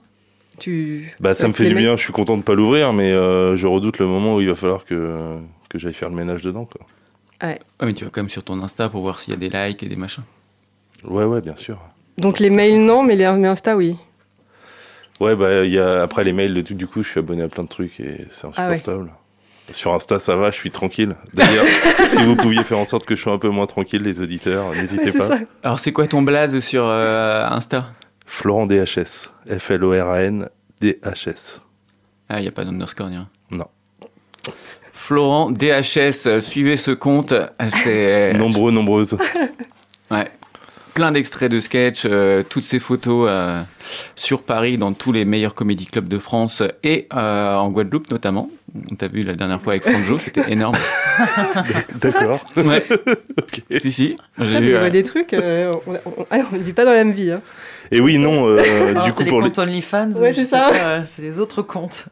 Tu... 0.60 1.12
Bah, 1.20 1.34
ça 1.34 1.44
me 1.48 1.54
avec 1.54 1.58
fait 1.58 1.68
du 1.70 1.76
bien, 1.76 1.96
je 1.96 2.02
suis 2.04 2.14
content 2.14 2.38
de 2.38 2.44
pas 2.44 2.54
l'ouvrir, 2.54 2.94
mais 2.94 3.12
euh, 3.12 3.56
je 3.56 3.66
redoute 3.66 3.98
le 3.98 4.06
moment 4.06 4.36
où 4.36 4.42
il 4.42 4.48
va 4.50 4.56
falloir 4.56 4.86
que, 4.86 5.38
que 5.70 5.80
j'aille 5.80 5.94
faire 5.94 6.10
le 6.10 6.16
ménage 6.16 6.44
dedans, 6.44 6.66
quoi. 6.66 6.86
Ouais, 7.42 7.60
mais 7.82 7.94
tu 7.94 8.06
vas 8.06 8.12
quand 8.12 8.22
même 8.22 8.30
sur 8.30 8.44
ton 8.44 8.62
Insta 8.62 8.88
pour 8.88 9.02
voir 9.02 9.20
s'il 9.20 9.34
y 9.34 9.36
a 9.36 9.40
des 9.40 9.50
likes 9.50 9.82
et 9.84 9.90
des 9.90 9.96
machins. 9.96 10.24
Ouais, 11.04 11.26
ouais, 11.26 11.42
bien 11.42 11.56
sûr. 11.56 11.80
Donc 12.18 12.40
les 12.40 12.50
mails, 12.52 12.86
non, 12.86 13.04
mais 13.04 13.16
les 13.16 13.30
mais 13.32 13.48
Insta, 13.48 13.76
oui. 13.76 13.96
Ouais, 15.20 15.36
bah, 15.36 15.66
il 15.66 15.72
y 15.72 15.80
a, 15.80 16.04
après 16.04 16.24
les 16.24 16.34
mails, 16.34 16.64
du 16.64 16.88
coup, 16.88 17.02
je 17.04 17.10
suis 17.10 17.20
abonné 17.20 17.44
à 17.44 17.48
plein 17.48 17.64
de 17.64 17.70
trucs 17.70 18.00
et 18.00 18.26
c'est 18.30 18.48
Ah 18.58 18.70
ouais. 18.70 18.82
Sur 19.72 19.94
Insta, 19.94 20.20
ça 20.20 20.36
va, 20.36 20.52
je 20.52 20.56
suis 20.56 20.72
tranquille. 20.72 21.16
D'ailleurs, 21.34 21.66
si 22.10 22.24
vous 22.24 22.36
pouviez 22.36 22.64
faire 22.64 22.78
en 22.80 22.86
sorte 22.86 23.06
que 23.06 23.16
je 23.16 23.22
sois 23.22 23.34
un 23.34 23.38
peu 23.38 23.50
moins 23.50 23.66
tranquille, 23.66 24.02
les 24.04 24.20
auditeurs, 24.20 24.72
n'hésitez 24.76 25.12
Ouais, 25.12 25.18
pas. 25.18 25.28
ça. 25.30 25.40
Alors, 25.64 25.80
c'est 25.80 25.92
quoi 25.94 26.06
ton 26.08 26.22
blaze 26.22 26.60
sur 26.60 26.84
euh, 26.86 27.46
Insta? 27.46 27.88
Florent 28.26 28.66
DHS. 28.68 29.30
F-L-O-R-A-N 29.50 30.50
D-H-S. 30.82 31.62
Ah, 32.30 32.40
il 32.40 32.44
n'y 32.44 32.48
a 32.48 32.52
pas 32.52 32.66
d'underscore, 32.66 33.08
ni 33.10 33.16
rien. 33.16 33.30
Non. 33.52 33.66
Florent 34.94 35.52
DHS, 35.52 36.28
euh, 36.28 36.42
suivez 36.42 36.78
ce 36.78 36.92
compte. 36.92 37.32
euh, 37.34 37.48
C'est 37.84 38.34
Nombreux, 38.34 38.72
nombreuses. 38.72 39.18
ouais, 40.12 40.32
plein 40.94 41.12
d'extraits 41.12 41.52
de 41.52 41.60
sketch, 41.60 42.04
euh, 42.06 42.44
toutes 42.48 42.64
ces 42.64 42.80
photos 42.80 43.28
euh, 43.30 43.62
sur 44.16 44.44
Paris, 44.44 44.78
dans 44.78 44.94
tous 44.94 45.12
les 45.12 45.26
meilleurs 45.26 45.56
comédie 45.56 45.86
clubs 45.88 46.08
de 46.08 46.20
France 46.20 46.64
et 46.84 47.08
euh, 47.14 47.56
en 47.56 47.70
Guadeloupe 47.70 48.10
notamment. 48.12 48.50
On 48.92 48.96
t'a 48.96 49.08
vu 49.08 49.22
la 49.22 49.34
dernière 49.36 49.62
fois 49.62 49.74
avec 49.74 49.84
Franjo, 49.88 50.18
c'était 50.18 50.52
énorme. 50.52 50.76
D'accord. 52.02 52.44
Ouais, 52.58 52.84
Ok. 53.38 53.62
si, 53.80 53.92
si. 53.92 54.18
J'ai 54.40 54.60
vu, 54.60 54.68
il 54.70 54.74
euh, 54.76 54.80
voit 54.80 54.90
des 54.90 55.04
trucs, 55.04 55.34
euh, 55.34 55.72
on 55.86 55.94
on- 56.06 56.26
ah, 56.32 56.40
ne 56.52 56.58
vit 56.58 56.74
pas 56.74 56.84
dans 56.84 56.92
la 56.92 57.04
même 57.04 57.12
vie. 57.12 57.32
Hein. 57.32 57.42
Et 57.92 58.02
oui, 58.02 58.18
non, 58.18 58.48
euh, 58.48 58.58
Alors, 58.90 59.04
du 59.04 59.12
c'est 59.12 59.16
coup, 59.18 59.24
les 59.24 59.30
pour 59.30 59.42
les... 59.42 59.48
comptes 59.50 59.60
OnlyFans 59.60 60.10
ou 60.14 60.22
Ouais, 60.22 60.34
c'est 60.34 60.46
ça. 60.46 60.70
euh, 60.74 61.02
c'est 61.06 61.22
les 61.22 61.38
autres 61.40 61.62
comptes. 61.62 62.06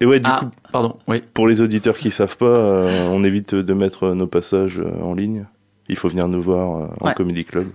Et 0.00 0.06
ouais, 0.06 0.20
du 0.20 0.30
Ah, 0.32 0.36
coup, 0.40 0.50
pardon, 0.70 0.96
oui. 1.08 1.20
pour 1.34 1.48
les 1.48 1.60
auditeurs 1.60 1.96
qui 1.96 2.12
savent 2.12 2.36
pas, 2.36 2.44
euh, 2.46 3.08
on 3.10 3.24
évite 3.24 3.56
de 3.56 3.74
mettre 3.74 4.10
nos 4.10 4.28
passages 4.28 4.80
en 5.02 5.14
ligne. 5.14 5.46
Il 5.88 5.96
faut 5.96 6.08
venir 6.08 6.28
nous 6.28 6.40
voir 6.42 6.76
euh, 6.82 6.86
en 7.00 7.06
Ouais. 7.08 7.14
Comedy 7.14 7.44
Club. 7.44 7.66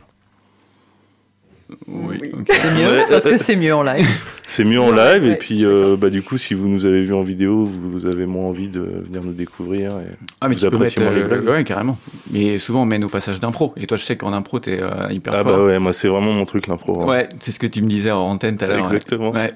Oui. 1.87 2.31
C'est 2.49 2.71
mieux, 2.75 2.89
Ouais. 2.99 3.05
parce 3.09 3.23
que 3.25 3.35
c'est 3.37 3.55
mieux 3.55 3.73
en 3.75 3.83
live. 3.83 4.07
C'est 4.45 4.65
mieux 4.65 4.79
en 4.79 4.93
Ouais, 4.93 5.19
live, 5.19 5.25
et 5.31 5.35
puis 5.35 5.65
euh, 5.65 5.95
bah, 5.97 6.09
du 6.09 6.21
coup, 6.21 6.37
si 6.37 6.53
vous 6.53 6.67
nous 6.67 6.85
avez 6.85 7.01
vu 7.01 7.13
en 7.13 7.23
vidéo, 7.23 7.63
vous 7.65 8.05
avez 8.05 8.25
moins 8.25 8.45
envie 8.49 8.67
de 8.67 8.81
venir 8.81 9.23
nous 9.23 9.31
découvrir. 9.33 9.91
et- 9.99 10.03
Ah, 10.41 10.47
mais 10.49 10.55
Vous 10.55 10.61
tu 10.61 10.69
peux 10.69 10.77
mettre, 10.77 10.99
moins 11.01 11.11
les 11.11 11.21
euh, 11.21 11.27
blagues 11.27 11.47
Ouais, 11.47 11.63
carrément. 11.63 11.97
Mais 12.31 12.59
souvent, 12.59 12.83
on 12.83 12.85
mène 12.85 13.03
au 13.03 13.09
passage 13.09 13.39
d'impro. 13.39 13.73
Et 13.77 13.87
toi, 13.87 13.97
je 13.97 14.03
sais 14.05 14.15
qu'en 14.17 14.33
impro, 14.33 14.59
t'es 14.59 14.79
euh, 14.81 15.07
hyper 15.11 15.33
Ah 15.33 15.43
fort. 15.43 15.57
bah 15.57 15.63
ouais, 15.63 15.79
moi 15.79 15.93
c'est 15.93 16.07
vraiment 16.09 16.33
mon 16.33 16.45
truc 16.45 16.67
l'impro. 16.67 17.01
hein. 17.01 17.05
Ouais, 17.07 17.27
c'est 17.41 17.51
ce 17.51 17.59
que 17.59 17.67
tu 17.67 17.81
me 17.81 17.87
disais 17.87 18.11
en 18.11 18.19
antenne 18.29 18.57
tout 18.57 18.65
à 18.65 18.67
l'heure. 18.67 18.85
Exactement. 18.85 19.31
Ouais. 19.31 19.53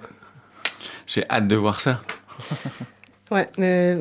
J'ai 1.05 1.23
hâte 1.29 1.47
de 1.47 1.55
voir 1.55 1.79
ça. 1.81 2.01
Ouais, 3.29 3.49
mais 3.57 3.97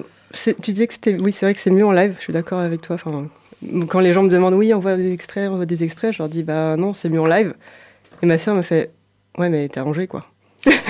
tu 0.63 0.71
disais 0.71 0.87
que 0.87 0.93
c'était. 0.95 1.17
Oui, 1.21 1.33
c'est 1.33 1.47
vrai 1.47 1.55
que 1.55 1.59
c'est 1.59 1.73
mieux 1.73 1.85
en 1.85 1.91
live, 1.91 2.15
je 2.17 2.23
suis 2.23 2.33
d'accord 2.33 2.61
avec 2.61 2.81
toi. 2.81 2.95
Enfin, 2.95 3.27
quand 3.89 3.99
les 3.99 4.13
gens 4.13 4.23
me 4.23 4.29
demandent, 4.29 4.55
oui, 4.55 4.73
on 4.73 4.79
voit 4.79 4.97
des 4.97 5.11
extraits, 5.13 5.51
on 5.51 5.57
voit 5.57 5.67
des 5.67 5.83
extraits, 5.83 6.13
je 6.13 6.19
leur 6.19 6.29
dis, 6.29 6.45
bah 6.45 6.77
non, 6.77 6.93
c'est 6.93 7.09
mieux 7.09 7.21
en 7.21 7.27
live. 7.27 7.53
Et 8.23 8.27
ma 8.27 8.39
sœur 8.39 8.55
me 8.55 8.63
fait, 8.63 8.93
ouais, 9.37 9.49
mais 9.49 9.69
t'es 9.69 9.81
arrangé, 9.81 10.07
quoi. 10.07 10.25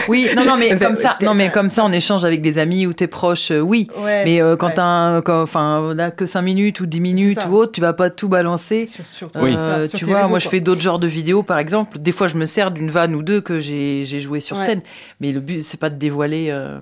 Oui, 0.09 0.29
non, 0.37 0.45
non, 0.45 0.57
mais 0.59 0.77
comme 0.79 0.95
ça, 0.97 1.17
non, 1.23 1.35
mais 1.35 1.51
comme 1.51 1.69
ça, 1.69 1.85
on 1.85 1.93
échange 1.93 2.25
avec 2.25 2.41
des 2.43 2.59
amis 2.59 2.87
ou 2.87 2.93
tes 2.93 3.07
proches, 3.07 3.51
euh, 3.51 3.61
oui. 3.61 3.89
Ouais. 3.99 4.25
Mais 4.25 4.41
euh, 4.43 4.57
quand 4.57 4.69
ouais. 4.69 4.75
t'as 4.75 4.85
un- 4.85 5.23
enfin, 5.27 5.81
on 5.83 5.99
a 5.99 6.11
que 6.11 6.27
5 6.27 6.43
minutes 6.43 6.81
ou 6.81 6.87
10 6.87 7.01
minutes 7.01 7.39
ou 7.49 7.55
autre, 7.55 7.73
tu 7.73 7.81
vas 7.81 7.93
pas 7.93 8.11
tout 8.11 8.29
balancer. 8.29 8.87
Sur, 8.87 9.07
sur 9.07 9.29
Oui. 9.37 9.55
Euh, 9.59 9.87
sur 9.87 9.99
tu 9.99 10.05
vois, 10.05 10.19
réseaux, 10.19 10.29
moi 10.31 10.39
je 10.39 10.49
fais 10.49 10.61
d'autres 10.61 10.81
genres 10.81 10.99
de 10.99 11.07
vidéos, 11.07 11.43
par 11.43 11.59
exemple. 11.59 11.99
Des 11.99 12.13
fois, 12.13 12.29
je 12.29 12.37
me 12.37 12.45
sers 12.45 12.71
d'une 12.71 12.89
vanne 12.91 13.15
ou 13.15 13.23
deux 13.23 13.41
que 13.41 13.61
j'ai 13.61 14.05
j'ai 14.05 14.21
joué 14.21 14.41
sur 14.41 14.57
Ouais. 14.57 14.65
scène. 14.67 14.81
Mais 15.21 15.33
le 15.33 15.41
but, 15.41 15.63
c'est 15.63 15.81
pas 15.81 15.91
de 15.91 15.97
dévoiler 15.97 16.49
euh, 16.51 16.79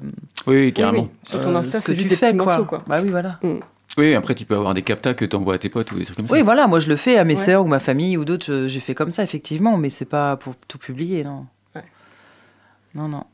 Oui, 0.46 0.72
carrément. 0.72 1.02
oui. 1.02 1.08
Sur 1.30 1.40
ton 1.40 1.54
Insta, 1.56 1.80
ce 1.80 1.86
que 1.86 1.92
tu 1.92 2.08
fais, 2.10 2.34
quoi. 2.36 2.44
morceaux, 2.44 2.64
quoi. 2.64 2.82
Bah 2.86 2.96
oui, 3.02 3.08
voilà. 3.10 3.38
Oui, 3.96 4.12
après, 4.14 4.34
tu 4.34 4.44
peux 4.44 4.56
avoir 4.56 4.74
des 4.74 4.82
captas 4.82 5.14
que 5.14 5.24
t'envoies 5.24 5.54
à 5.54 5.58
tes 5.58 5.68
potes 5.68 5.92
ou 5.92 5.98
des 5.98 6.04
trucs 6.04 6.16
comme 6.16 6.26
ça. 6.26 6.34
Oui, 6.34 6.42
voilà, 6.42 6.66
moi 6.66 6.80
je 6.80 6.88
le 6.88 6.96
fais 6.96 7.16
à 7.16 7.22
mes 7.24 7.34
Ouais. 7.34 7.40
sœurs 7.40 7.62
ou 7.64 7.68
ma 7.68 7.78
famille 7.78 8.16
ou 8.16 8.24
d'autres. 8.24 8.64
J'ai 8.66 8.80
fait 8.80 8.94
comme 8.94 9.12
ça, 9.12 9.22
effectivement, 9.22 9.76
mais 9.76 9.88
c'est 9.88 10.04
pas 10.04 10.36
pour 10.36 10.54
tout 10.66 10.78
publier, 10.78 11.22
non. 11.22 11.46
Non, 12.94 13.08
non. 13.08 13.24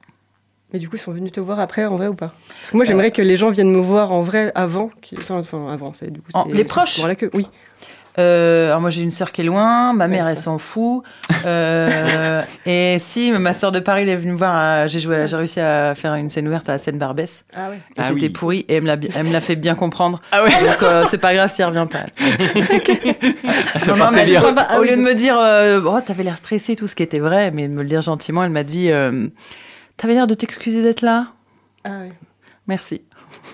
Mais 0.73 0.79
du 0.79 0.89
coup, 0.89 0.97
ils 0.97 1.01
sont 1.01 1.13
venus 1.13 1.33
te 1.33 1.41
voir 1.41 1.59
après, 1.59 1.85
en 1.85 1.97
vrai 1.97 2.07
ou 2.07 2.15
pas? 2.15 2.33
Parce 2.61 2.71
que 2.71 2.77
moi, 2.77 2.85
j'aimerais 2.85 3.11
que 3.11 3.23
les 3.23 3.37
gens 3.37 3.51
viennent 3.51 3.73
me 3.73 3.81
voir 3.81 4.13
en 4.13 4.21
vrai 4.21 4.53
avant. 4.55 4.91
Enfin, 5.19 5.39
enfin 5.39 5.69
avant, 5.73 5.93
c'est 5.93 6.11
du 6.11 6.21
coup. 6.21 6.31
En- 6.35 6.45
les 6.45 6.65
proches 6.65 7.01
que 7.17 7.29
oui. 7.35 7.49
Euh, 8.19 8.67
alors 8.69 8.81
moi 8.81 8.91
j'ai 8.91 9.03
une 9.03 9.13
sœur 9.13 9.31
qui 9.31 9.41
est 9.41 9.45
loin, 9.45 9.93
ma 9.93 10.09
mère 10.09 10.25
Ouais, 10.25 10.33
elle 10.33 10.37
s'en 10.37 10.59
fout. 10.59 11.05
Euh, 11.47 12.43
et 12.67 12.97
si 12.99 13.31
ma 13.31 13.55
sœur 13.55 13.71
de 13.71 13.79
Paris 13.79 14.03
elle 14.03 14.09
est 14.09 14.17
venue 14.17 14.33
me 14.33 14.37
voir, 14.37 14.55
à- 14.57 14.87
j'ai 14.89 14.99
joué, 14.99 15.27
j'ai 15.29 15.37
réussi 15.37 15.61
à 15.61 15.95
faire 15.95 16.15
une 16.17 16.29
scène 16.29 16.47
ouverte 16.49 16.69
à 16.69 16.73
la 16.73 16.79
scène 16.79 16.99
Barbès. 16.99 17.45
Ah 17.55 17.71
ouais. 17.71 17.77
Et 17.77 17.81
Ah 17.99 18.05
c'était 18.05 18.23
oui. 18.23 18.29
pourri 18.31 18.59
et 18.69 18.75
elle 18.75 18.83
me 18.83 18.89
l'a 18.89 18.97
bi- 18.97 19.09
elle 19.15 19.27
me 19.27 19.33
l'a 19.33 19.41
fait 19.41 19.55
bien 19.57 19.75
comprendre. 19.77 20.21
Ah 20.33 20.43
ouais 20.43 20.51
Donc 20.51 20.83
euh, 20.83 21.05
c'est 21.09 21.19
pas 21.19 21.33
grave 21.35 21.49
si 21.51 21.63
elle 21.63 21.69
revient 21.69 21.87
pas. 21.91 22.07
Ça 23.79 23.87
Non, 23.93 23.95
fera 23.95 24.07
non, 24.11 24.11
mais 24.17 24.23
elle- 24.23 24.41
plaisir. 24.41 24.55
Ah 24.69 24.81
au 24.81 24.83
lieu 24.83 24.91
de 24.97 25.03
me 25.03 25.15
dire 25.15 25.37
euh, 25.39 25.81
oh 25.85 26.01
t'avais 26.05 26.25
l'air 26.25 26.37
stressé 26.37 26.75
tout 26.77 26.89
ce 26.89 26.97
qui 26.97 27.03
était 27.05 27.21
vrai, 27.21 27.51
mais 27.53 27.69
de 27.69 27.73
me 27.73 27.83
le 27.83 27.89
dire 27.89 28.03
gentiment, 28.03 28.43
elle 28.45 28.51
m'a 28.51 28.65
dit 28.65 28.91
euh, 28.91 29.29
t'avais 29.97 30.15
l'air 30.15 30.27
de 30.27 30.35
t'excuser 30.35 30.83
d'être 30.83 31.03
là. 31.03 31.29
Ah 31.85 31.91
ouais. 32.01 32.13
Merci. 32.67 33.03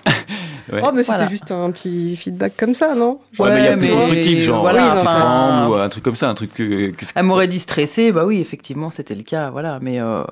Ouais. 0.71 0.81
Oh, 0.83 0.89
mais 0.93 1.01
c'était 1.03 1.15
Voilà. 1.15 1.29
juste 1.31 1.49
un 1.51 1.71
petit 1.71 2.17
feedback 2.17 2.57
comme 2.57 2.73
ça, 2.73 2.93
non? 2.93 3.19
Ouais, 3.39 3.51
mais 3.51 3.57
il 3.59 3.63
y 3.63 3.67
a 3.67 3.75
mais 3.77 3.87
constructif, 3.89 4.39
genre, 4.41 4.59
voilà, 4.61 4.97
enfin- 4.99 5.67
ou 5.69 5.73
un 5.75 5.87
truc 5.87 6.03
comme 6.03 6.17
ça, 6.17 6.27
un 6.27 6.33
truc 6.33 6.53
que. 6.53 6.89
que- 6.91 7.05
Elle 7.15 7.23
m'aurait 7.23 7.47
dit 7.47 7.59
stressé, 7.59 8.11
bah 8.11 8.25
oui 8.25 8.41
effectivement 8.41 8.89
c'était 8.89 9.15
le 9.15 9.23
cas, 9.23 9.49
voilà. 9.49 9.79
Mais 9.81 10.01
euh, 10.01 10.23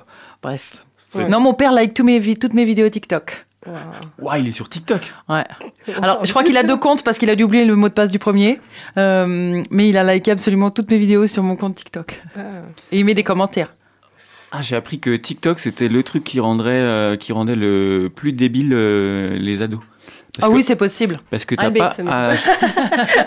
bref. 0.42 0.84
Stress. 0.98 1.30
Non 1.30 1.40
mon 1.40 1.54
père 1.54 1.72
like 1.72 1.98
mes 2.00 2.20
toutes 2.36 2.52
mes 2.52 2.66
vidéos 2.66 2.90
TikTok. 2.90 3.46
Ouah, 4.20 4.38
il 4.38 4.46
est 4.46 4.52
sur 4.52 4.68
TikTok. 4.68 5.12
Ouais. 5.28 5.44
Alors, 6.02 6.24
je 6.24 6.30
crois 6.30 6.44
qu'il 6.44 6.56
a 6.56 6.62
deux 6.62 6.76
comptes 6.76 7.02
parce 7.02 7.18
qu'il 7.18 7.30
a 7.30 7.34
dû 7.34 7.42
oublier 7.44 7.64
le 7.64 7.74
mot 7.74 7.88
de 7.88 7.94
passe 7.94 8.10
du 8.10 8.18
premier. 8.18 8.60
Euh, 8.96 9.62
mais 9.70 9.88
il 9.88 9.96
a 9.96 10.04
liké 10.14 10.30
absolument 10.30 10.70
toutes 10.70 10.90
mes 10.90 10.98
vidéos 10.98 11.26
sur 11.26 11.42
mon 11.42 11.56
compte 11.56 11.74
TikTok. 11.74 12.22
Ah. 12.36 12.40
Et 12.92 13.00
il 13.00 13.04
met 13.04 13.14
des 13.14 13.24
commentaires. 13.24 13.74
Ah, 14.52 14.62
j'ai 14.62 14.76
appris 14.76 15.00
que 15.00 15.14
TikTok, 15.16 15.58
c'était 15.60 15.88
le 15.88 16.02
truc 16.02 16.24
qui 16.24 16.40
rendrait, 16.40 16.72
euh, 16.72 17.16
qui 17.16 17.32
rendait 17.32 17.56
le 17.56 18.10
plus 18.14 18.32
débile 18.32 18.72
euh, 18.72 19.36
les 19.38 19.60
ados. 19.62 19.80
Parce 20.34 20.44
ah 20.44 20.48
que- 20.48 20.52
oui, 20.58 20.62
c'est 20.62 20.76
possible. 20.76 21.20
Parce 21.30 21.44
que 21.44 21.54
Ah, 21.58 21.70
t'as 21.70 21.70
pas, 21.70 21.94
à, 22.10 22.32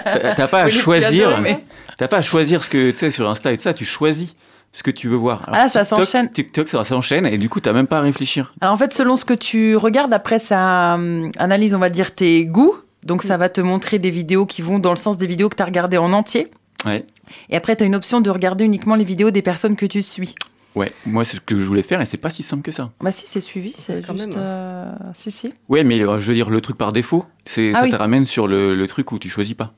t'as- 0.04 0.34
t'as 0.36 0.48
pas 0.48 0.62
à 0.64 0.70
choisir. 0.70 1.40
mais- 1.42 1.64
T'as 1.98 2.08
pas 2.08 2.18
à 2.18 2.22
choisir 2.22 2.64
ce 2.64 2.70
que 2.70 2.92
tu 2.92 2.98
sais 2.98 3.12
sur 3.12 3.30
Insta 3.30 3.52
et 3.52 3.58
tout 3.58 3.64
ça. 3.64 3.74
Tu 3.74 3.84
choisis 3.84 4.34
ce 4.72 4.84
que 4.84 4.92
tu 4.92 5.10
veux 5.10 5.18
voir. 5.18 5.44
Alors, 5.48 5.62
Ah, 5.66 5.70
ça 5.70 5.84
s'enchaîne. 5.84 6.32
TikTok, 6.32 6.70
ça 6.70 6.86
s'enchaîne 6.86 7.26
et 7.26 7.38
du 7.38 7.50
coup, 7.50 7.60
t'as 7.60 7.74
même 7.74 7.88
pas 7.88 7.98
à 7.98 8.02
réfléchir. 8.02 8.54
Alors 8.62 8.74
en 8.74 8.78
fait, 8.78 8.94
selon 8.94 9.18
ce 9.18 9.26
que 9.26 9.34
tu 9.34 9.76
regardes, 9.76 10.14
après 10.14 10.40
ça 10.40 10.94
hum, 10.96 11.32
analyse, 11.38 11.74
on 11.76 11.80
va 11.80 11.90
dire, 11.90 12.16
tes 12.16 12.46
goûts. 12.46 12.76
Donc 13.04 13.24
ça 13.24 13.38
va 13.38 13.48
te 13.50 13.62
montrer 13.62 13.98
des 13.98 14.10
vidéos 14.12 14.46
qui 14.46 14.62
vont 14.62 14.78
dans 14.78 14.90
le 14.92 14.98
sens 14.98 15.18
des 15.18 15.26
vidéos 15.26 15.48
que 15.50 15.56
tu 15.56 15.62
as 15.64 15.66
regardées 15.66 15.98
en 15.98 16.12
entier. 16.14 16.48
Ouais. 16.86 17.04
Et 17.50 17.56
après, 17.58 17.76
tu 17.76 17.84
as 17.84 17.86
une 17.86 17.96
option 17.96 18.22
de 18.22 18.30
regarder 18.30 18.64
uniquement 18.66 18.96
les 18.96 19.04
vidéos 19.06 19.32
des 19.32 19.42
personnes 19.42 19.76
que 19.76 19.86
tu 19.86 20.02
suis. 20.02 20.36
Ouais. 20.76 20.92
Moi, 21.06 21.24
c'est 21.26 21.38
ce 21.38 21.42
que 21.42 21.58
je 21.58 21.66
voulais 21.66 21.82
faire 21.84 22.00
et 22.02 22.06
c'est 22.06 22.18
pas 22.18 22.30
si 22.30 22.44
simple 22.44 22.62
que 22.64 22.72
ça. 22.72 22.92
Bah 23.02 23.12
si, 23.12 23.26
c'est 23.28 23.42
suivi, 23.42 23.74
c'est 23.78 24.06
Quand 24.06 24.14
juste... 24.16 24.30
même. 24.30 24.36
euh, 24.38 24.92
Si, 25.14 25.32
si. 25.32 25.52
Ouais, 25.68 25.84
mais 25.84 26.00
euh, 26.02 26.20
je 26.20 26.28
veux 26.28 26.36
dire, 26.36 26.50
le 26.50 26.62
truc 26.62 26.78
par 26.78 26.94
défaut, 26.94 27.26
c'est 27.46 27.72
Ah 27.74 27.80
ça 27.80 27.84
oui. 27.86 27.90
te 27.92 27.96
ramène 27.96 28.26
sur 28.26 28.48
le, 28.48 28.76
le 28.76 28.88
truc 28.88 29.12
où 29.12 29.20
tu 29.20 29.30
choisis 29.30 29.56
pas. 29.56 29.74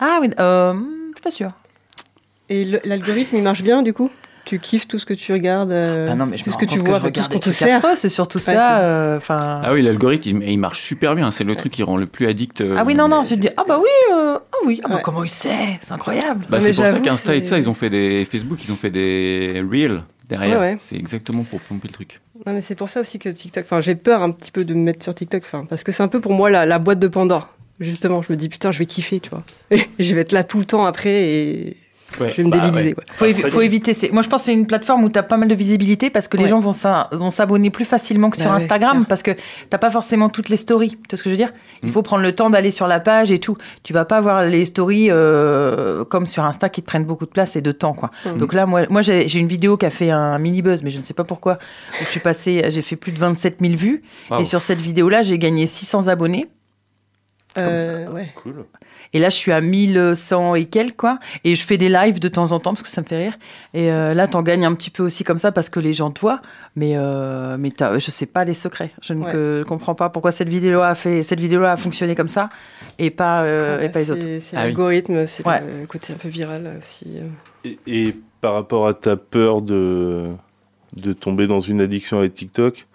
Ah 0.00 0.18
oui, 0.20 0.30
euh, 0.40 0.72
je 0.74 1.14
suis 1.14 1.22
pas 1.22 1.30
sûre. 1.30 1.52
Et 2.48 2.64
l'algorithme, 2.84 3.36
il 3.36 3.42
marche 3.42 3.62
bien, 3.62 3.82
du 3.82 3.92
coup? 3.92 4.10
Tu 4.44 4.58
kiffes 4.58 4.88
tout 4.88 4.98
ce 4.98 5.06
que 5.06 5.14
tu 5.14 5.32
regardes, 5.32 5.70
euh, 5.70 6.08
Ah 6.10 6.14
non, 6.14 6.26
mais 6.26 6.36
je 6.36 6.44
tout 6.44 6.50
ce 6.50 6.56
que 6.56 6.64
tu 6.64 6.78
vois, 6.78 7.00
je 7.04 7.08
tout 7.08 7.20
ce 7.22 7.28
qu'on 7.28 7.38
te 7.38 7.50
sert. 7.50 7.82
c'est 7.96 8.08
surtout 8.08 8.38
Ouais, 8.38 8.44
ça. 8.44 8.78
euh, 8.80 9.16
Enfin. 9.16 9.60
Ah 9.64 9.72
oui, 9.72 9.82
l'algorithme, 9.82 10.42
il, 10.42 10.48
il 10.50 10.56
marche 10.58 10.82
super 10.82 11.14
bien. 11.14 11.30
C'est 11.30 11.44
le 11.44 11.54
truc 11.54 11.72
qui 11.72 11.82
rend 11.82 11.96
le 11.96 12.06
plus 12.06 12.26
addict. 12.26 12.60
euh, 12.60 12.74
Ah 12.78 12.84
oui, 12.84 12.94
non, 12.94 13.06
non, 13.08 13.22
tu 13.22 13.34
te 13.36 13.40
dis, 13.40 13.48
ah 13.56 13.64
bah 13.68 13.78
oui, 13.80 13.88
euh, 14.14 14.38
ah 14.40 14.56
oui, 14.66 14.80
ah 14.84 14.88
bah 14.88 14.96
Ouais. 14.96 15.02
comment 15.02 15.22
il 15.24 15.28
sait, 15.30 15.78
c'est 15.82 15.92
incroyable. 15.92 16.46
Bah, 16.48 16.58
c'est 16.60 16.72
pour 16.74 16.84
ça 16.84 16.98
qu'Insta 17.00 17.34
et 17.36 17.44
ça, 17.44 17.58
ils 17.58 17.68
ont 17.68 17.74
fait 17.74 17.90
des 17.90 18.24
Facebook, 18.24 18.58
ils 18.64 18.72
ont 18.72 18.76
fait 18.76 18.90
des 18.90 19.62
reels 19.70 20.02
derrière. 20.28 20.58
Ouais, 20.58 20.72
ouais. 20.72 20.78
C'est 20.80 20.96
exactement 20.96 21.42
pour 21.44 21.60
pomper 21.60 21.88
le 21.88 21.92
truc. 21.94 22.20
Non, 22.46 22.52
mais 22.54 22.62
c'est 22.62 22.74
pour 22.74 22.88
ça 22.88 23.00
aussi 23.00 23.18
que 23.18 23.28
TikTok. 23.28 23.64
Enfin, 23.64 23.80
j'ai 23.80 23.94
peur 23.94 24.22
un 24.22 24.30
petit 24.30 24.50
peu 24.50 24.64
de 24.64 24.72
me 24.74 24.80
mettre 24.82 25.04
sur 25.04 25.14
TikTok. 25.14 25.42
Enfin, 25.44 25.66
parce 25.68 25.84
que 25.84 25.92
c'est 25.92 26.02
un 26.02 26.08
peu 26.08 26.20
pour 26.20 26.32
moi 26.32 26.48
la, 26.50 26.64
la 26.66 26.78
boîte 26.78 26.98
de 26.98 27.08
Pandore. 27.08 27.48
Justement, 27.78 28.20
je 28.22 28.32
me 28.32 28.36
dis 28.36 28.48
putain, 28.48 28.72
je 28.72 28.78
vais 28.78 28.86
kiffer, 28.86 29.20
tu 29.20 29.30
vois. 29.30 29.42
Et 29.70 29.80
je 29.98 30.14
vais 30.14 30.22
être 30.22 30.32
là 30.32 30.44
tout 30.44 30.58
le 30.58 30.64
temps 30.66 30.84
après 30.86 31.10
et 31.28 31.76
Ouais, 32.20 32.30
je 32.30 32.36
vais 32.38 32.44
me 32.44 32.50
bah 32.50 32.58
débiliser. 32.58 32.88
ouais. 32.88 32.94
quoi. 32.94 33.04
Faut, 33.14 33.24
évi- 33.26 33.50
faut 33.50 33.60
éviter. 33.60 33.94
c'est- 33.94 34.10
Moi, 34.12 34.22
je 34.22 34.28
pense 34.28 34.40
que 34.42 34.46
c'est 34.46 34.52
une 34.54 34.66
plateforme 34.66 35.04
où 35.04 35.10
tu 35.10 35.18
as 35.18 35.22
pas 35.22 35.36
mal 35.36 35.48
de 35.48 35.54
visibilité 35.54 36.10
parce 36.10 36.28
que 36.28 36.36
les 36.36 36.44
Ouais. 36.44 36.48
gens 36.48 36.58
vont 36.58 36.72
s'a- 36.72 37.08
vont 37.12 37.30
s'abonner 37.30 37.70
plus 37.70 37.84
facilement 37.84 38.30
que 38.30 38.36
sur 38.38 38.46
Bah 38.50 38.56
ouais, 38.56 38.62
Instagram 38.62 38.92
clair. 38.98 39.06
parce 39.08 39.22
que 39.22 39.30
t'as 39.70 39.78
pas 39.78 39.90
forcément 39.90 40.28
toutes 40.28 40.48
les 40.48 40.56
stories. 40.56 40.90
Tu 40.90 40.96
vois 41.10 41.18
ce 41.18 41.22
que 41.22 41.30
je 41.30 41.34
veux 41.34 41.36
dire? 41.36 41.52
Il 41.82 41.88
Mm. 41.88 41.92
faut 41.92 42.02
prendre 42.02 42.22
le 42.22 42.34
temps 42.34 42.50
d'aller 42.50 42.70
sur 42.70 42.86
la 42.86 43.00
page 43.00 43.30
et 43.30 43.38
tout. 43.38 43.56
Tu 43.84 43.92
vas 43.92 44.04
pas 44.04 44.20
voir 44.20 44.44
les 44.46 44.64
stories 44.64 45.08
euh, 45.10 46.04
comme 46.04 46.26
sur 46.26 46.44
Insta 46.44 46.68
qui 46.68 46.82
te 46.82 46.86
prennent 46.86 47.04
beaucoup 47.04 47.26
de 47.26 47.30
place 47.30 47.56
et 47.56 47.60
de 47.60 47.72
temps, 47.72 47.92
quoi. 47.94 48.10
Mm. 48.26 48.38
Donc 48.38 48.52
là, 48.54 48.66
moi, 48.66 48.82
moi 48.90 49.02
j'ai 49.02 49.38
une 49.38 49.48
vidéo 49.48 49.76
qui 49.76 49.86
a 49.86 49.90
fait 49.90 50.10
un 50.10 50.38
mini 50.38 50.62
buzz, 50.62 50.82
mais 50.82 50.90
je 50.90 50.98
ne 50.98 51.04
sais 51.04 51.14
pas 51.14 51.24
pourquoi. 51.24 51.58
Où 52.00 52.04
je 52.04 52.08
suis 52.10 52.20
passée, 52.20 52.64
j'ai 52.68 52.82
fait 52.82 52.96
plus 52.96 53.12
de 53.12 53.18
27 53.18 53.58
000 53.60 53.74
vues 53.74 54.02
et 54.38 54.44
sur 54.44 54.62
cette 54.62 54.80
vidéo-là, 54.80 55.22
j'ai 55.22 55.38
gagné 55.38 55.66
600 55.66 56.08
abonnés. 56.08 56.46
Euh, 57.58 58.08
ouais. 58.10 58.30
Cool. 58.36 58.64
Et 59.12 59.18
là, 59.18 59.28
je 59.28 59.34
suis 59.34 59.50
à 59.50 59.60
1100 59.60 60.54
et 60.54 60.66
quelques, 60.66 60.96
quoi. 60.96 61.18
Et 61.42 61.56
je 61.56 61.64
fais 61.66 61.76
des 61.78 61.88
lives 61.88 62.20
de 62.20 62.28
temps 62.28 62.52
en 62.52 62.60
temps 62.60 62.70
parce 62.72 62.82
que 62.82 62.88
ça 62.88 63.00
me 63.00 63.06
fait 63.06 63.16
rire. 63.16 63.38
Et 63.74 63.90
euh, 63.90 64.14
là, 64.14 64.28
t'en 64.28 64.42
gagnes 64.42 64.64
un 64.64 64.74
petit 64.74 64.90
peu 64.90 65.02
aussi 65.02 65.24
comme 65.24 65.38
ça 65.38 65.50
parce 65.50 65.68
que 65.68 65.80
les 65.80 65.92
gens 65.92 66.10
te 66.12 66.20
voient. 66.20 66.42
Mais, 66.76 66.92
euh, 66.96 67.56
mais 67.58 67.70
t'as- 67.72 67.98
je 67.98 68.10
sais 68.10 68.26
pas 68.26 68.44
les 68.44 68.54
secrets. 68.54 68.92
Je 69.02 69.14
ne 69.14 69.24
Ouais. 69.24 69.32
que- 69.32 69.64
comprends 69.66 69.96
pas 69.96 70.10
pourquoi 70.10 70.30
cette 70.30 70.48
vidéo 70.48 70.80
a 70.80 70.94
fait, 70.94 71.24
cette 71.24 71.40
vidéo 71.40 71.64
a 71.64 71.76
fonctionné 71.76 72.14
comme 72.14 72.28
ça 72.28 72.50
et 73.00 73.10
pas, 73.10 73.42
euh, 73.42 73.78
Ah, 73.80 73.84
et 73.84 73.88
pas 73.88 73.98
les 73.98 74.10
autres. 74.12 74.20
c'est 74.40 74.56
Ah 74.56 74.60
oui. 74.60 74.66
l'algorithme, 74.66 75.26
c'est 75.26 75.44
Ouais. 75.46 75.60
le 75.80 75.86
côté 75.86 76.12
un 76.12 76.16
peu 76.16 76.28
viral 76.28 76.70
aussi. 76.80 77.06
euh. 77.16 77.26
Et, 77.64 77.78
et 77.86 78.16
par 78.40 78.54
rapport 78.54 78.86
à 78.86 78.94
ta 78.94 79.16
peur 79.16 79.60
de, 79.60 80.28
de 80.96 81.12
tomber 81.12 81.46
dans 81.48 81.60
une 81.60 81.80
addiction 81.80 82.18
avec 82.20 82.32
TikTok, 82.34 82.86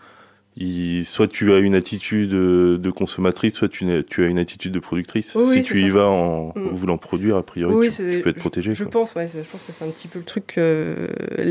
il- 0.58 1.04
soit 1.06 1.28
tu 1.28 1.52
as 1.54 1.60
une 1.60 1.76
attitude 1.76 2.30
de 2.30 2.80
de 2.82 2.90
consommatrice, 2.92 3.56
soit 3.56 3.68
tu, 3.70 3.86
as 3.90 4.28
une 4.28 4.40
attitude 4.40 4.72
de 4.72 4.80
productrice. 4.80 5.34
Oui, 5.36 5.56
si 5.58 5.62
tu 5.64 5.78
y 5.86 5.90
ça. 5.90 5.98
vas 5.98 6.08
en 6.08 6.54
Mm. 6.56 6.70
voulant 6.72 6.98
produire, 6.98 7.36
a 7.38 7.44
priori, 7.44 7.74
Oui, 7.76 7.90
tu, 7.94 8.22
peux 8.22 8.30
être 8.30 8.38
protégé. 8.38 8.74
Je 8.76 8.84
pense, 8.86 9.16
ouais, 9.16 9.28
je 9.28 9.40
pense 9.50 9.64
que 9.64 9.72
c'est 9.72 9.84
un 9.86 9.90
petit 9.90 10.08
peu 10.08 10.20
le 10.20 10.26
truc, 10.26 10.56
euh, 10.58 11.08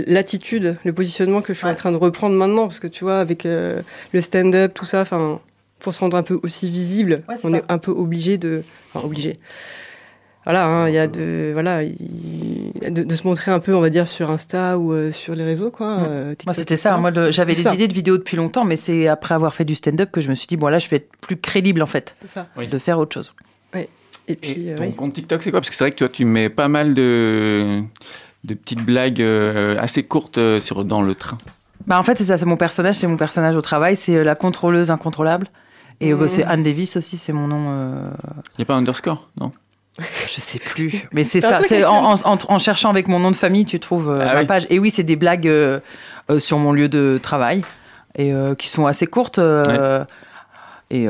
l'attitude, 0.06 0.76
le 0.84 0.92
positionnement 0.92 1.42
que 1.42 1.52
je 1.52 1.58
suis 1.58 1.66
Ouais. 1.66 1.72
en 1.72 1.76
train 1.76 1.92
de 1.92 1.96
reprendre 1.96 2.34
maintenant, 2.36 2.62
parce 2.68 2.80
que 2.80 2.86
tu 2.86 3.04
vois, 3.04 3.18
avec 3.20 3.44
euh, 3.46 3.82
le 4.12 4.20
stand-up, 4.20 4.72
tout 4.74 4.84
ça, 4.84 5.02
enfin, 5.02 5.40
pour 5.80 5.92
se 5.92 6.00
rendre 6.00 6.16
un 6.16 6.22
peu 6.22 6.38
aussi 6.42 6.70
visible, 6.70 7.22
Ouais, 7.28 7.34
on 7.44 7.50
ça. 7.50 7.56
est 7.58 7.64
un 7.68 7.78
peu 7.78 7.90
obligé 7.90 8.38
de, 8.38 8.62
enfin, 8.92 9.04
obligé. 9.06 9.38
Voilà, 10.44 10.66
hein, 10.66 10.88
il 10.88 10.94
y 10.94 10.98
a 10.98 11.06
de, 11.06 11.50
voilà, 11.54 11.82
il- 11.82 12.70
de, 12.90 13.02
de 13.02 13.14
se 13.14 13.26
montrer 13.26 13.50
un 13.50 13.60
peu, 13.60 13.74
on 13.74 13.80
va 13.80 13.88
dire, 13.88 14.06
sur 14.06 14.30
Insta 14.30 14.76
ou 14.78 14.92
euh, 14.92 15.10
sur 15.10 15.34
les 15.34 15.44
réseaux, 15.44 15.70
quoi. 15.70 16.00
Euh, 16.00 16.34
Moi, 16.44 16.52
c'était 16.54 16.76
ça. 16.76 16.96
Moi, 16.98 17.10
le- 17.10 17.30
j'avais 17.30 17.54
des 17.54 17.62
ça. 17.62 17.72
idées 17.74 17.88
de 17.88 17.94
vidéos 17.94 18.18
depuis 18.18 18.36
longtemps, 18.36 18.64
mais 18.64 18.76
c'est 18.76 19.08
après 19.08 19.34
avoir 19.34 19.54
fait 19.54 19.64
du 19.64 19.74
stand-up 19.74 20.10
que 20.12 20.20
je 20.20 20.28
me 20.28 20.34
suis 20.34 20.46
dit, 20.46 20.56
bon, 20.58 20.68
là, 20.68 20.78
je 20.78 20.88
vais 20.90 20.96
être 20.98 21.08
plus 21.22 21.36
crédible, 21.38 21.82
en 21.82 21.86
fait. 21.86 22.14
Oui. 22.58 22.68
de 22.68 22.78
faire 22.78 22.98
autre 22.98 23.14
chose. 23.14 23.32
Et 24.26 24.36
puis, 24.36 24.68
Et 24.68 24.72
euh, 24.72 24.76
ton 24.78 24.90
compte 24.92 25.12
TikTok, 25.14 25.42
c'est 25.42 25.50
quoi? 25.50 25.60
Parce 25.60 25.68
que 25.68 25.76
c'est 25.76 25.84
vrai 25.84 25.90
que 25.90 25.96
toi, 25.96 26.08
tu 26.08 26.24
mets 26.24 26.48
pas 26.48 26.68
mal 26.68 26.94
de, 26.94 27.82
de 28.44 28.54
petites 28.54 28.80
blagues 28.82 29.20
euh, 29.20 29.76
assez 29.78 30.02
courtes 30.02 30.38
euh, 30.38 30.58
sur, 30.60 30.82
dans 30.86 31.02
le 31.02 31.14
train. 31.14 31.36
Bah, 31.86 31.98
en 31.98 32.02
fait, 32.02 32.16
c'est 32.16 32.24
ça. 32.24 32.38
C'est 32.38 32.46
mon 32.46 32.56
personnage. 32.56 32.94
C'est 32.94 33.06
mon 33.06 33.18
personnage 33.18 33.54
au 33.54 33.60
travail. 33.60 33.96
C'est 33.96 34.16
euh, 34.16 34.24
la 34.24 34.34
contrôleuse 34.34 34.90
incontrôlable. 34.90 35.48
Et 36.00 36.12
euh, 36.14 36.16
bah, 36.16 36.28
c'est 36.28 36.42
Anne 36.44 36.62
Davis 36.62 36.96
aussi, 36.96 37.18
c'est 37.18 37.34
mon 37.34 37.48
nom. 37.48 37.66
euh, 37.68 38.08
Il 38.56 38.60
n'y 38.60 38.62
a 38.62 38.64
pas 38.64 38.72
un 38.74 38.78
underscore, 38.78 39.28
non? 39.38 39.52
Je 39.98 40.40
sais 40.40 40.58
plus. 40.58 41.06
Mais 41.12 41.24
c'est 41.24 41.40
ça. 41.40 41.60
C'est 41.62 41.84
en, 41.84 42.14
en- 42.24 42.58
cherchant 42.58 42.90
avec 42.90 43.06
mon 43.08 43.18
nom 43.20 43.30
de 43.30 43.36
famille, 43.36 43.64
tu 43.64 43.78
trouves 43.78 44.10
euh, 44.10 44.26
Ah 44.28 44.38
oui. 44.40 44.46
page. 44.46 44.66
Et 44.70 44.78
oui, 44.78 44.90
c'est 44.90 45.02
des 45.04 45.16
blagues 45.16 45.46
euh, 45.46 45.78
euh, 46.30 46.38
sur 46.40 46.58
mon 46.58 46.72
lieu 46.72 46.88
de 46.88 47.18
travail 47.22 47.62
et 48.16 48.32
qui 48.58 48.68
sont 48.68 48.86
assez 48.86 49.06
courtes. 49.06 49.40
Et 50.90 51.06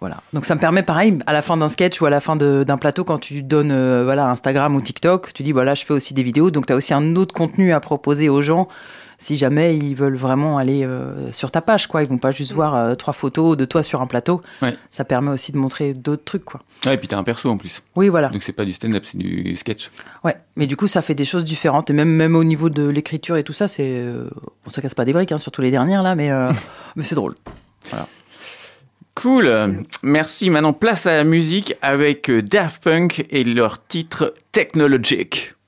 voilà. 0.00 0.18
Donc 0.32 0.44
ça 0.44 0.54
me 0.54 0.60
permet, 0.60 0.82
pareil, 0.82 1.18
à 1.26 1.32
la 1.32 1.42
fin 1.42 1.56
d'un 1.56 1.68
sketch 1.68 2.00
ou 2.00 2.06
à 2.06 2.10
la 2.10 2.20
fin 2.20 2.36
d'un 2.36 2.76
plateau, 2.78 3.02
quand 3.02 3.18
tu 3.18 3.42
donnes 3.42 4.02
voilà 4.04 4.26
Instagram 4.28 4.76
ou 4.76 4.80
TikTok, 4.80 5.32
tu 5.32 5.42
dis 5.42 5.50
voilà, 5.52 5.74
je 5.74 5.84
fais 5.84 5.94
aussi 5.94 6.14
des 6.14 6.22
vidéos. 6.22 6.50
Donc 6.52 6.66
tu 6.66 6.72
as 6.72 6.76
aussi 6.76 6.94
un 6.94 7.16
autre 7.16 7.34
contenu 7.34 7.72
à 7.72 7.80
proposer 7.80 8.28
aux 8.28 8.42
gens. 8.42 8.68
Si 9.18 9.36
jamais 9.38 9.76
ils 9.76 9.94
veulent 9.94 10.16
vraiment 10.16 10.58
aller 10.58 10.84
euh, 10.84 11.32
sur 11.32 11.50
ta 11.50 11.62
page, 11.62 11.86
quoi, 11.86 12.02
ils 12.02 12.08
vont 12.08 12.18
pas 12.18 12.32
juste 12.32 12.52
voir 12.52 12.74
euh, 12.74 12.94
trois 12.94 13.14
photos 13.14 13.56
de 13.56 13.64
toi 13.64 13.82
sur 13.82 14.02
un 14.02 14.06
plateau. 14.06 14.42
Ouais. 14.60 14.76
Ça 14.90 15.04
permet 15.04 15.30
aussi 15.30 15.52
de 15.52 15.56
montrer 15.56 15.94
d'autres 15.94 16.24
trucs, 16.24 16.44
quoi. 16.44 16.60
Et 16.84 16.96
puis 16.98 17.08
t'as 17.08 17.16
un 17.16 17.24
perso 17.24 17.48
en 17.48 17.56
plus. 17.56 17.82
Oui, 17.96 18.08
voilà. 18.08 18.28
Donc 18.28 18.42
c'est 18.42 18.52
pas 18.52 18.66
du 18.66 18.72
stand-up, 18.72 19.04
c'est 19.06 19.16
du 19.16 19.56
sketch. 19.56 19.90
Ouais, 20.22 20.36
mais 20.56 20.66
du 20.66 20.76
coup, 20.76 20.86
ça 20.86 21.00
fait 21.00 21.14
des 21.14 21.24
choses 21.24 21.44
différentes. 21.44 21.88
Et 21.88 21.94
même, 21.94 22.10
même 22.10 22.36
au 22.36 22.44
niveau 22.44 22.68
de 22.68 22.86
l'écriture 22.86 23.36
et 23.36 23.42
tout 23.42 23.54
ça, 23.54 23.68
c'est. 23.68 23.88
euh, 23.88 24.28
on 24.66 24.70
se 24.70 24.80
casse 24.80 24.94
pas 24.94 25.06
des 25.06 25.14
briques, 25.14 25.32
hein, 25.32 25.38
surtout 25.38 25.62
les 25.62 25.70
dernières 25.70 26.02
là, 26.02 26.14
mais, 26.14 26.30
mais 26.96 27.02
c'est 27.02 27.14
drôle. 27.14 27.34
Cool, 29.14 29.84
merci. 30.02 30.50
Maintenant, 30.50 30.74
place 30.74 31.06
à 31.06 31.16
la 31.16 31.24
musique 31.24 31.74
avec 31.80 32.30
Daft 32.30 32.82
Punk 32.82 33.24
et 33.30 33.44
leur 33.44 33.84
titre 33.86 34.34
Technologic. 34.52 35.54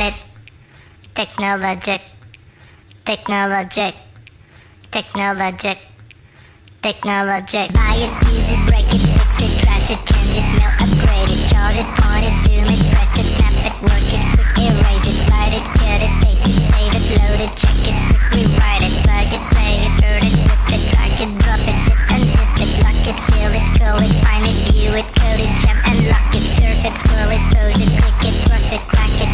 it. 0.00 0.16
Technologic, 1.14 2.02
technologic, 3.04 3.94
technologic, 4.90 5.78
technologic. 6.82 7.72
Buy 7.72 7.94
it, 7.96 8.12
use 8.26 8.50
it, 8.50 8.60
break 8.66 8.88
it, 8.90 8.98
fix 8.98 9.40
it, 9.40 9.52
trash 9.62 9.90
it, 9.94 10.00
change 10.04 10.36
it, 10.36 10.46
melt, 10.58 10.74
upgrade 10.82 11.30
it, 11.30 11.40
charge 11.48 11.78
it, 11.78 11.88
point 12.02 12.26
it, 12.26 12.34
zoom 12.42 12.66
it, 12.66 12.82
press 12.90 13.14
it, 13.14 13.28
snap 13.30 13.54
it, 13.62 13.74
work 13.86 14.08
it, 14.10 14.22
quick 14.34 14.52
erase 14.58 15.06
it, 15.06 15.30
write 15.30 15.54
it, 15.54 15.64
cut 15.78 16.02
it, 16.02 16.12
paste 16.26 16.46
it, 16.50 16.60
save 16.60 16.92
it, 16.98 17.04
load 17.14 17.40
it, 17.46 17.52
check 17.54 17.78
it, 17.86 17.96
quick 18.10 18.24
rewrite 18.34 18.82
it, 18.82 18.94
plug 19.06 19.30
it, 19.30 19.42
play 19.54 19.74
it, 19.86 19.92
burn 20.02 20.22
it, 20.26 20.34
rip 20.50 20.66
it, 20.74 20.82
drag 20.90 21.14
it, 21.14 21.30
drop 21.46 21.62
it, 21.62 21.78
zip 21.86 22.00
and 22.10 22.24
zip 22.26 22.52
it, 22.58 22.70
lock 22.82 23.06
it, 23.06 23.18
fill 23.30 23.54
it, 23.54 23.66
curl 23.78 24.02
it, 24.02 24.14
find 24.26 24.44
it, 24.44 24.56
view 24.74 24.90
it, 24.90 25.06
code 25.14 25.40
it, 25.40 25.52
jump 25.62 25.78
and 25.86 25.98
lock 26.10 26.26
it, 26.34 26.42
surf 26.42 26.82
it, 26.82 26.94
scroll 26.98 27.30
it, 27.30 27.42
pose 27.54 27.78
it, 27.78 27.90
click 28.02 28.18
it, 28.26 28.34
cross 28.50 28.72
it, 28.74 28.82
crack 28.90 29.14
it, 29.22 29.33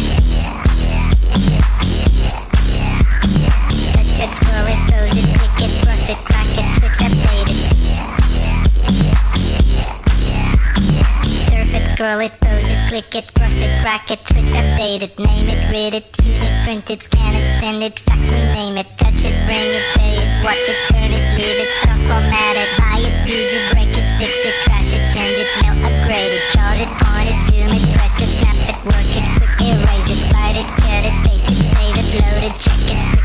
Surf 12.11 12.27
it, 12.27 12.41
pose 12.41 12.69
it, 12.69 12.89
click 12.89 13.15
it, 13.15 13.33
cross 13.35 13.55
it, 13.55 13.71
crack 13.81 14.11
it, 14.11 14.19
switch, 14.27 14.51
update 14.51 15.01
it, 15.01 15.17
name 15.17 15.47
it, 15.47 15.71
read 15.71 15.93
it, 15.93 16.11
tune 16.11 16.27
it, 16.27 16.63
print 16.65 16.91
it, 16.91 17.01
scan 17.03 17.33
it, 17.33 17.47
send 17.57 17.81
it, 17.81 17.97
fax, 17.99 18.27
rename 18.27 18.75
it, 18.75 18.87
touch 18.99 19.23
it, 19.23 19.31
bring 19.47 19.71
it, 19.79 19.85
pay 19.95 20.19
it, 20.19 20.27
watch 20.43 20.59
it, 20.59 20.75
turn 20.91 21.07
it, 21.07 21.23
leave 21.39 21.55
it, 21.63 21.71
stop, 21.79 21.95
format 22.11 22.55
it, 22.59 22.67
buy 22.83 22.99
it, 22.99 23.15
use 23.23 23.53
it, 23.55 23.63
break 23.71 23.87
it, 23.95 24.03
fix 24.19 24.43
it, 24.43 24.55
crash 24.67 24.91
it, 24.91 24.99
change 25.15 25.39
it, 25.39 25.47
melt, 25.63 25.79
upgrade 25.87 26.35
it, 26.35 26.43
charge 26.51 26.83
it, 26.83 26.91
point 26.99 27.31
it, 27.31 27.39
zoom 27.47 27.71
it, 27.79 27.95
press 27.95 28.19
it, 28.19 28.27
snap 28.27 28.59
it, 28.59 28.75
work 28.83 29.11
it, 29.15 29.25
quick 29.39 29.71
erase 29.71 30.11
it, 30.11 30.33
write 30.35 30.59
it, 30.59 30.67
cut 30.83 31.07
it, 31.07 31.15
paste 31.23 31.47
it, 31.47 31.63
save 31.63 31.95
it, 31.95 32.07
load 32.19 32.43
it, 32.43 32.55
check 32.59 32.83
it, 32.91 33.20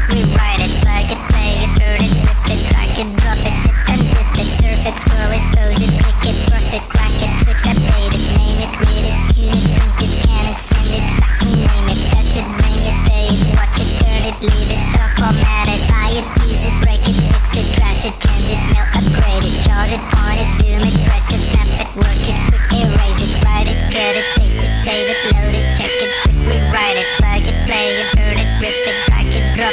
it, 18.07 18.15
change 18.23 18.55
it, 18.55 18.63
upgrade 18.95 19.43
it, 19.43 19.55
charge 19.67 19.91
it, 19.91 20.03
point 20.15 20.39
it, 20.39 20.51
zoom 20.63 20.83
it, 20.87 20.95
press 21.11 21.27
it, 21.35 21.43
snap 21.43 21.67
it, 21.67 21.91
work 21.99 22.23
it, 22.23 22.39
erase 22.71 23.19
it, 23.19 23.43
write 23.43 23.67
it, 23.67 23.79
cut 23.91 24.15
it, 24.15 24.27
paste 24.39 24.63
it, 24.63 24.73
save 24.87 25.11
it, 25.11 25.19
load 25.35 25.51
it, 25.51 25.67
check 25.75 25.91
it, 25.91 26.11
quick 26.23 26.63
rewrite 26.71 26.99
it, 27.03 27.09
it, 27.51 27.57
play 27.67 27.99
it, 27.99 28.07
burn 28.15 28.39
it, 28.39 28.51
rip 28.63 28.71
it, 28.71 28.99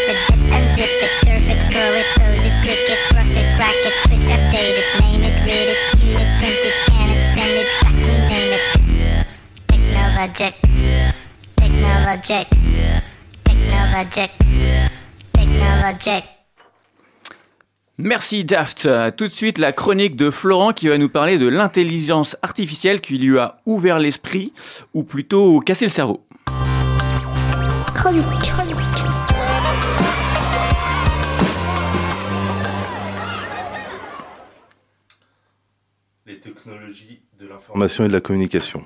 it, 0.09 0.17
zip 0.25 0.41
and 0.49 0.65
zip 0.73 0.89
it, 0.89 1.13
surf 1.21 1.45
it, 1.45 1.61
it, 1.93 2.07
it, 2.41 2.55
click 2.65 2.81
it, 2.89 2.99
cross 3.13 3.38
it, 3.38 3.45
switch, 4.09 4.25
update 4.25 4.81
it, 4.81 4.88
name 5.05 5.21
it, 5.21 5.36
read 5.45 5.69
it, 5.69 5.79
key 5.93 6.17
it, 6.17 6.29
print 6.41 6.57
it, 6.57 6.75
scan 6.89 7.09
it, 7.13 7.21
send 7.38 7.53
it, 7.53 7.69
fax, 7.86 8.01
it. 8.49 8.63
Technologic, 9.69 10.55
technologic, 11.57 12.47
technologic, 13.45 14.31
technologic. 15.34 16.32
Merci 18.00 18.44
Daft. 18.44 18.89
Tout 19.18 19.28
de 19.28 19.34
suite, 19.34 19.60
la 19.60 19.72
chronique 19.72 20.16
de 20.16 20.32
Florent 20.32 20.74
qui 20.74 20.88
va 20.88 20.98
nous 20.98 21.10
parler 21.10 21.38
de 21.38 21.48
l'intelligence 21.48 22.36
artificielle 22.41 23.02
qui 23.02 23.20
lui 23.20 23.38
a 23.38 23.60
ouvert 23.68 24.00
l'esprit, 24.00 24.52
ou 24.96 25.04
plutôt 25.04 25.60
cassé 25.60 25.86
le 25.86 25.91
cerveau. 25.91 26.26
Chronique, 27.94 28.24
chronique. 28.41 28.76
Les 36.26 36.39
technologies 36.39 37.22
de 37.39 37.48
l'information 37.48 38.06
et 38.06 38.08
de 38.08 38.14
la 38.14 38.22
communication. 38.22 38.84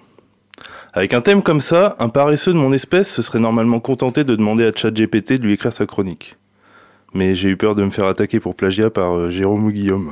Avec 0.92 1.14
un 1.14 1.22
thème 1.22 1.44
comme 1.44 1.62
ça, 1.62 1.96
un 2.00 2.10
paresseux 2.10 2.52
de 2.52 2.58
mon 2.58 2.74
espèce 2.74 3.10
se 3.10 3.22
serait 3.22 3.40
normalement 3.40 3.80
contenté 3.80 4.26
de 4.26 4.36
demander 4.36 4.66
à 4.66 4.74
ChatGPT 4.76 5.40
de 5.40 5.44
lui 5.44 5.54
écrire 5.54 5.72
sa 5.72 5.86
chronique. 5.86 6.36
Mais 7.14 7.36
j'ai 7.36 7.50
eu 7.50 7.58
peur 7.58 7.76
de 7.76 7.84
me 7.84 7.90
faire 7.90 8.06
attaquer 8.06 8.40
pour 8.40 8.56
plagiat 8.56 8.90
par 8.90 9.16
euh, 9.16 9.30
Jérôme 9.30 9.66
ou 9.66 9.72
Guillaume. 9.72 10.12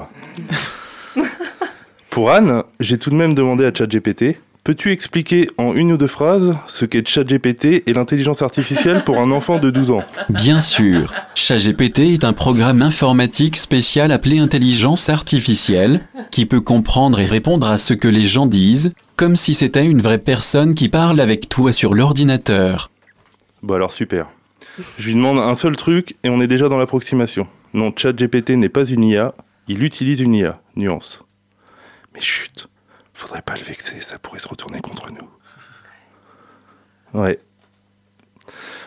pour 2.10 2.32
Anne, 2.32 2.64
j'ai 2.80 2.98
tout 2.98 3.10
de 3.10 3.16
même 3.16 3.34
demandé 3.34 3.66
à 3.66 3.74
ChatGPT 3.74 4.38
Peux-tu 4.66 4.91
expliquer 4.91 5.48
en 5.60 5.76
une 5.76 5.91
ou 5.91 5.98
deux 5.98 6.08
phrases 6.08 6.58
ce 6.66 6.86
qu'est 6.86 7.08
ChatGPT 7.08 7.84
et 7.86 7.93
l'intelligence 7.93 8.41
artificielle 8.41 9.04
pour 9.04 9.20
un 9.20 9.30
enfant 9.30 9.60
de 9.60 9.70
12 9.70 9.91
ans? 9.91 10.04
Bien 10.28 10.60
sûr, 10.60 11.14
ChatGPT 11.36 12.00
est 12.00 12.24
un 12.24 12.34
programme 12.34 12.82
informatique 12.82 13.58
spécial 13.58 14.12
appelé 14.12 14.39
intelligence 14.39 15.10
artificielle, 15.10 16.02
qui 16.32 16.48
peut 16.48 16.62
comprendre 16.62 17.20
et 17.20 17.28
répondre 17.28 17.68
à 17.68 17.78
ce 17.78 17.93
que 17.93 18.08
les 18.08 18.26
gens 18.26 18.48
disent, 18.48 18.93
comme 19.18 19.36
si 19.36 19.54
c'était 19.54 19.86
une 19.86 20.02
vraie 20.02 20.18
personne 20.18 20.74
qui 20.74 20.89
parle 20.89 21.20
avec 21.20 21.48
toi 21.48 21.72
sur 21.72 21.93
l'ordinateur. 21.93 22.89
Bon 23.62 23.76
alors 23.76 23.91
super. 23.91 24.30
Je 24.97 25.07
lui 25.07 25.15
demande 25.15 25.39
un 25.39 25.55
seul 25.55 25.76
truc 25.76 26.15
et 26.23 26.30
on 26.30 26.41
est 26.41 26.47
déjà 26.47 26.69
dans 26.69 26.78
l'approximation. 26.78 27.47
Non, 27.73 27.93
ChatGPT 27.95 28.51
n'est 28.51 28.69
pas 28.69 28.86
une 28.86 29.03
IA, 29.03 29.34
il 29.67 29.84
utilise 29.84 30.21
une 30.21 30.34
IA. 30.34 30.61
Nuance. 30.76 31.21
Mais 32.13 32.21
chut, 32.21 32.69
faudrait 33.13 33.41
pas 33.41 33.55
le 33.55 33.63
vexer, 33.63 33.99
ça 34.01 34.19
pourrait 34.19 34.39
se 34.39 34.47
retourner 34.47 34.80
contre 34.80 35.09
nous. 35.11 35.30
Ouais. 37.19 37.39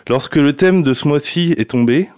Lorsque 0.09 0.36
le 0.36 0.55
thème 0.55 0.82
de 0.82 0.95
ce 0.95 1.09
mois-ci 1.09 1.55
est 1.59 1.70
tombé, 1.70 2.09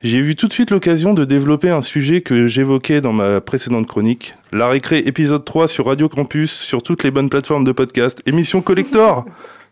j'ai 0.00 0.18
eu 0.18 0.36
tout 0.36 0.46
de 0.46 0.52
suite 0.52 0.70
l'occasion 0.70 1.12
de 1.12 1.24
développer 1.24 1.70
un 1.70 1.82
sujet 1.82 2.20
que 2.20 2.46
j'évoquais 2.46 3.00
dans 3.00 3.12
ma 3.12 3.40
précédente 3.40 3.88
chronique. 3.88 4.34
La 4.52 4.68
récré 4.68 4.98
épisode 4.98 5.44
3 5.44 5.66
sur 5.66 5.86
Radio 5.86 6.08
Campus, 6.08 6.52
sur 6.52 6.82
toutes 6.82 7.02
les 7.02 7.10
bonnes 7.10 7.30
plateformes 7.30 7.64
de 7.64 7.72
podcast. 7.72 8.22
Émission 8.26 8.62
collector, 8.62 9.24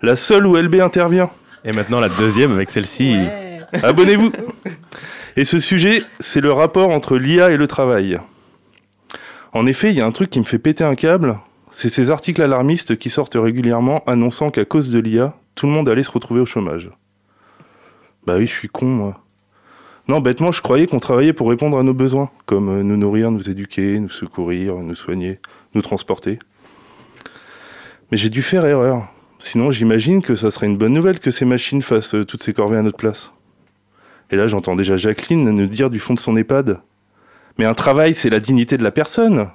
la 0.03 0.17
seule 0.17 0.47
où 0.47 0.57
LB 0.57 0.77
intervient. 0.77 1.31
Et 1.67 1.73
maintenant 1.73 1.99
la 2.01 2.09
deuxième 2.09 2.53
avec 2.53 2.71
celle-ci. 2.71 3.19
Abonnez-vous. 3.83 4.31
Et 5.37 5.45
ce 5.45 5.59
sujet, 5.59 6.05
c'est 6.21 6.41
le 6.41 6.53
rapport 6.53 6.91
entre 6.91 7.19
l'IA 7.19 7.51
et 7.51 7.57
le 7.57 7.67
travail. 7.67 8.19
En 9.53 9.67
effet, 9.67 9.91
il 9.91 9.97
y 9.97 10.01
a 10.01 10.07
un 10.07 10.13
truc 10.13 10.31
qui 10.31 10.39
me 10.39 10.45
fait 10.45 10.59
péter 10.59 10.85
un 10.85 10.95
câble, 10.95 11.39
c'est 11.73 11.89
ces 11.89 12.09
articles 12.09 12.41
alarmistes 12.41 12.97
qui 12.97 13.11
sortent 13.11 13.35
régulièrement 13.35 14.03
annonçant 14.07 14.51
qu'à 14.51 14.65
cause 14.65 14.91
de 14.91 14.99
l'IA, 14.99 15.35
tout 15.57 15.67
le 15.67 15.73
monde 15.73 15.89
allait 15.89 16.05
se 16.05 16.11
retrouver 16.11 16.41
au 16.41 16.47
chômage. 16.47 16.89
Bah 18.27 18.37
oui, 18.39 18.47
je 18.47 18.53
suis 18.53 18.69
con, 18.69 18.87
moi. 18.87 19.21
Non, 20.09 20.21
bêtement, 20.21 20.53
je 20.53 20.63
croyais 20.63 20.87
qu'on 20.87 21.01
travaillait 21.01 21.33
pour 21.33 21.49
répondre 21.49 21.79
à 21.79 21.83
nos 21.83 21.95
besoins, 21.95 22.31
comme 22.47 22.69
euh, 22.69 22.83
nous 22.83 22.97
nourrir, 22.97 23.31
nous 23.31 23.51
éduquer, 23.51 23.99
nous 23.99 24.09
secourir, 24.09 24.77
nous 24.77 24.95
soigner, 24.95 25.41
nous 25.75 25.83
transporter. 25.83 26.39
Mais 28.11 28.17
j'ai 28.17 28.31
dû 28.31 28.41
faire 28.41 28.65
erreur. 28.65 29.09
Sinon, 29.39 29.71
j'imagine 29.71 30.23
que 30.23 30.35
ça 30.35 30.51
serait 30.51 30.67
une 30.67 30.79
bonne 30.79 30.95
nouvelle 30.95 31.21
que 31.21 31.31
ces 31.31 31.45
machines 31.45 31.83
fassent 31.83 32.15
euh, 32.15 32.25
toutes 32.25 32.43
ces 32.43 32.55
corvées 32.55 32.79
à 32.79 32.83
notre 32.83 32.97
place. 32.97 33.33
Et 34.31 34.37
là, 34.37 34.47
j'entends 34.47 34.77
déjà 34.77 34.97
Jacqueline 34.97 35.45
nous 35.45 35.67
dire 35.67 35.91
du 35.91 35.99
fond 35.99 36.15
de 36.15 36.21
son 36.21 36.37
EHPAD 36.37 36.81
Mais 37.59 37.65
un 37.65 37.75
travail, 37.75 38.15
c'est 38.15 38.31
la 38.31 38.41
dignité 38.41 38.79
de 38.79 38.83
la 38.83 38.93
personne. 38.93 39.49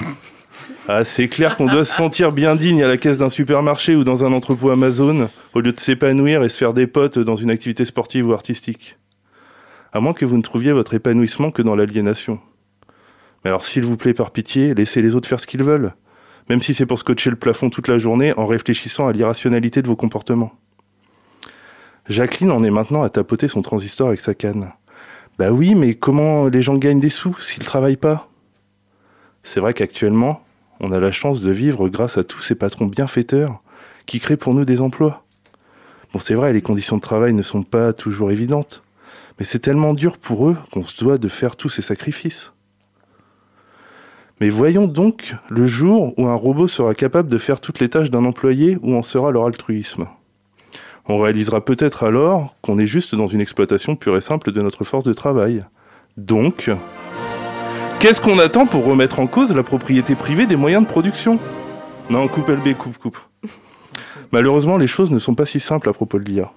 Ah, 0.88 1.04
c'est 1.04 1.28
clair 1.28 1.56
qu'on 1.56 1.66
doit 1.66 1.84
se 1.84 1.94
sentir 1.94 2.32
bien 2.32 2.56
digne 2.56 2.82
à 2.82 2.88
la 2.88 2.96
caisse 2.96 3.16
d'un 3.16 3.28
supermarché 3.28 3.94
ou 3.94 4.02
dans 4.02 4.24
un 4.24 4.32
entrepôt 4.32 4.70
Amazon, 4.70 5.30
au 5.54 5.60
lieu 5.60 5.70
de 5.70 5.78
s'épanouir 5.78 6.42
et 6.42 6.48
se 6.48 6.58
faire 6.58 6.74
des 6.74 6.88
potes 6.88 7.20
dans 7.20 7.36
une 7.36 7.50
activité 7.50 7.84
sportive 7.84 8.26
ou 8.26 8.32
artistique. 8.32 8.96
À 9.92 10.00
moins 10.00 10.12
que 10.12 10.24
vous 10.24 10.36
ne 10.36 10.42
trouviez 10.42 10.72
votre 10.72 10.94
épanouissement 10.94 11.52
que 11.52 11.62
dans 11.62 11.76
l'aliénation. 11.76 12.40
Mais 13.44 13.50
alors, 13.50 13.64
s'il 13.64 13.84
vous 13.84 13.96
plaît, 13.96 14.12
par 14.12 14.32
pitié, 14.32 14.74
laissez 14.74 15.02
les 15.02 15.14
autres 15.14 15.28
faire 15.28 15.38
ce 15.38 15.46
qu'ils 15.46 15.62
veulent 15.62 15.92
même 16.48 16.60
si 16.60 16.74
c'est 16.74 16.86
pour 16.86 16.98
scotcher 16.98 17.30
le 17.30 17.36
plafond 17.36 17.70
toute 17.70 17.88
la 17.88 17.98
journée 17.98 18.32
en 18.36 18.46
réfléchissant 18.46 19.06
à 19.06 19.12
l'irrationalité 19.12 19.82
de 19.82 19.88
vos 19.88 19.96
comportements. 19.96 20.52
Jacqueline 22.08 22.50
en 22.50 22.64
est 22.64 22.70
maintenant 22.70 23.02
à 23.02 23.10
tapoter 23.10 23.48
son 23.48 23.62
transistor 23.62 24.08
avec 24.08 24.20
sa 24.20 24.34
canne. 24.34 24.72
Bah 25.38 25.50
oui, 25.50 25.74
mais 25.74 25.94
comment 25.94 26.48
les 26.48 26.62
gens 26.62 26.76
gagnent 26.76 27.00
des 27.00 27.10
sous 27.10 27.38
s'ils 27.40 27.64
travaillent 27.64 27.96
pas? 27.96 28.28
C'est 29.44 29.60
vrai 29.60 29.72
qu'actuellement, 29.72 30.44
on 30.80 30.92
a 30.92 30.98
la 30.98 31.12
chance 31.12 31.40
de 31.40 31.50
vivre 31.50 31.88
grâce 31.88 32.18
à 32.18 32.24
tous 32.24 32.42
ces 32.42 32.54
patrons 32.54 32.86
bienfaiteurs 32.86 33.62
qui 34.06 34.20
créent 34.20 34.36
pour 34.36 34.54
nous 34.54 34.64
des 34.64 34.80
emplois. 34.80 35.24
Bon, 36.12 36.18
c'est 36.18 36.34
vrai, 36.34 36.52
les 36.52 36.60
conditions 36.60 36.96
de 36.96 37.02
travail 37.02 37.32
ne 37.32 37.42
sont 37.42 37.62
pas 37.62 37.92
toujours 37.92 38.30
évidentes, 38.30 38.82
mais 39.38 39.44
c'est 39.44 39.60
tellement 39.60 39.94
dur 39.94 40.18
pour 40.18 40.48
eux 40.48 40.56
qu'on 40.72 40.84
se 40.84 41.02
doit 41.02 41.18
de 41.18 41.28
faire 41.28 41.56
tous 41.56 41.70
ces 41.70 41.82
sacrifices. 41.82 42.52
Mais 44.42 44.48
voyons 44.48 44.88
donc 44.88 45.36
le 45.50 45.66
jour 45.66 46.14
où 46.18 46.26
un 46.26 46.34
robot 46.34 46.66
sera 46.66 46.96
capable 46.96 47.28
de 47.28 47.38
faire 47.38 47.60
toutes 47.60 47.78
les 47.78 47.88
tâches 47.88 48.10
d'un 48.10 48.24
employé, 48.24 48.76
où 48.82 48.96
en 48.96 49.04
sera 49.04 49.30
leur 49.30 49.46
altruisme. 49.46 50.08
On 51.06 51.20
réalisera 51.20 51.64
peut-être 51.64 52.02
alors 52.02 52.56
qu'on 52.60 52.80
est 52.80 52.88
juste 52.88 53.14
dans 53.14 53.28
une 53.28 53.40
exploitation 53.40 53.94
pure 53.94 54.16
et 54.16 54.20
simple 54.20 54.50
de 54.50 54.60
notre 54.60 54.82
force 54.82 55.04
de 55.04 55.12
travail. 55.12 55.60
Donc, 56.16 56.72
qu'est-ce 58.00 58.20
qu'on 58.20 58.40
attend 58.40 58.66
pour 58.66 58.84
remettre 58.84 59.20
en 59.20 59.28
cause 59.28 59.54
la 59.54 59.62
propriété 59.62 60.16
privée 60.16 60.48
des 60.48 60.56
moyens 60.56 60.82
de 60.82 60.88
production? 60.88 61.38
Non, 62.10 62.26
coupe 62.26 62.48
LB, 62.48 62.74
coupe, 62.76 62.98
coupe. 62.98 63.18
Malheureusement, 64.32 64.76
les 64.76 64.88
choses 64.88 65.12
ne 65.12 65.20
sont 65.20 65.36
pas 65.36 65.46
si 65.46 65.60
simples 65.60 65.88
à 65.88 65.92
propos 65.92 66.18
de 66.18 66.24
l'IA. 66.24 66.50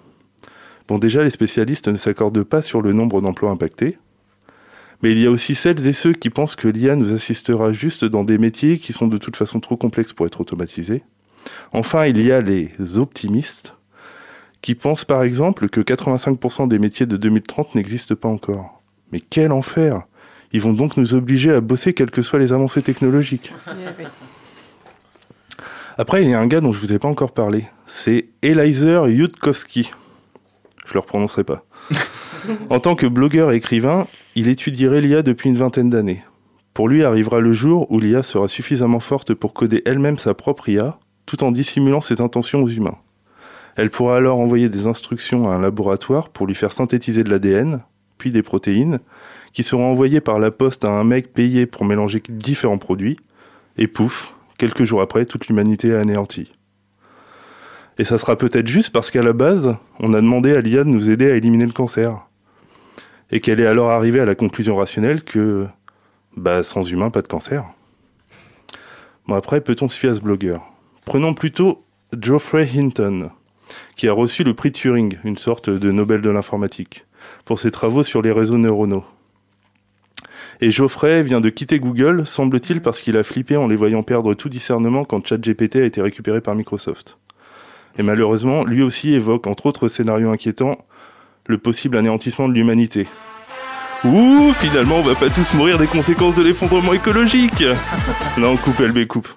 Bon, 0.87 0.97
déjà, 0.97 1.23
les 1.23 1.29
spécialistes 1.29 1.87
ne 1.87 1.97
s'accordent 1.97 2.41
pas 2.41 2.63
sur 2.63 2.81
le 2.81 2.93
nombre 2.93 3.21
d'emplois 3.21 3.51
impactés. 3.51 3.99
Mais 5.01 5.11
il 5.11 5.19
y 5.19 5.25
a 5.25 5.31
aussi 5.31 5.55
celles 5.55 5.87
et 5.87 5.93
ceux 5.93 6.13
qui 6.13 6.29
pensent 6.29 6.55
que 6.55 6.67
l'IA 6.67 6.95
nous 6.95 7.13
assistera 7.13 7.73
juste 7.73 8.05
dans 8.05 8.23
des 8.23 8.37
métiers 8.37 8.77
qui 8.77 8.93
sont 8.93 9.07
de 9.07 9.17
toute 9.17 9.35
façon 9.35 9.59
trop 9.59 9.77
complexes 9.77 10.13
pour 10.13 10.25
être 10.25 10.41
automatisés. 10.41 11.03
Enfin, 11.73 12.05
il 12.05 12.21
y 12.21 12.31
a 12.31 12.41
les 12.41 12.71
optimistes 12.95 13.75
qui 14.61 14.73
pensent 14.73 15.05
par 15.05 15.21
exemple 15.23 15.69
que 15.69 15.79
85% 15.81 16.67
des 16.67 16.79
métiers 16.79 17.05
de 17.05 17.17
2030 17.17 17.75
n'existent 17.75 18.15
pas 18.15 18.29
encore. 18.29 18.81
Mais 19.11 19.19
quel 19.19 19.51
enfer 19.51 20.01
Ils 20.53 20.61
vont 20.61 20.73
donc 20.73 20.97
nous 20.97 21.13
obliger 21.13 21.51
à 21.51 21.61
bosser 21.61 21.93
quelles 21.93 22.09
que 22.09 22.23
soient 22.23 22.39
les 22.39 22.51
avancées 22.51 22.81
technologiques. 22.81 23.53
Après, 25.97 26.23
il 26.23 26.29
y 26.29 26.33
a 26.33 26.39
un 26.39 26.47
gars 26.47 26.61
dont 26.61 26.73
je 26.73 26.81
ne 26.81 26.87
vous 26.87 26.93
ai 26.93 26.99
pas 26.99 27.07
encore 27.07 27.31
parlé. 27.31 27.67
C'est 27.87 28.29
Elizer 28.41 29.07
Yudkowsky. 29.07 29.91
Je 30.85 30.93
ne 30.93 30.99
le 30.99 31.05
prononcerai 31.05 31.43
pas. 31.43 31.63
En 32.69 32.79
tant 32.79 32.95
que 32.95 33.07
blogueur 33.07 33.51
et 33.51 33.57
écrivain, 33.57 34.07
il 34.35 34.47
étudierait 34.47 35.01
l'IA 35.01 35.21
depuis 35.21 35.49
une 35.49 35.57
vingtaine 35.57 35.89
d'années. 35.89 36.23
Pour 36.73 36.89
lui 36.89 37.03
arrivera 37.03 37.39
le 37.39 37.53
jour 37.53 37.89
où 37.91 37.99
l'IA 37.99 38.21
sera 38.21 38.47
suffisamment 38.47 38.99
forte 38.99 39.33
pour 39.33 39.53
coder 39.53 39.81
elle-même 39.85 40.17
sa 40.17 40.33
propre 40.33 40.67
IA, 40.67 40.99
tout 41.25 41.43
en 41.43 41.51
dissimulant 41.51 42.01
ses 42.01 42.21
intentions 42.21 42.61
aux 42.61 42.67
humains. 42.67 42.97
Elle 43.75 43.89
pourra 43.89 44.17
alors 44.17 44.39
envoyer 44.39 44.69
des 44.69 44.87
instructions 44.87 45.49
à 45.49 45.55
un 45.55 45.61
laboratoire 45.61 46.29
pour 46.29 46.47
lui 46.47 46.55
faire 46.55 46.71
synthétiser 46.71 47.23
de 47.23 47.29
l'ADN, 47.29 47.81
puis 48.17 48.31
des 48.31 48.43
protéines, 48.43 48.99
qui 49.53 49.63
seront 49.63 49.89
envoyées 49.91 50.21
par 50.21 50.39
la 50.39 50.51
poste 50.51 50.85
à 50.85 50.91
un 50.91 51.03
mec 51.03 51.33
payé 51.33 51.65
pour 51.65 51.85
mélanger 51.85 52.21
différents 52.27 52.77
produits, 52.77 53.17
et 53.77 53.87
pouf, 53.87 54.33
quelques 54.57 54.83
jours 54.83 55.01
après, 55.01 55.25
toute 55.25 55.47
l'humanité 55.47 55.89
est 55.89 55.95
anéantie. 55.95 56.51
Et 57.97 58.03
ça 58.03 58.17
sera 58.17 58.37
peut-être 58.37 58.67
juste 58.67 58.91
parce 58.91 59.11
qu'à 59.11 59.23
la 59.23 59.33
base, 59.33 59.75
on 59.99 60.13
a 60.13 60.21
demandé 60.21 60.53
à 60.53 60.61
l'IA 60.61 60.83
de 60.83 60.89
nous 60.89 61.09
aider 61.09 61.31
à 61.31 61.35
éliminer 61.35 61.65
le 61.65 61.71
cancer. 61.71 62.27
Et 63.35 63.41
qu'elle 63.41 63.59
est 63.59 63.67
alors 63.67 63.91
arrivée 63.91 64.21
à 64.21 64.25
la 64.25 64.33
conclusion 64.33 64.77
rationnelle 64.77 65.21
que, 65.21 65.67
bah, 66.37 66.63
sans 66.63 66.89
humain, 66.89 67.09
pas 67.09 67.21
de 67.21 67.27
cancer. 67.27 67.65
Bon, 69.27 69.35
après, 69.35 69.59
peut-on 69.59 69.89
se 69.89 69.99
fier 69.99 70.11
à 70.11 70.15
ce 70.15 70.21
blogueur? 70.21 70.63
Prenons 71.03 71.33
plutôt 71.33 71.83
Geoffrey 72.17 72.65
Hinton, 72.73 73.31
qui 73.97 74.07
a 74.07 74.13
reçu 74.13 74.45
le 74.45 74.53
prix 74.53 74.71
Turing, 74.71 75.17
une 75.25 75.35
sorte 75.35 75.69
de 75.69 75.91
Nobel 75.91 76.21
de 76.21 76.29
l'informatique, 76.29 77.05
pour 77.43 77.59
ses 77.59 77.71
travaux 77.71 78.03
sur 78.03 78.21
les 78.21 78.31
réseaux 78.31 78.57
neuronaux. 78.57 79.03
Et 80.61 80.71
Geoffrey 80.71 81.21
vient 81.21 81.41
de 81.41 81.49
quitter 81.49 81.79
Google, 81.79 82.25
semble-t-il, 82.25 82.81
parce 82.81 83.01
qu'il 83.01 83.17
a 83.17 83.23
flippé 83.23 83.57
en 83.57 83.67
les 83.67 83.75
voyant 83.75 84.01
perdre 84.01 84.33
tout 84.33 84.47
discernement 84.47 85.03
quand 85.03 85.27
ChatGPT 85.27 85.75
a 85.75 85.83
été 85.83 86.01
récupéré 86.01 86.39
par 86.39 86.55
Microsoft. 86.55 87.17
Et 87.97 88.03
malheureusement, 88.03 88.63
lui 88.63 88.81
aussi 88.81 89.13
évoque, 89.13 89.45
entre 89.45 89.65
autres 89.65 89.89
scénarios 89.89 90.31
inquiétants, 90.31 90.85
le 91.47 91.57
possible 91.57 91.97
anéantissement 91.97 92.47
de 92.47 92.53
l'humanité. 92.53 93.07
Ouh, 94.03 94.53
finalement, 94.53 94.97
on 94.97 95.01
va 95.01 95.15
pas 95.15 95.29
tous 95.29 95.53
mourir 95.53 95.79
des 95.79 95.87
conséquences 95.87 96.35
de 96.35 96.43
l'effondrement 96.43 96.93
écologique. 96.93 97.63
Non, 98.37 98.57
coupe, 98.57 98.79
LB, 98.79 99.07
coupe. 99.07 99.29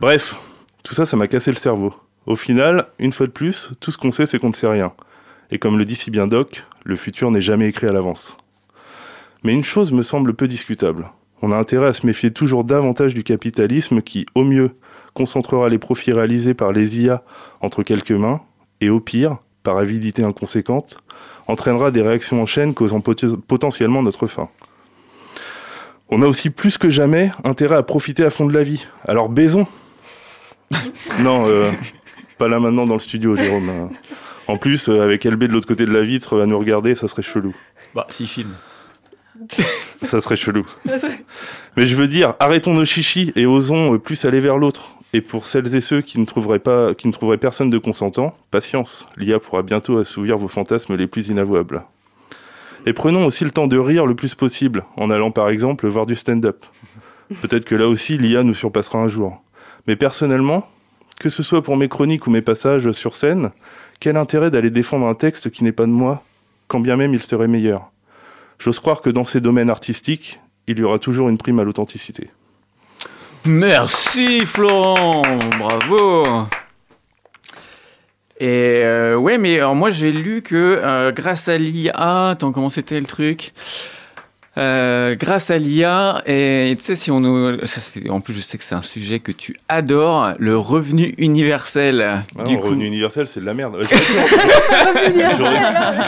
Bref, 0.00 0.34
tout 0.82 0.94
ça, 0.94 1.06
ça 1.06 1.16
m'a 1.16 1.28
cassé 1.28 1.50
le 1.50 1.56
cerveau. 1.56 1.94
Au 2.26 2.36
final, 2.36 2.88
une 2.98 3.12
fois 3.12 3.26
de 3.26 3.32
plus, 3.32 3.70
tout 3.80 3.90
ce 3.90 3.98
qu'on 3.98 4.10
sait, 4.10 4.26
c'est 4.26 4.38
qu'on 4.38 4.48
ne 4.48 4.54
sait 4.54 4.68
rien. 4.68 4.92
Et 5.50 5.58
comme 5.58 5.78
le 5.78 5.84
dit 5.84 5.96
si 5.96 6.10
bien 6.10 6.26
Doc, 6.26 6.64
le 6.84 6.96
futur 6.96 7.30
n'est 7.30 7.40
jamais 7.40 7.68
écrit 7.68 7.86
à 7.86 7.92
l'avance. 7.92 8.36
Mais 9.44 9.52
une 9.52 9.64
chose 9.64 9.92
me 9.92 10.02
semble 10.02 10.34
peu 10.34 10.48
discutable. 10.48 11.10
On 11.40 11.52
a 11.52 11.56
intérêt 11.56 11.86
à 11.86 11.92
se 11.92 12.06
méfier 12.06 12.32
toujours 12.32 12.64
davantage 12.64 13.14
du 13.14 13.22
capitalisme 13.22 14.02
qui, 14.02 14.26
au 14.34 14.44
mieux, 14.44 14.72
concentrera 15.14 15.68
les 15.68 15.78
profits 15.78 16.12
réalisés 16.12 16.54
par 16.54 16.72
les 16.72 17.00
IA 17.00 17.22
entre 17.60 17.82
quelques 17.82 18.10
mains, 18.10 18.40
et 18.80 18.90
au 18.90 19.00
pire, 19.00 19.38
par 19.62 19.78
avidité 19.78 20.22
inconséquente, 20.24 20.98
entraînera 21.46 21.90
des 21.90 22.02
réactions 22.02 22.40
en 22.42 22.46
chaîne 22.46 22.74
causant 22.74 23.00
pot- 23.00 23.36
potentiellement 23.36 24.02
notre 24.02 24.26
fin. 24.26 24.48
On 26.10 26.22
a 26.22 26.26
aussi 26.26 26.50
plus 26.50 26.78
que 26.78 26.88
jamais 26.90 27.30
intérêt 27.44 27.76
à 27.76 27.82
profiter 27.82 28.24
à 28.24 28.30
fond 28.30 28.46
de 28.46 28.54
la 28.54 28.62
vie. 28.62 28.86
Alors 29.06 29.28
baisons 29.28 29.66
Non, 31.20 31.44
euh, 31.46 31.70
pas 32.38 32.48
là 32.48 32.60
maintenant 32.60 32.86
dans 32.86 32.94
le 32.94 33.00
studio, 33.00 33.36
Jérôme. 33.36 33.90
En 34.46 34.56
plus, 34.56 34.88
euh, 34.88 35.02
avec 35.02 35.24
LB 35.24 35.44
de 35.44 35.52
l'autre 35.52 35.66
côté 35.68 35.84
de 35.84 35.92
la 35.92 36.00
vitre 36.02 36.40
à 36.40 36.46
nous 36.46 36.58
regarder, 36.58 36.94
ça 36.94 37.08
serait 37.08 37.22
chelou. 37.22 37.54
Bah, 37.94 38.06
si 38.10 38.26
film. 38.26 38.54
Ça 40.02 40.20
serait 40.20 40.36
chelou. 40.36 40.66
Mais 41.76 41.86
je 41.86 41.94
veux 41.94 42.08
dire, 42.08 42.34
arrêtons 42.40 42.72
nos 42.74 42.84
chichis 42.84 43.32
et 43.36 43.46
osons 43.46 43.94
euh, 43.94 43.98
plus 43.98 44.24
aller 44.24 44.40
vers 44.40 44.56
l'autre. 44.58 44.94
Et 45.14 45.20
pour 45.20 45.46
celles 45.46 45.74
et 45.74 45.80
ceux 45.80 46.02
qui 46.02 46.20
ne 46.20 46.26
trouveraient 46.26 46.58
pas, 46.58 46.94
qui 46.94 47.06
ne 47.06 47.12
trouveraient 47.12 47.38
personne 47.38 47.70
de 47.70 47.78
consentant, 47.78 48.36
patience. 48.50 49.08
L'IA 49.16 49.38
pourra 49.38 49.62
bientôt 49.62 49.98
assouvir 49.98 50.36
vos 50.36 50.48
fantasmes 50.48 50.96
les 50.96 51.06
plus 51.06 51.28
inavouables. 51.28 51.82
Et 52.84 52.92
prenons 52.92 53.24
aussi 53.24 53.44
le 53.44 53.50
temps 53.50 53.66
de 53.66 53.78
rire 53.78 54.06
le 54.06 54.14
plus 54.14 54.34
possible, 54.34 54.84
en 54.96 55.10
allant 55.10 55.30
par 55.30 55.48
exemple 55.48 55.88
voir 55.88 56.06
du 56.06 56.14
stand-up. 56.14 56.64
Peut-être 57.40 57.64
que 57.64 57.74
là 57.74 57.88
aussi 57.88 58.18
l'IA 58.18 58.42
nous 58.42 58.54
surpassera 58.54 58.98
un 58.98 59.08
jour. 59.08 59.42
Mais 59.86 59.96
personnellement, 59.96 60.68
que 61.18 61.30
ce 61.30 61.42
soit 61.42 61.62
pour 61.62 61.76
mes 61.76 61.88
chroniques 61.88 62.26
ou 62.26 62.30
mes 62.30 62.42
passages 62.42 62.92
sur 62.92 63.14
scène, 63.14 63.50
quel 64.00 64.16
intérêt 64.16 64.50
d'aller 64.50 64.70
défendre 64.70 65.06
un 65.06 65.14
texte 65.14 65.50
qui 65.50 65.64
n'est 65.64 65.72
pas 65.72 65.86
de 65.86 65.90
moi, 65.90 66.22
quand 66.68 66.80
bien 66.80 66.96
même 66.96 67.14
il 67.14 67.22
serait 67.22 67.48
meilleur? 67.48 67.90
J'ose 68.58 68.78
croire 68.78 69.00
que 69.00 69.10
dans 69.10 69.24
ces 69.24 69.40
domaines 69.40 69.70
artistiques, 69.70 70.40
il 70.66 70.78
y 70.78 70.82
aura 70.82 70.98
toujours 70.98 71.28
une 71.28 71.38
prime 71.38 71.58
à 71.58 71.64
l'authenticité. 71.64 72.28
Merci 73.46 74.40
Florent, 74.40 75.22
bravo. 75.58 76.46
Et 78.40 78.82
euh, 78.84 79.16
ouais, 79.16 79.38
mais 79.38 79.56
alors 79.56 79.74
moi 79.74 79.90
j'ai 79.90 80.12
lu 80.12 80.42
que 80.42 80.54
euh, 80.82 81.12
grâce 81.12 81.48
à 81.48 81.58
l'IA, 81.58 82.30
attends 82.30 82.52
comment 82.52 82.68
c'était 82.68 83.00
le 83.00 83.06
truc? 83.06 83.52
Euh, 84.56 85.14
Grâce 85.14 85.50
à 85.50 85.58
l'IA, 85.58 86.22
et 86.26 86.74
tu 86.78 86.82
sais 86.84 86.96
si 86.96 87.10
on 87.12 87.20
nous, 87.20 87.56
en 88.08 88.20
plus 88.20 88.34
je 88.34 88.40
sais 88.40 88.58
que 88.58 88.64
c'est 88.64 88.74
un 88.74 88.82
sujet 88.82 89.20
que 89.20 89.30
tu 89.30 89.56
adores, 89.68 90.32
le 90.38 90.58
revenu 90.58 91.14
universel. 91.18 92.22
Ah, 92.36 92.42
du 92.42 92.54
non, 92.54 92.58
coup, 92.60 92.66
revenu 92.68 92.86
universel, 92.86 93.28
c'est 93.28 93.38
de 93.40 93.44
la 93.46 93.54
merde. 93.54 93.78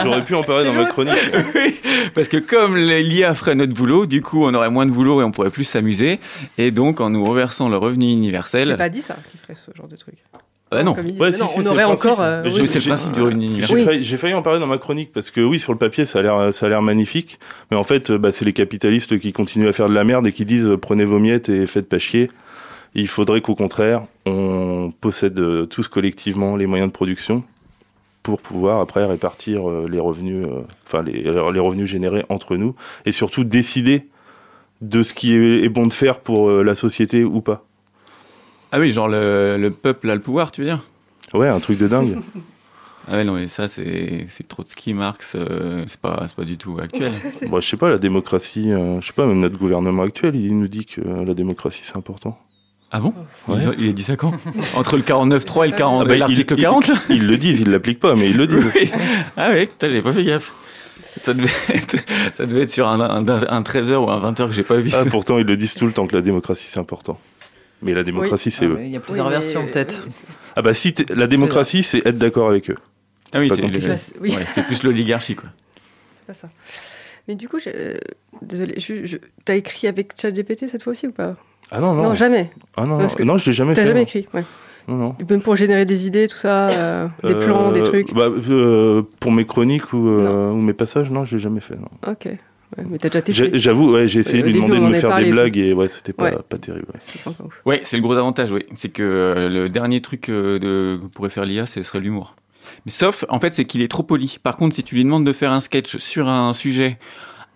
J'aurais 0.03 0.25
pu 0.25 0.35
en- 0.35 0.43
parler 0.43 0.65
dans 0.65 0.73
ma 0.75 0.87
chronique. 0.87 1.15
Oui, 1.55 1.77
parce 2.15 2.29
que 2.29 2.37
comme 2.39 2.77
l'IA 2.77 3.35
ferait 3.35 3.55
notre 3.55 3.73
boulot, 3.73 4.07
du 4.07 4.23
coup 4.23 4.45
on 4.45 4.55
aurait 4.55 4.71
moins 4.71 4.87
de 4.87 4.91
boulot 4.91 5.21
et 5.21 5.25
on 5.25 5.31
pourrait 5.31 5.51
plus 5.51 5.65
s'amuser. 5.65 6.21
Et 6.59 6.71
donc 6.71 7.01
en 7.01 7.11
nous 7.11 7.25
reversant 7.25 7.69
le 7.69 7.77
revenu 7.77 8.07
J'ai 8.07 8.13
universel, 8.13 8.77
pas 8.77 8.89
dit 8.89 9.03
ça, 9.03 9.17
qu'il 9.31 9.41
ferait 9.41 9.55
ce 9.55 9.77
genre 9.77 9.89
de 9.89 9.97
truc. 9.97 10.15
Ah 10.73 10.83
non, 10.83 10.95
Comme 10.95 11.07
ils 11.07 11.13
disent, 11.13 11.21
Ouais, 11.21 11.33
si, 11.33 11.41
non, 11.41 11.47
si, 11.49 11.61
on 11.61 11.67
aurait 11.73 11.85
encore. 11.85 12.21
euh, 12.21 12.43
oui. 12.45 12.69
C'est 12.69 12.79
le 12.79 12.87
principe 12.87 13.13
du 13.13 13.23
revenu 13.23 13.63
J'ai 13.63 13.85
failli, 13.85 14.05
j'ai 14.05 14.17
failli 14.17 14.35
en 14.35 14.43
parler 14.43 14.61
dans 14.61 14.67
ma 14.67 14.79
chronique 14.79 15.11
parce 15.13 15.31
que 15.31 15.41
oui, 15.41 15.59
sur 15.59 15.73
le 15.73 15.79
papier, 15.79 16.05
ça 16.05 16.21
a 16.21 16.23
l'air, 16.23 16.55
ça 16.55 16.67
a 16.67 16.69
l'air 16.69 16.81
magnifique, 16.83 17.39
mais 17.71 17.77
en 17.77 17.83
fait, 17.83 18.11
euh, 18.11 18.19
bah, 18.19 18.31
c'est 18.33 18.45
les 18.45 18.53
capitalistes 18.53 19.19
qui 19.19 19.33
continuent 19.33 19.69
à 19.69 19.73
faire 19.73 19.89
de 19.89 19.95
la 19.95 20.05
merde 20.05 20.27
et 20.27 20.33
qui 20.33 20.45
disent 20.45 20.67
euh, 20.67 20.77
prenez 20.77 21.05
vos 21.05 21.19
miettes 21.19 21.49
et 21.49 21.67
faites 21.67 21.89
pas 21.89 21.99
chier. 21.99 22.31
Il 22.95 23.09
faudrait 23.09 23.41
qu'au 23.41 23.55
contraire, 23.55 24.03
on 24.27 24.91
possède 25.01 25.39
euh, 25.41 25.67
tous 25.67 25.89
collectivement 25.89 26.57
les 26.57 26.67
moyens 26.67 26.89
de 26.91 26.93
production 26.95 27.43
pour 28.23 28.41
pouvoir 28.41 28.81
après 28.81 29.05
répartir 29.07 29.69
euh, 29.69 29.89
les 29.91 29.99
revenus, 29.99 30.47
euh, 30.47 30.61
enfin 30.87 31.03
les, 31.03 31.23
les 31.23 31.61
revenus 31.61 31.89
générés 31.89 32.25
entre 32.29 32.57
nous 32.57 32.75
et 33.07 33.13
surtout 33.13 33.45
décider 33.45 34.07
de 34.83 35.03
ce 35.03 35.15
qui 35.15 35.35
est, 35.35 35.63
est 35.65 35.69
bon 35.69 35.87
de 35.87 35.93
faire 35.93 36.21
pour 36.21 36.51
euh, 36.51 36.63
la 36.63 36.75
société 36.75 37.25
ou 37.25 37.41
pas. 37.41 37.65
Ah 38.73 38.79
oui, 38.81 38.91
genre 38.91 39.09
le, 39.09 39.57
le 39.59 39.71
peuple 39.71 40.09
a 40.11 40.15
le 40.15 40.21
pouvoir, 40.21 40.51
tu 40.53 40.61
veux 40.63 40.67
dire? 40.69 40.81
Ouais, 41.35 41.49
un 41.49 41.61
truc 41.61 41.79
de 41.79 41.89
dingue. 41.89 42.19
Ah 43.09 43.15
ouais, 43.17 43.25
non, 43.25 43.33
mais 43.33 43.49
ça, 43.49 43.67
c'est 43.67 44.27
c'est 44.29 44.47
Trotsky, 44.47 44.93
Marx, 44.93 45.33
euh, 45.35 45.85
c'est 45.89 45.99
pas, 45.99 46.23
c'est 46.29 46.37
pas 46.37 46.45
du 46.45 46.59
tout 46.59 46.77
actuel. 46.81 47.11
Bon, 47.49 47.59
je 47.59 47.67
sais 47.67 47.79
pas, 47.79 47.89
la 47.89 47.99
démocratie, 47.99 48.71
euh, 48.71 49.01
je 49.01 49.07
sais 49.07 49.15
pas, 49.15 49.27
même 49.27 49.41
notre 49.41 49.57
gouvernement 49.57 50.03
actuel, 50.03 50.37
il 50.37 50.57
nous 50.57 50.69
dit 50.69 50.85
que 50.85 51.01
euh, 51.01 51.25
la 51.25 51.33
démocratie 51.35 51.81
c'est 51.83 51.97
important. 51.97 52.39
Ah 52.93 53.01
bon? 53.01 53.13
Ouais. 53.49 53.59
il, 53.79 53.85
il 53.87 53.91
a 53.91 53.93
dit 53.95 54.05
ça 54.05 54.17
quand? 54.17 54.33
Entre 54.77 54.97
le 54.97 55.03
49.3 55.03 55.65
et 55.65 55.71
le 55.71 55.77
40, 55.77 56.03
Ah 56.05 56.09
bah, 56.09 56.17
l'article 56.19 56.55
il- 56.57 56.63
40 56.63 56.89
là? 56.89 56.95
Ils 57.09 57.27
le 57.27 57.37
disent, 57.39 57.59
ils 57.61 57.71
l'appliquent 57.71 58.01
pas, 58.01 58.15
mais 58.15 58.29
ils 58.31 58.37
le 58.37 58.47
disent. 58.47 58.71
Oui. 58.77 58.91
Ah 59.37 59.51
oui, 59.55 59.67
putain, 59.67 59.89
j'ai 59.91 60.03
pas 60.03 60.13
fait 60.13 60.25
gaffe. 60.25 60.53
Ça 61.03 61.35
devait 61.35 61.49
être, 61.71 61.97
ça 62.37 62.47
devait 62.47 62.63
être 62.63 62.71
sur 62.71 62.87
un, 62.87 63.01
un, 63.01 63.27
un 63.29 63.63
13h 63.63 63.95
ou 63.97 64.11
un 64.11 64.31
20h 64.31 64.47
que 64.49 64.53
j'ai 64.53 64.63
pas 64.63 64.77
vu. 64.77 64.91
Ah, 64.95 65.05
pourtant, 65.11 65.39
ils 65.39 65.47
le 65.47 65.57
disent 65.57 65.75
tout 65.75 65.87
le 65.87 65.93
temps 65.93 66.07
que 66.07 66.15
la 66.15 66.23
démocratie 66.23 66.67
c'est 66.69 66.79
important. 66.79 67.19
Mais 67.83 67.93
la 67.95 68.03
démocratie, 68.03 68.51
c'est 68.51 68.67
Ah, 68.67 68.69
eux. 68.69 68.79
Il 68.83 68.89
y 68.91 68.97
a 68.97 69.01
plusieurs 69.01 69.27
Oui, 69.27 69.33
mais- 69.33 69.39
versions 69.41 69.67
peut-être. 69.67 70.03
oui, 70.07 70.13
Ah 70.57 70.63
bah 70.63 70.75
si, 70.75 70.95
la 71.15 71.27
démocratie, 71.27 71.83
c'est 71.83 72.05
être 72.07 72.19
d'accord 72.19 72.51
avec 72.51 72.69
eux. 72.71 72.77
Ah 73.33 73.39
oui, 73.41 73.49
c'est 73.55 73.63
ouais, 73.63 74.63
plus 74.67 74.83
l'oligarchie, 74.83 75.35
quoi. 75.37 75.49
c'est 76.19 76.27
pas 76.27 76.35
ça. 76.35 76.49
Mais 77.29 77.35
du 77.37 77.49
coup, 77.49 77.59
je- 77.61 77.71
euh, 77.73 77.97
désolé, 78.43 78.75
je, 78.79 79.05
je- 79.05 79.17
t'as 79.45 79.55
écrit 79.55 79.87
avec 79.87 80.13
ChatGPT 80.21 80.69
cette 80.69 80.83
fois 80.83 80.91
aussi 80.93 81.07
ou 81.07 81.13
pas? 81.13 81.37
Ah 81.71 81.79
non, 81.81 81.95
non. 81.95 82.03
Non, 82.03 82.15
jamais. 82.15 82.51
ah 82.77 82.85
non, 82.87 82.99
parce 82.99 83.13
non, 83.13 83.19
que 83.19 83.23
non, 83.23 83.39
je 83.39 83.47
l'ai 83.47 83.53
jamais 83.53 83.75
T'as 83.75 83.83
fait. 83.83 83.87
jamais 83.89 84.01
non. 84.01 84.07
écrit, 84.07 84.29
ouais. 84.35 84.45
Non, 84.89 84.97
non. 84.97 85.17
Même 85.29 85.41
pour 85.43 85.55
générer 85.55 85.85
des 85.85 86.07
idées, 86.09 86.27
tout 86.27 86.37
ça, 86.37 86.69
euh, 86.71 87.07
des 87.23 87.35
plans, 87.35 87.71
des 87.71 87.81
Euh, 87.81 87.85
trucs. 87.85 88.13
bah, 88.13 88.25
euh, 88.29 89.03
pour 89.21 89.31
mes 89.31 89.45
chroniques 89.47 89.93
ou, 89.93 90.09
euh, 90.09 90.51
ou 90.51 90.57
mes 90.57 90.73
passages, 90.73 91.11
non, 91.13 91.25
je 91.25 91.37
l'ai 91.37 91.41
jamais 91.43 91.61
fait. 91.61 91.77
non. 91.77 91.89
Ok. 92.11 92.29
Ouais, 92.79 92.85
mais 92.89 92.99
t'as 92.99 93.09
déjà 93.09 93.21
J'ai- 93.33 93.45
testé. 93.45 93.59
J'avoue, 93.59 93.93
ouais, 93.93 94.07
j'ai 94.07 94.21
essayé 94.21 94.43
de 94.43 94.47
lui 94.47 94.53
début, 94.55 94.67
demander 94.69 94.81
de 94.87 94.89
me 94.91 94.95
faire 94.95 95.11
parlé 95.11 95.27
des 95.27 95.33
blagues 95.33 95.57
et 95.59 95.73
ouais, 95.73 95.89
c'était 95.89 96.13
pas, 96.13 96.25
Ouais. 96.25 96.37
pas 96.49 96.57
terrible. 96.59 96.87
ouais. 97.67 97.81
C'est 97.85 97.97
le 97.97 98.03
gros 98.03 98.15
avantage, 98.15 98.53
oui. 98.53 98.65
C'est 98.75 98.91
que 98.91 99.03
euh, 99.03 99.49
le 99.49 99.69
dernier 99.69 100.01
truc 100.01 100.29
euh, 100.29 100.59
de, 100.59 100.99
que 101.03 101.07
pourrait 101.13 101.31
faire 101.31 101.45
l'IA, 101.45 101.67
ce 101.67 101.83
serait 101.83 102.01
l'humour. 102.01 102.37
Mais 102.87 102.93
sauf, 102.93 103.25
en 103.29 103.41
fait, 103.41 103.53
c'est 103.55 103.65
qu'il 103.65 103.83
est 103.83 103.89
trop 103.89 104.05
poli. 104.05 104.39
Par 104.43 104.57
contre, 104.57 104.77
si 104.77 104.85
tu 104.85 104.95
lui 104.95 105.03
demandes 105.05 105.25
de 105.27 105.33
faire 105.33 105.51
un 105.53 105.61
sketch 105.61 105.97
sur 105.99 106.29
un 106.29 106.53
sujet 106.53 106.99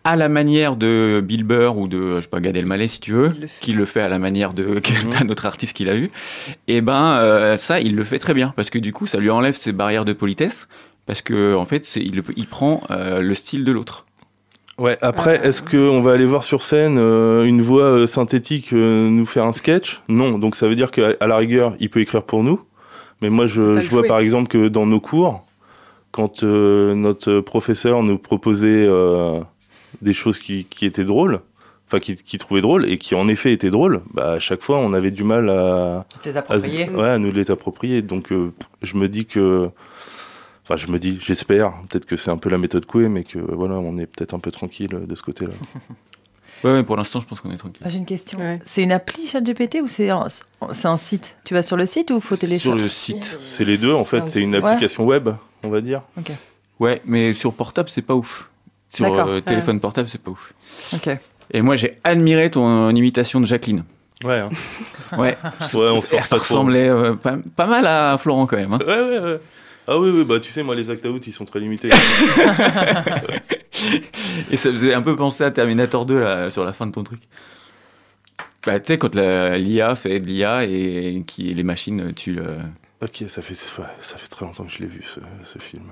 à 0.02 0.16
la 0.16 0.28
manière 0.28 0.76
de 0.76 1.22
Bill 1.24 1.44
Burr 1.44 1.78
ou 1.78 1.88
de, 1.88 2.16
je 2.16 2.20
sais 2.22 2.28
pas, 2.28 2.40
Gad 2.40 2.56
Elmaleh, 2.56 2.88
si 2.88 3.00
tu 3.00 3.12
veux, 3.12 3.28
le 3.28 3.46
qui 3.60 3.72
le 3.72 3.86
fait 3.86 4.00
à 4.02 4.08
la 4.08 4.18
manière 4.18 4.52
de 4.52 4.80
d'un 5.18 5.28
autre 5.30 5.46
artiste 5.46 5.74
qu'il 5.74 5.88
a 5.88 5.96
eu, 5.96 6.10
et 6.68 6.80
ben 6.82 7.14
euh, 7.14 7.56
ça, 7.56 7.80
il 7.80 7.94
le 7.96 8.04
fait 8.04 8.18
très 8.18 8.34
bien 8.34 8.52
parce 8.56 8.68
que 8.68 8.78
du 8.78 8.92
coup, 8.92 9.06
ça 9.06 9.18
lui 9.18 9.30
enlève 9.30 9.56
ses 9.56 9.72
barrières 9.72 10.04
de 10.04 10.12
politesse 10.12 10.68
parce 11.06 11.22
que 11.22 11.54
en 11.54 11.64
fait, 11.64 11.96
il, 11.96 12.22
il 12.36 12.46
prend 12.46 12.82
euh, 12.90 13.20
le 13.20 13.34
style 13.34 13.64
de 13.64 13.72
l'autre. 13.72 14.04
Ouais, 14.78 14.98
après, 15.02 15.40
Ah. 15.42 15.46
est-ce 15.46 15.62
qu'on 15.62 16.00
va 16.02 16.12
aller 16.12 16.26
voir 16.26 16.42
sur 16.42 16.62
scène 16.62 16.96
euh, 16.98 17.44
une 17.44 17.62
voix 17.62 17.84
euh, 17.84 18.06
synthétique 18.06 18.72
euh, 18.72 19.08
nous 19.08 19.24
faire 19.26 19.44
un 19.44 19.52
sketch? 19.52 20.02
Non, 20.08 20.38
donc 20.38 20.56
ça 20.56 20.66
veut 20.66 20.74
dire 20.74 20.90
qu'à 20.90 21.12
à 21.20 21.26
la 21.28 21.36
rigueur, 21.36 21.74
il 21.78 21.90
peut 21.90 22.00
écrire 22.00 22.22
pour 22.24 22.42
nous. 22.42 22.60
Mais 23.22 23.30
moi, 23.30 23.46
je, 23.46 23.62
vois 23.62 23.80
jouer. 23.80 24.08
par 24.08 24.18
exemple 24.18 24.48
que 24.48 24.66
dans 24.68 24.86
nos 24.86 24.98
cours, 25.00 25.44
quand 26.10 26.42
euh, 26.42 26.94
notre 26.94 27.40
professeur 27.40 28.02
nous 28.02 28.18
proposait 28.18 28.86
euh, 28.88 29.38
des 30.02 30.12
choses 30.12 30.38
qui, 30.38 30.64
qui 30.64 30.86
étaient 30.86 31.04
drôles, 31.04 31.40
enfin 31.86 32.00
qui, 32.00 32.16
qui 32.16 32.38
trouvait 32.38 32.60
drôles 32.60 32.88
et 32.90 32.98
qui 32.98 33.14
en 33.14 33.28
effet 33.28 33.52
étaient 33.52 33.70
drôles, 33.70 34.00
bah, 34.12 34.32
à 34.32 34.38
chaque 34.40 34.62
fois, 34.62 34.78
on 34.78 34.92
avait 34.92 35.12
du 35.12 35.22
mal 35.22 35.48
à, 35.50 36.04
Les 36.24 36.36
à, 36.36 36.40
approprier. 36.40 36.90
ouais, 36.90 37.08
à 37.08 37.18
nous 37.18 37.30
les 37.30 37.50
approprier. 37.52 38.02
Donc, 38.02 38.32
euh, 38.32 38.52
je 38.82 38.96
me 38.96 39.08
dis 39.08 39.24
que. 39.26 39.68
Enfin, 40.64 40.76
je 40.76 40.90
me 40.90 40.98
dis, 40.98 41.18
j'espère, 41.20 41.72
peut-être 41.90 42.06
que 42.06 42.16
c'est 42.16 42.30
un 42.30 42.38
peu 42.38 42.48
la 42.48 42.56
méthode 42.58 42.86
Coué, 42.86 43.08
mais 43.08 43.22
que 43.24 43.38
voilà, 43.38 43.74
on 43.74 43.98
est 43.98 44.06
peut-être 44.06 44.34
un 44.34 44.38
peu 44.38 44.50
tranquille 44.50 44.88
de 45.06 45.14
ce 45.14 45.22
côté-là. 45.22 45.52
Ouais, 46.62 46.72
ouais, 46.72 46.82
pour 46.82 46.96
l'instant, 46.96 47.20
je 47.20 47.26
pense 47.26 47.42
qu'on 47.42 47.50
est 47.50 47.58
tranquille. 47.58 47.82
Ah, 47.84 47.90
J'ai 47.90 47.98
une 47.98 48.06
question. 48.06 48.38
Ouais. 48.38 48.58
C'est 48.64 48.82
une 48.82 48.92
appli 48.92 49.26
ChatGPT 49.26 49.82
ou 49.82 49.88
c'est 49.88 50.08
un, 50.08 50.28
c'est 50.72 50.88
un 50.88 50.96
site? 50.96 51.36
Tu 51.44 51.52
vas 51.52 51.62
sur 51.62 51.76
le 51.76 51.84
site 51.84 52.10
ou 52.10 52.20
faut 52.20 52.36
Sur 52.36 52.40
télécharger 52.40 52.82
le 52.82 52.88
site. 52.88 53.36
C'est 53.38 53.66
les 53.66 53.76
deux, 53.76 53.92
en 53.92 54.04
fait. 54.04 54.24
C'est 54.24 54.40
une 54.40 54.56
Ouais. 54.56 54.64
application 54.70 55.04
web, 55.04 55.28
on 55.62 55.68
va 55.68 55.82
dire. 55.82 56.00
Ouais, 56.80 57.02
mais 57.04 57.34
sur 57.34 57.52
portable, 57.52 57.90
c'est 57.90 58.00
pas 58.00 58.14
ouf. 58.14 58.48
Sur 58.94 59.04
D'accord. 59.04 59.28
euh, 59.28 59.40
téléphone 59.42 59.78
portable, 59.78 60.08
c'est 60.08 60.22
pas 60.22 60.30
ouf. 60.30 60.54
Ok. 60.94 61.10
Et 61.50 61.60
moi, 61.60 61.76
j'ai 61.76 61.98
admiré 62.02 62.50
ton 62.50 62.88
imitation 62.94 63.40
de 63.40 63.46
Jacqueline. 63.46 63.84
Ouais, 64.24 64.38
hein. 64.38 64.48
Ouais, 65.18 65.18
ouais 65.18 65.36
on 65.90 66.00
se 66.00 66.16
trop. 66.28 66.36
ressemblait 66.38 66.88
euh, 66.88 67.12
pas, 67.14 67.36
pas 67.56 67.66
mal 67.66 67.86
à 67.86 68.16
Florent 68.16 68.46
quand 68.46 68.56
même. 68.56 68.72
hein. 68.72 68.78
Ouais, 68.86 69.00
ouais, 69.00 69.18
ouais. 69.22 69.40
Ah 69.86 69.98
oui, 69.98 70.10
oui, 70.10 70.24
bah 70.24 70.40
tu 70.40 70.50
sais, 70.50 70.62
moi, 70.62 70.74
les 70.74 70.90
act 70.90 71.04
out, 71.06 71.26
ils 71.26 71.32
sont 71.32 71.44
très 71.44 71.60
limités. 71.60 71.90
Et 74.50 74.56
ça 74.56 74.70
faisait 74.70 74.94
un 74.94 75.02
peu 75.02 75.14
penser 75.16 75.44
à 75.44 75.50
Terminator 75.50 76.06
2 76.06 76.18
là, 76.20 76.50
sur 76.50 76.64
la 76.64 76.72
fin 76.72 76.86
de 76.86 76.92
ton 76.92 77.02
truc. 77.04 77.20
Bah, 78.66 78.80
tu 78.80 78.86
sais, 78.88 78.98
quand 78.98 79.14
l'IA 79.14 79.94
fait 79.94 80.20
de 80.20 80.26
l'IA 80.26 80.64
et 80.64 81.22
qui 81.26 81.52
les 81.52 81.62
machines 81.64 82.12
tuent. 82.14 82.38
euh, 82.38 82.56
ok, 83.02 83.24
ça 83.28 83.42
fait, 83.42 83.52
ça 83.54 84.16
fait 84.16 84.28
très 84.28 84.46
longtemps 84.46 84.64
que 84.64 84.72
je 84.72 84.78
l'ai 84.78 84.86
vu, 84.86 85.02
ce, 85.02 85.20
ce 85.42 85.58
film. 85.58 85.82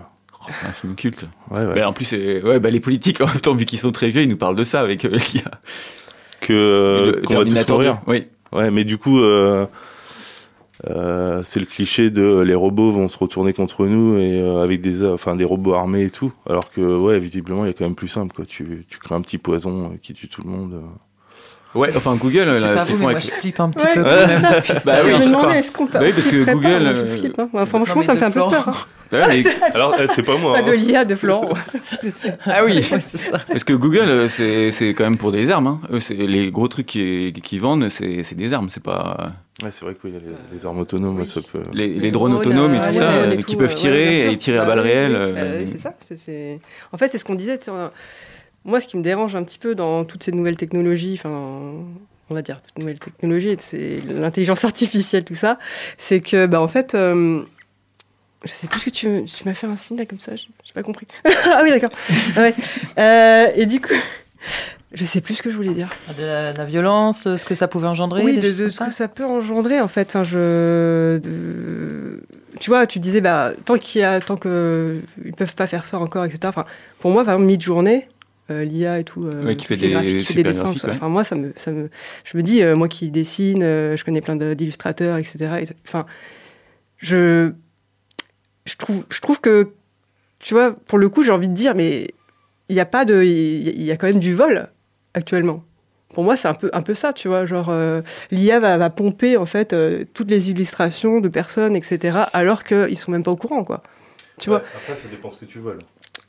Oh, 0.40 0.46
c'est 0.60 0.66
un 0.66 0.72
film 0.72 0.94
culte. 0.96 1.26
Ouais, 1.50 1.60
ouais. 1.66 1.74
Mais 1.74 1.84
en 1.84 1.92
plus, 1.92 2.06
c'est- 2.06 2.42
ouais, 2.42 2.58
bah, 2.60 2.70
les 2.70 2.80
politiques, 2.80 3.20
en 3.20 3.26
même 3.26 3.40
temps, 3.40 3.54
vu 3.54 3.66
qu'ils 3.66 3.78
sont 3.78 3.92
très 3.92 4.08
vieux, 4.10 4.22
ils 4.22 4.28
nous 4.28 4.38
parlent 4.38 4.56
de 4.56 4.64
ça 4.64 4.80
avec 4.80 5.04
euh, 5.04 5.10
l'IA. 5.10 5.42
Que 6.40 6.52
euh, 6.54 7.06
Le 7.06 7.12
qu'on 7.22 7.34
va 7.34 7.40
tous 7.40 7.44
Terminator 7.44 7.78
mourir. 7.78 7.94
2, 8.06 8.12
Oui. 8.12 8.26
Ouais, 8.52 8.70
mais 8.70 8.84
du 8.84 8.96
coup, 8.98 9.20
euh, 10.90 11.42
c'est 11.44 11.60
le 11.60 11.66
cliché 11.66 12.10
de 12.10 12.22
euh, 12.22 12.44
les 12.44 12.54
robots 12.54 12.90
vont 12.90 13.08
se 13.08 13.16
retourner 13.16 13.52
contre 13.52 13.86
nous 13.86 14.18
et 14.18 14.40
euh, 14.40 14.62
avec 14.62 14.80
des, 14.80 15.04
enfin, 15.04 15.36
des 15.36 15.44
robots 15.44 15.74
armés 15.74 16.04
et 16.04 16.10
tout. 16.10 16.32
Alors 16.48 16.68
que, 16.70 16.80
ouais, 16.80 17.18
visiblement, 17.18 17.64
il 17.64 17.68
y 17.68 17.70
a 17.70 17.72
quand 17.72 17.84
même 17.84 17.94
plus 17.94 18.08
simple. 18.08 18.34
Quoi. 18.34 18.46
Tu, 18.46 18.84
crées 19.00 19.14
un 19.14 19.20
petit 19.20 19.38
poison 19.38 19.96
qui 20.02 20.12
tue 20.12 20.28
tout 20.28 20.42
le 20.42 20.50
monde. 20.50 20.82
Ouais, 21.74 21.88
enfin, 21.96 22.16
Google, 22.16 22.52
Je 22.54 22.60
sais 22.60 22.66
là, 22.68 22.74
pas 22.74 22.80
ce 22.82 22.86
qu'ils 22.86 22.96
vous, 22.96 23.02
font 23.02 23.06
mais 23.08 23.12
moi 23.14 23.20
avec. 23.20 23.24
je 23.24 23.30
flippe 23.40 23.60
un 23.60 23.70
petit 23.70 23.86
Ouais. 23.86 23.94
peu 23.94 24.02
Ouais. 24.02 24.08
quand 24.18 24.26
même. 24.28 24.42
Bah 24.84 24.94
je 25.02 25.06
oui, 25.06 25.12
me 25.12 25.16
je 25.16 25.22
sais 25.22 25.26
demandais, 25.28 25.46
pas. 25.46 25.58
est-ce 25.58 25.72
qu'on 25.72 25.86
peut. 25.86 25.98
Bah 25.98 26.04
oui, 26.04 26.12
parce 26.12 26.26
que 26.26 26.44
pas 26.44 26.52
Google, 26.54 26.82
Moi, 26.82 26.94
je 26.94 27.06
flippe. 27.06 27.38
hein. 27.38 27.48
Enfin, 27.54 27.58
Non, 27.78 27.84
franchement, 27.84 28.02
ça 28.02 28.14
me 28.14 28.18
fait 28.18 28.24
un 28.26 28.30
peu 28.30 28.40
peur. 28.40 28.68
hein. 28.68 28.72
Ouais, 29.12 29.42
mais- 29.42 29.44
Alors, 29.74 29.94
euh, 29.98 30.06
c'est 30.14 30.22
pas 30.22 30.36
moi. 30.36 30.52
Pas 30.54 30.58
hein. 30.60 30.62
de 30.62 30.72
l'IA 30.72 31.04
de 31.04 31.14
Florent. 31.14 31.48
Ah 32.46 32.64
oui. 32.64 32.84
Ouais, 32.90 33.00
c'est 33.00 33.18
ça. 33.18 33.38
Parce 33.48 33.64
que 33.64 33.72
Google, 33.72 34.00
euh, 34.08 34.28
c'est 34.28 34.70
c'est 34.70 34.92
quand 34.94 35.04
même 35.04 35.16
pour 35.16 35.32
des 35.32 35.50
armes. 35.50 35.66
Hein. 35.66 35.80
Eux, 35.92 36.00
c'est- 36.00 36.14
les 36.14 36.50
gros 36.50 36.68
trucs 36.68 36.86
qu'ils 36.86 37.32
qu'ils 37.32 37.60
vendent, 37.60 37.88
c'est 37.88 38.22
c'est 38.22 38.34
des 38.34 38.52
armes. 38.52 38.68
C'est 38.70 38.82
pas 38.82 39.26
Ouais, 39.62 39.68
c'est 39.70 39.84
vrai 39.84 39.94
que 39.94 40.00
oui, 40.04 40.12
les, 40.14 40.56
les 40.58 40.66
armes 40.66 40.78
autonomes, 40.80 41.20
oui. 41.20 41.26
ça 41.26 41.40
peut. 41.40 41.60
les, 41.72 41.88
les 41.88 42.00
Les 42.00 42.10
drones 42.10 42.32
drones, 42.32 42.46
autonomes 42.46 42.74
et 42.74 42.78
euh, 42.78 42.88
tout 42.88 42.94
ça, 42.94 43.10
euh, 43.12 43.36
qui 43.42 43.56
peuvent 43.56 43.74
tirer 43.74 44.32
et 44.32 44.36
tirer 44.38 44.58
à 44.58 44.62
Bah 44.62 44.68
balles 44.68 44.80
réelles. 44.80 45.18
oui, 45.26 45.32
bah, 45.34 45.66
c'est 45.70 45.78
ça. 45.78 45.94
c'est- 46.00 46.16
c'est- 46.18 46.58
En 46.92 46.96
fait, 46.98 47.08
c'est 47.12 47.18
ce 47.18 47.24
qu'on 47.24 47.34
disait. 47.34 47.58
Moi, 48.64 48.80
ce 48.80 48.86
qui 48.86 48.96
me 48.96 49.02
dérange 49.02 49.34
un 49.36 49.42
petit 49.42 49.58
peu 49.58 49.74
dans 49.74 50.04
toutes 50.04 50.22
ces 50.22 50.32
nouvelles 50.32 50.56
technologies, 50.56 51.14
enfin, 51.18 51.30
on 52.30 52.34
va 52.34 52.42
dire 52.42 52.60
toutes 52.62 52.78
nouvelles 52.78 52.98
technologies, 52.98 53.56
c'est 53.58 53.98
l'intelligence 54.08 54.64
artificielle, 54.64 55.24
tout 55.24 55.34
ça, 55.34 55.58
c'est 55.98 56.20
que, 56.20 56.46
bah, 56.46 56.60
en 56.60 56.68
fait, 56.68 56.94
euh, 56.94 57.42
je 58.44 58.52
sais 58.52 58.66
plus 58.66 58.80
ce 58.80 58.84
que 58.86 58.90
tu, 58.90 59.24
tu 59.24 59.44
m'as 59.44 59.54
fait 59.54 59.66
un 59.66 59.76
signe 59.76 59.98
là 59.98 60.06
comme 60.06 60.20
ça, 60.20 60.36
j'ai 60.36 60.72
pas 60.74 60.82
compris. 60.82 61.06
ah 61.24 61.60
oui, 61.62 61.70
d'accord. 61.70 61.90
Ouais. 62.36 62.54
Euh, 62.98 63.48
et 63.56 63.66
du 63.66 63.80
coup, 63.80 63.94
je 64.94 65.04
sais 65.04 65.20
plus 65.20 65.34
ce 65.34 65.42
que 65.42 65.50
je 65.50 65.56
voulais 65.56 65.74
dire. 65.74 65.90
De 66.16 66.22
la, 66.22 66.52
la 66.52 66.64
violence, 66.64 67.22
ce 67.24 67.44
que 67.44 67.54
ça 67.54 67.68
pouvait 67.68 67.88
engendrer. 67.88 68.22
Oui, 68.24 68.38
de, 68.38 68.52
ce 68.52 68.68
ça 68.68 68.86
que 68.86 68.92
ça 68.92 69.08
peut 69.08 69.24
engendrer 69.24 69.80
en 69.80 69.88
fait. 69.88 70.08
Enfin, 70.08 70.24
je, 70.24 71.18
de- 71.18 72.22
tu 72.60 72.70
vois, 72.70 72.86
tu 72.86 72.98
disais 72.98 73.20
bah 73.20 73.52
tant 73.64 73.78
qu'il 73.78 74.02
y 74.02 74.04
a, 74.04 74.20
tant 74.20 74.36
que 74.36 75.00
ils 75.24 75.32
peuvent 75.32 75.54
pas 75.54 75.66
faire 75.66 75.84
ça 75.84 75.98
encore, 75.98 76.24
etc. 76.24 76.40
Enfin, 76.44 76.66
pour 77.00 77.10
moi, 77.10 77.24
par 77.24 77.34
exemple, 77.34 77.46
mid-journée, 77.46 78.06
euh, 78.06 78.11
l'IA 78.50 78.98
et 78.98 79.04
tout, 79.04 79.24
euh, 79.26 79.46
Ouais, 79.46 79.56
qui 79.56 79.66
fait 79.66 79.76
des 79.76 79.90
graphique, 79.90 80.18
qui 80.18 80.24
fait 80.26 80.42
des 80.42 80.52
super 80.52 80.72
dessins. 80.72 80.78
ça. 80.88 80.90
Enfin, 80.90 81.08
moi, 81.08 81.24
ça 81.24 81.34
me, 81.36 81.52
ça 81.56 81.70
me, 81.70 81.88
je 82.24 82.36
me 82.36 82.42
dis, 82.42 82.62
euh, 82.62 82.76
moi 82.76 82.88
qui 82.88 83.10
dessine, 83.10 83.62
euh, 83.62 83.96
je 83.96 84.04
connais 84.04 84.20
plein 84.20 84.36
d'illustrateurs, 84.36 85.16
etc. 85.16 85.60
et- 85.62 85.68
Enfin, 85.86 86.06
je, 86.98 87.52
je 88.64 88.76
trouve, 88.76 89.04
je 89.10 89.20
trouve 89.20 89.40
que, 89.40 89.72
tu 90.38 90.54
vois, 90.54 90.72
pour 90.72 90.98
le 90.98 91.08
coup, 91.08 91.22
j'ai 91.24 91.32
envie 91.32 91.48
de 91.48 91.54
dire, 91.54 91.74
mais 91.74 92.08
il 92.68 92.76
y 92.76 92.80
a 92.80 92.86
pas 92.86 93.04
de, 93.04 93.22
il 93.22 93.82
y, 93.82 93.90
a 93.90 93.96
quand 93.96 94.06
même 94.06 94.20
du 94.20 94.34
vol 94.34 94.68
actuellement. 95.14 95.64
Pour 96.14 96.24
moi, 96.24 96.36
c'est 96.36 96.48
un 96.48 96.54
peu, 96.54 96.68
un 96.72 96.82
peu 96.82 96.94
ça, 96.94 97.12
tu 97.12 97.28
vois, 97.28 97.46
genre 97.46 97.68
euh, 97.70 98.02
l'IA 98.30 98.60
va, 98.60 98.76
va 98.76 98.90
pomper 98.90 99.36
en 99.36 99.46
fait 99.46 99.72
euh, 99.72 100.04
toutes 100.12 100.30
les 100.30 100.50
illustrations 100.50 101.20
de 101.20 101.28
personnes, 101.28 101.74
etc. 101.74 102.18
Alors 102.32 102.64
qu'ils 102.64 102.98
sont 102.98 103.10
même 103.12 103.22
pas 103.22 103.30
au 103.30 103.36
courant, 103.36 103.64
quoi. 103.64 103.82
Tu 104.38 104.50
vois? 104.50 104.62
Après, 104.76 104.94
ça 104.94 105.08
dépend 105.08 105.30
ce 105.30 105.38
que 105.38 105.44
tu 105.46 105.58
veux. 105.58 105.78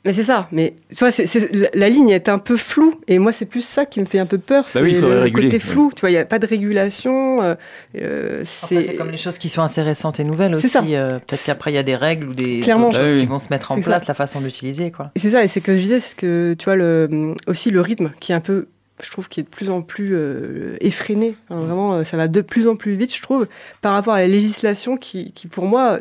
Mais 0.04 0.12
c'est 0.12 0.22
ça. 0.24 0.48
Mais 0.52 0.74
tu 0.90 0.96
vois, 0.98 1.10
c'est, 1.10 1.26
c'est- 1.26 1.50
la, 1.54 1.68
la 1.72 1.88
ligne 1.88 2.10
est 2.10 2.28
un 2.28 2.38
peu 2.38 2.56
floue. 2.58 3.00
Et 3.08 3.18
moi, 3.18 3.32
c'est 3.32 3.46
plus 3.46 3.64
ça 3.64 3.86
qui 3.86 4.00
me 4.00 4.04
fait 4.04 4.18
un 4.18 4.26
peu 4.26 4.36
peur. 4.38 4.64
c'est 4.68 4.78
Bah 4.78 4.84
oui, 4.84 4.92
il 4.92 5.00
faudrait 5.00 5.14
le 5.16 5.22
réguler, 5.22 5.44
côté 5.46 5.56
ouais. 5.56 5.60
flou. 5.60 5.90
Tu 5.96 6.00
vois, 6.00 6.10
il 6.10 6.12
n'y 6.12 6.18
a 6.18 6.26
pas 6.26 6.38
de 6.38 6.46
régulation. 6.46 7.42
euh, 7.42 7.54
euh, 7.96 8.44
Après, 8.62 8.82
c'est 8.82 8.96
comme 8.96 9.10
les 9.10 9.16
choses 9.16 9.38
qui 9.38 9.48
sont 9.48 9.62
assez 9.62 9.80
récentes 9.82 10.20
et 10.20 10.24
nouvelles 10.24 10.50
C'est 10.58 10.66
aussi. 10.66 10.68
ça. 10.68 10.82
euh, 10.84 11.18
Peut-être 11.20 11.44
qu'après, 11.44 11.72
il 11.72 11.74
y 11.76 11.78
a 11.78 11.82
des 11.82 11.96
règles 11.96 12.28
ou 12.28 12.34
des 12.34 12.60
Clairement. 12.60 12.88
d'autres 12.90 12.98
choses 13.02 13.14
oui. 13.14 13.20
qui 13.20 13.26
vont 13.26 13.38
se 13.38 13.48
mettre 13.48 13.72
en 13.72 13.76
C'est 13.76 13.80
place, 13.82 14.02
ça. 14.02 14.08
la 14.08 14.14
façon 14.14 14.40
d'utiliser. 14.42 14.90
quoi. 14.90 15.10
Et 15.14 15.18
c'est 15.20 15.30
ça, 15.30 15.42
et 15.42 15.48
c'est 15.48 15.60
que 15.62 15.74
je 15.74 15.80
disais, 15.80 16.00
c'est 16.00 16.16
que 16.18 16.54
tu 16.58 16.64
vois 16.66 16.76
le, 16.76 17.34
aussi 17.46 17.70
le 17.70 17.80
rythme 17.80 18.10
qui 18.20 18.32
est 18.32 18.34
un 18.34 18.40
peu, 18.40 18.66
je 19.02 19.10
trouve, 19.10 19.30
qui 19.30 19.40
est 19.40 19.44
de 19.44 19.48
plus 19.48 19.70
en 19.70 19.80
plus 19.80 20.10
euh, 20.12 20.76
effréné. 20.82 21.34
Enfin, 21.48 21.62
vraiment, 21.62 21.94
euh, 21.94 22.04
ça 22.04 22.18
va 22.18 22.28
de 22.28 22.40
plus 22.42 22.68
en 22.68 22.76
plus 22.76 22.92
vite, 22.92 23.14
je 23.16 23.22
trouve, 23.22 23.46
par 23.80 23.94
rapport 23.94 24.12
à 24.12 24.20
la 24.20 24.28
législation 24.28 24.98
qui, 24.98 25.32
qui 25.32 25.46
pour 25.46 25.64
moi, 25.64 25.98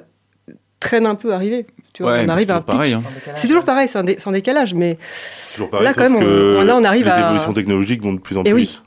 traîne 0.82 1.06
un 1.06 1.16
peu 1.16 1.32
à 1.32 1.36
arriver. 1.36 1.66
Tu 1.94 2.02
vois, 2.04 2.14
Ouais, 2.14 2.24
on 2.26 2.30
arrive 2.30 2.48
c'est 2.48 2.54
à 2.54 2.56
un 2.58 2.62
toujours 2.62 2.76
pareil. 2.78 2.96
pic. 2.96 3.06
hein. 3.06 3.34
C'est 3.36 3.48
toujours 3.48 3.66
pareil, 3.66 3.88
c'est 3.88 4.00
un, 4.00 4.04
dé- 4.04 4.16
c'est 4.18 4.28
un 4.28 4.34
décalage, 4.34 4.74
mais 4.74 4.98
Toujours 5.54 5.70
pareil, 5.70 5.86
Là, 5.88 5.94
quand 5.94 6.02
même, 6.04 6.16
on- 6.16 6.20
que 6.20 6.64
là, 6.66 6.76
on 6.76 6.84
arrive 6.84 7.06
les 7.06 7.12
à- 7.12 7.20
évolutions 7.26 7.54
technologiques 7.54 8.02
vont 8.02 8.14
de 8.14 8.20
plus 8.20 8.36
en 8.38 8.42
Eh 8.46 8.52
plus. 8.52 8.54
oui. 8.54 8.80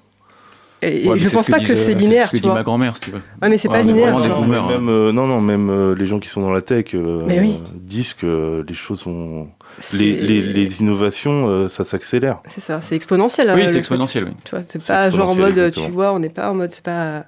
et, 0.83 1.05
et 1.05 1.09
Ouais, 1.09 1.17
je 1.19 1.29
pense 1.29 1.47
ce 1.47 1.53
pas 1.53 1.61
que 1.61 1.75
c'est 1.77 1.95
linéaire, 1.95 2.27
ce 2.27 2.33
que 2.33 2.37
tu 2.39 2.43
dit 2.43 2.49
ma 2.49 2.65
grand-mère, 2.65 2.97
si 2.97 3.03
tu 3.03 3.11
veux. 3.13 3.23
Ouais, 3.41 3.49
mais 3.49 3.59
c'est 3.59 3.69
Ouais, 3.69 3.77
pas 3.79 3.83
linéaire. 3.83 4.21
des 4.21 4.29
boomers, 4.29 4.67
même, 4.69 4.89
euh, 4.89 5.13
non, 5.13 5.27
non, 5.29 5.41
même 5.41 5.71
euh, 5.71 5.95
les 5.95 6.05
gens 6.07 6.19
qui 6.19 6.29
sont 6.29 6.41
dans 6.41 6.51
la 6.53 6.63
tech 6.63 6.87
euh, 6.95 7.21
oui. 7.29 7.61
disent 7.75 8.13
que 8.15 8.65
les 8.67 8.75
choses 8.75 9.05
vont. 9.07 9.49
C'est- 9.79 9.97
Les, 9.99 10.13
les, 10.15 10.41
les 10.43 10.81
innovations, 10.81 11.49
euh, 11.49 11.69
ça 11.69 11.85
s'accélère. 11.85 12.41
C'est 12.49 12.61
ça, 12.61 12.81
c'est 12.81 12.97
exponentiel. 12.97 13.53
Oui, 13.55 13.63
euh, 13.63 13.67
c'est 13.69 13.79
exponentiel, 13.79 14.25
oui. 14.25 14.31
Tu 14.45 14.51
vois, 14.51 14.61
c'est 14.67 14.85
pas 14.85 15.11
genre 15.11 15.31
en 15.31 15.35
mode, 15.37 15.51
exactement. 15.51 15.87
tu 15.87 15.93
vois, 15.93 16.13
on 16.13 16.19
n'est 16.19 16.29
pas 16.29 16.51
en 16.51 16.55
mode, 16.55 16.73
c'est 16.73 16.83
pas. 16.85 17.25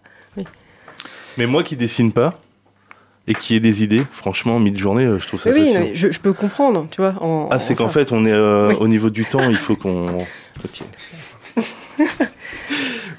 Mais 1.36 1.46
moi 1.46 1.62
qui 1.62 1.76
dessine 1.76 2.12
pas 2.12 2.38
et 3.28 3.34
qui 3.34 3.54
ai 3.54 3.60
des 3.60 3.82
idées, 3.84 4.02
franchement, 4.10 4.58
mid-journée, 4.58 5.04
euh, 5.04 5.18
je 5.20 5.26
trouve 5.28 5.40
ça 5.40 5.50
Mais 5.50 5.60
oui, 5.60 5.72
mais 5.78 5.90
je, 5.94 6.10
je 6.10 6.18
peux 6.18 6.32
comprendre, 6.32 6.86
tu 6.90 7.00
vois. 7.00 7.14
En, 7.20 7.48
Ah, 7.50 7.58
c'est 7.58 7.74
en 7.74 7.84
qu'en 7.84 7.88
fait, 7.88 8.10
on 8.10 8.24
est 8.24 8.32
euh, 8.32 8.68
Oui. 8.70 8.76
au 8.80 8.88
niveau 8.88 9.10
du 9.10 9.24
temps, 9.26 9.48
il 9.50 9.56
faut 9.58 9.76
qu'on. 9.76 10.06
Ok. 10.64 10.80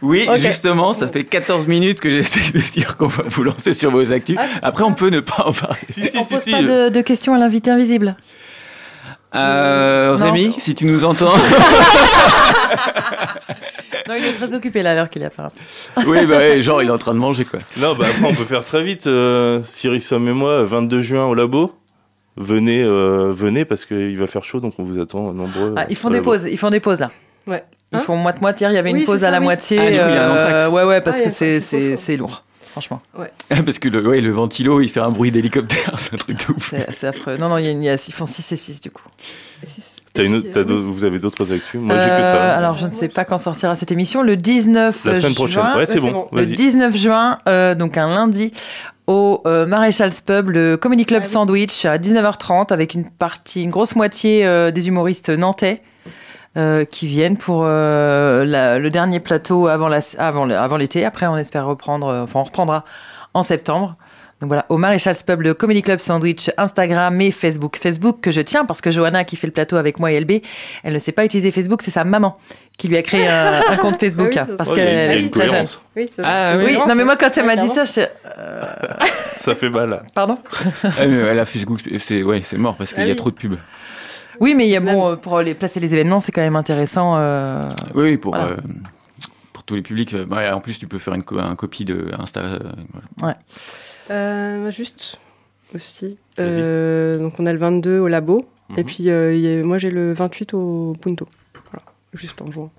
Oui, 0.01 0.27
justement, 0.37 0.93
ça 0.93 1.07
fait 1.09 1.23
14 1.25 1.67
minutes 1.67 1.99
que 1.99 2.09
j'essaie 2.09 2.51
de 2.53 2.59
dire 2.71 2.95
qu'on 2.97 3.07
va 3.07 3.23
vous 3.27 3.43
lancer 3.43 3.73
sur 3.73 3.91
vos 3.91 4.11
actus. 4.13 4.37
Ah, 4.39 4.45
Après, 4.61 4.83
on 4.83 4.93
peut 4.93 5.09
ne 5.09 5.19
pas 5.19 5.43
en 5.45 5.53
parler. 5.53 5.77
Si, 5.89 6.07
si, 6.07 6.17
On 6.17 6.23
si, 6.23 6.33
pose 6.33 6.41
si, 6.43 6.51
pas 6.51 6.61
de, 6.61 6.89
de 6.89 7.01
questions 7.01 7.33
à 7.33 7.37
l'invité 7.37 7.69
invisible. 7.69 8.15
Euh. 9.35 10.15
Rémi, 10.17 10.55
si 10.57 10.73
tu 10.75 10.85
nous 10.85 11.03
entends. 11.05 11.33
Non, 14.09 14.15
il 14.15 14.25
est 14.25 14.33
très 14.33 14.53
occupé 14.53 14.81
là, 14.83 14.91
à 14.91 14.95
l'heure 14.95 15.09
qu'il 15.09 15.21
est 15.21 15.25
apparu. 15.25 15.51
oui, 16.07 16.25
bah, 16.25 16.37
ouais, 16.39 16.61
genre, 16.61 16.81
il 16.81 16.87
est 16.89 16.91
en 16.91 16.97
train 16.97 17.13
de 17.13 17.19
manger, 17.19 17.45
quoi. 17.45 17.59
Non, 17.77 17.93
bah 17.95 18.07
après, 18.09 18.25
on 18.31 18.33
peut 18.35 18.43
faire 18.43 18.65
très 18.65 18.83
vite. 18.83 19.05
Euh, 19.07 19.61
Cyril 19.63 20.01
Somme 20.01 20.27
et 20.27 20.33
moi, 20.33 20.63
22 20.63 21.01
juin 21.01 21.25
au 21.27 21.35
labo. 21.35 21.75
Venez, 22.37 22.81
euh, 22.83 23.29
venez 23.31 23.65
parce 23.65 23.85
qu'il 23.85 24.17
va 24.17 24.25
faire 24.25 24.43
chaud, 24.43 24.59
donc 24.61 24.73
on 24.79 24.83
vous 24.83 24.99
attend 24.99 25.31
nombreux. 25.33 25.73
Ah, 25.77 25.81
euh, 25.81 25.85
ils 25.89 25.95
font 25.95 26.09
des 26.09 26.17
labo. 26.17 26.31
pauses, 26.31 26.45
ils 26.49 26.57
font 26.57 26.69
des 26.69 26.79
pauses 26.79 26.99
là. 27.01 27.11
Ouais. 27.47 27.63
Ils 27.91 27.97
Hein 27.97 28.01
font 28.01 28.15
moite-moite. 28.15 28.59
Hier, 28.61 28.71
il 28.71 28.75
y 28.75 28.77
avait 28.77 28.93
Oui, 28.93 28.99
une 29.01 29.05
pause 29.05 29.23
à 29.23 29.29
la 29.31 29.39
oui. 29.39 29.43
moitié. 29.45 29.79
Ah, 29.79 29.83
euh, 29.83 30.69
ouais, 30.69 30.83
ouais, 30.83 31.01
parce 31.01 31.17
Ah, 31.25 31.29
que 31.29 31.59
c'est 31.59 32.17
lourd, 32.17 32.43
franchement. 32.71 33.01
Parce 33.65 33.79
que 33.79 33.89
le, 33.89 34.07
ouais, 34.07 34.21
le 34.21 34.29
ventilo, 34.31 34.79
il 34.79 34.89
fait 34.89 34.99
un 35.01 35.09
bruit 35.09 35.31
d'hélicoptère. 35.31 35.91
C'est 35.97 36.13
un 36.13 36.17
truc 36.17 36.37
de 36.47 36.53
ouf. 36.53 36.69
C'est 36.69 36.87
c'est 36.93 37.07
affreux. 37.07 37.37
Non, 37.37 37.49
non, 37.49 37.57
il 37.57 37.65
y 37.65 37.67
a 37.67 37.71
une- 37.71 37.83
ils 37.83 38.13
font 38.13 38.25
6 38.27 38.51
et 38.51 38.55
6 38.57 38.79
du 38.81 38.91
coup. 38.91 39.03
T'as 40.13 40.23
une 40.23 40.35
autre- 40.35 40.63
d'autres- 40.63 40.73
vous 40.85 41.03
avez 41.03 41.19
d'autres 41.19 41.51
actus? 41.53 41.79
Moi, 41.79 41.97
j'ai 41.99 42.05
que 42.07 42.11
Euh, 42.11 42.23
ça. 42.23 42.55
Alors, 42.57 42.75
je 42.77 42.85
ne 42.87 42.91
sais 42.91 43.07
pas 43.09 43.25
quand 43.25 43.37
sortira 43.37 43.75
cette 43.75 43.91
émission. 43.91 44.23
Le 44.23 44.35
19 44.37 45.05
La 45.05 45.11
semaine 45.21 45.21
juin. 45.33 45.33
prochaine. 45.35 45.63
Ouais, 45.77 45.85
c'est 45.85 45.99
bon. 45.99 46.11
bon. 46.11 46.27
Le 46.31 46.43
Vas-y. 46.43 46.55
19 46.55 46.95
juin, 46.97 47.39
euh, 47.47 47.75
donc 47.75 47.95
un 47.97 48.07
lundi, 48.09 48.51
au 49.07 49.41
euh, 49.45 49.65
Maréchal's 49.67 50.21
Pub, 50.21 50.49
le 50.49 50.77
Comedy 50.77 51.05
Club 51.05 51.21
Ah 51.23 51.25
oui. 51.27 51.31
Sandwich, 51.31 51.85
à 51.85 51.97
19h30, 51.97 52.71
avec 52.71 52.93
une 52.95 53.09
partie, 53.09 53.63
une 53.63 53.69
grosse 53.71 53.95
moitié 53.95 54.45
euh, 54.45 54.71
des 54.71 54.87
humoristes 54.87 55.29
nantais 55.29 55.81
euh, 56.57 56.83
qui 56.85 57.05
viennent 57.05 57.37
pour 57.37 57.61
euh, 57.65 58.43
la- 58.45 58.79
le 58.79 58.89
dernier 58.89 59.19
plateau 59.19 59.67
avant 59.67 59.87
la- 59.87 59.99
avant 60.17 60.45
le- 60.45 60.57
avant 60.57 60.77
l'été. 60.77 61.05
Après, 61.05 61.27
on 61.27 61.37
espère 61.37 61.65
reprendre, 61.67 62.07
euh, 62.07 62.23
enfin, 62.23 62.39
on 62.39 62.43
reprendra 62.43 62.83
en 63.35 63.43
septembre. 63.43 63.95
Donc 64.41 64.47
voilà, 64.47 64.65
au 64.69 64.77
Maréchal's 64.77 65.21
Pub, 65.23 65.41
le 65.41 65.53
Comedy 65.53 65.81
Club 65.81 65.99
Sandwich, 65.99 66.49
Instagram 66.57 67.19
et 67.19 67.29
Facebook. 67.31 67.77
Facebook 67.77 68.19
que 68.21 68.31
je 68.31 68.39
tiens 68.39 68.63
parce 68.63 68.79
que 68.79 68.89
Johanna, 68.89 69.25
qui 69.25 69.35
fait 69.35 69.47
le 69.47 69.51
plateau 69.53 69.75
avec 69.75 69.99
moi 69.99 70.11
et 70.13 70.19
LB, 70.21 70.31
elle 70.83 70.93
ne 70.93 70.99
sait 70.99 71.11
pas 71.11 71.25
utiliser 71.25 71.51
Facebook, 71.51 71.81
c'est 71.81 71.91
sa 71.91 72.05
maman 72.05 72.37
qui 72.77 72.87
lui 72.87 72.95
a 72.95 73.01
créé 73.01 73.27
un, 73.27 73.61
un 73.69 73.75
compte 73.75 73.97
Facebook 73.99 74.33
Ah 74.37 74.45
oui, 74.47 74.55
parce 74.57 74.71
qu'elle 74.71 75.19
une 75.19 75.25
est 75.25 75.29
très 75.29 75.49
jeune. 75.49 75.65
Oui, 75.97 76.09
ça- 76.15 76.23
Ah, 76.25 76.53
Oui, 76.57 76.63
oui. 76.67 76.77
non 76.87 76.95
mais 76.95 77.03
moi 77.03 77.17
quand 77.17 77.37
elle 77.37 77.45
Ouais, 77.45 77.55
m'a 77.57 77.61
dit 77.61 77.67
ça, 77.67 77.83
je... 77.83 78.01
Ça 79.41 79.55
fait 79.55 79.69
mal. 79.69 80.03
pardon. 80.15 80.37
Ah, 80.83 81.05
mais 81.05 81.17
elle 81.17 81.39
a 81.39 81.45
Facebook, 81.45 81.79
c'est 81.99 82.23
ouais, 82.23 82.41
c'est 82.41 82.57
mort 82.57 82.75
parce 82.77 82.91
qu'il 82.93 83.01
Ah 83.03 83.07
y 83.07 83.09
a 83.09 83.13
oui. 83.13 83.17
trop 83.17 83.31
de 83.31 83.35
pubs. 83.35 83.57
Oui, 84.39 84.55
mais 84.55 84.65
il 84.67 84.69
y 84.69 84.77
a 84.77 84.79
bon 84.79 85.17
pour 85.17 85.41
les 85.41 85.53
placer 85.53 85.81
les 85.81 85.93
événements, 85.93 86.21
c'est 86.21 86.31
quand 86.31 86.39
même 86.41 86.55
intéressant. 86.55 87.15
euh, 87.17 87.69
Oui, 87.93 88.15
pour, 88.17 88.33
Voilà. 88.35 88.51
euh, 88.51 88.57
pour 89.51 89.63
tous 89.63 89.75
les 89.75 89.81
publics. 89.81 90.15
ouais, 90.29 90.49
en 90.49 90.61
plus, 90.61 90.79
tu 90.79 90.87
peux 90.87 90.99
faire 90.99 91.13
une, 91.13 91.23
co- 91.23 91.39
un 91.39 91.55
copie 91.55 91.83
de 91.83 92.09
Insta. 92.17 92.39
euh, 92.39 92.59
voilà. 93.17 93.37
Euh, 94.09 94.71
juste 94.71 95.19
aussi. 95.75 96.17
Euh, 96.39 97.15
donc 97.17 97.33
on 97.39 97.45
a 97.45 97.53
le 97.53 97.59
22 97.59 97.99
au 97.99 98.07
labo. 98.07 98.45
Mhm. 98.69 98.79
Et 98.79 98.83
puis 98.83 99.09
euh, 99.09 99.61
a- 99.61 99.63
moi 99.65 99.77
j'ai 99.77 99.91
le 99.91 100.13
28 100.13 100.53
au 100.53 100.95
Punto. 100.99 101.27
Voilà, 101.71 101.85
juste 102.13 102.41
en 102.41 102.51
juin. 102.51 102.69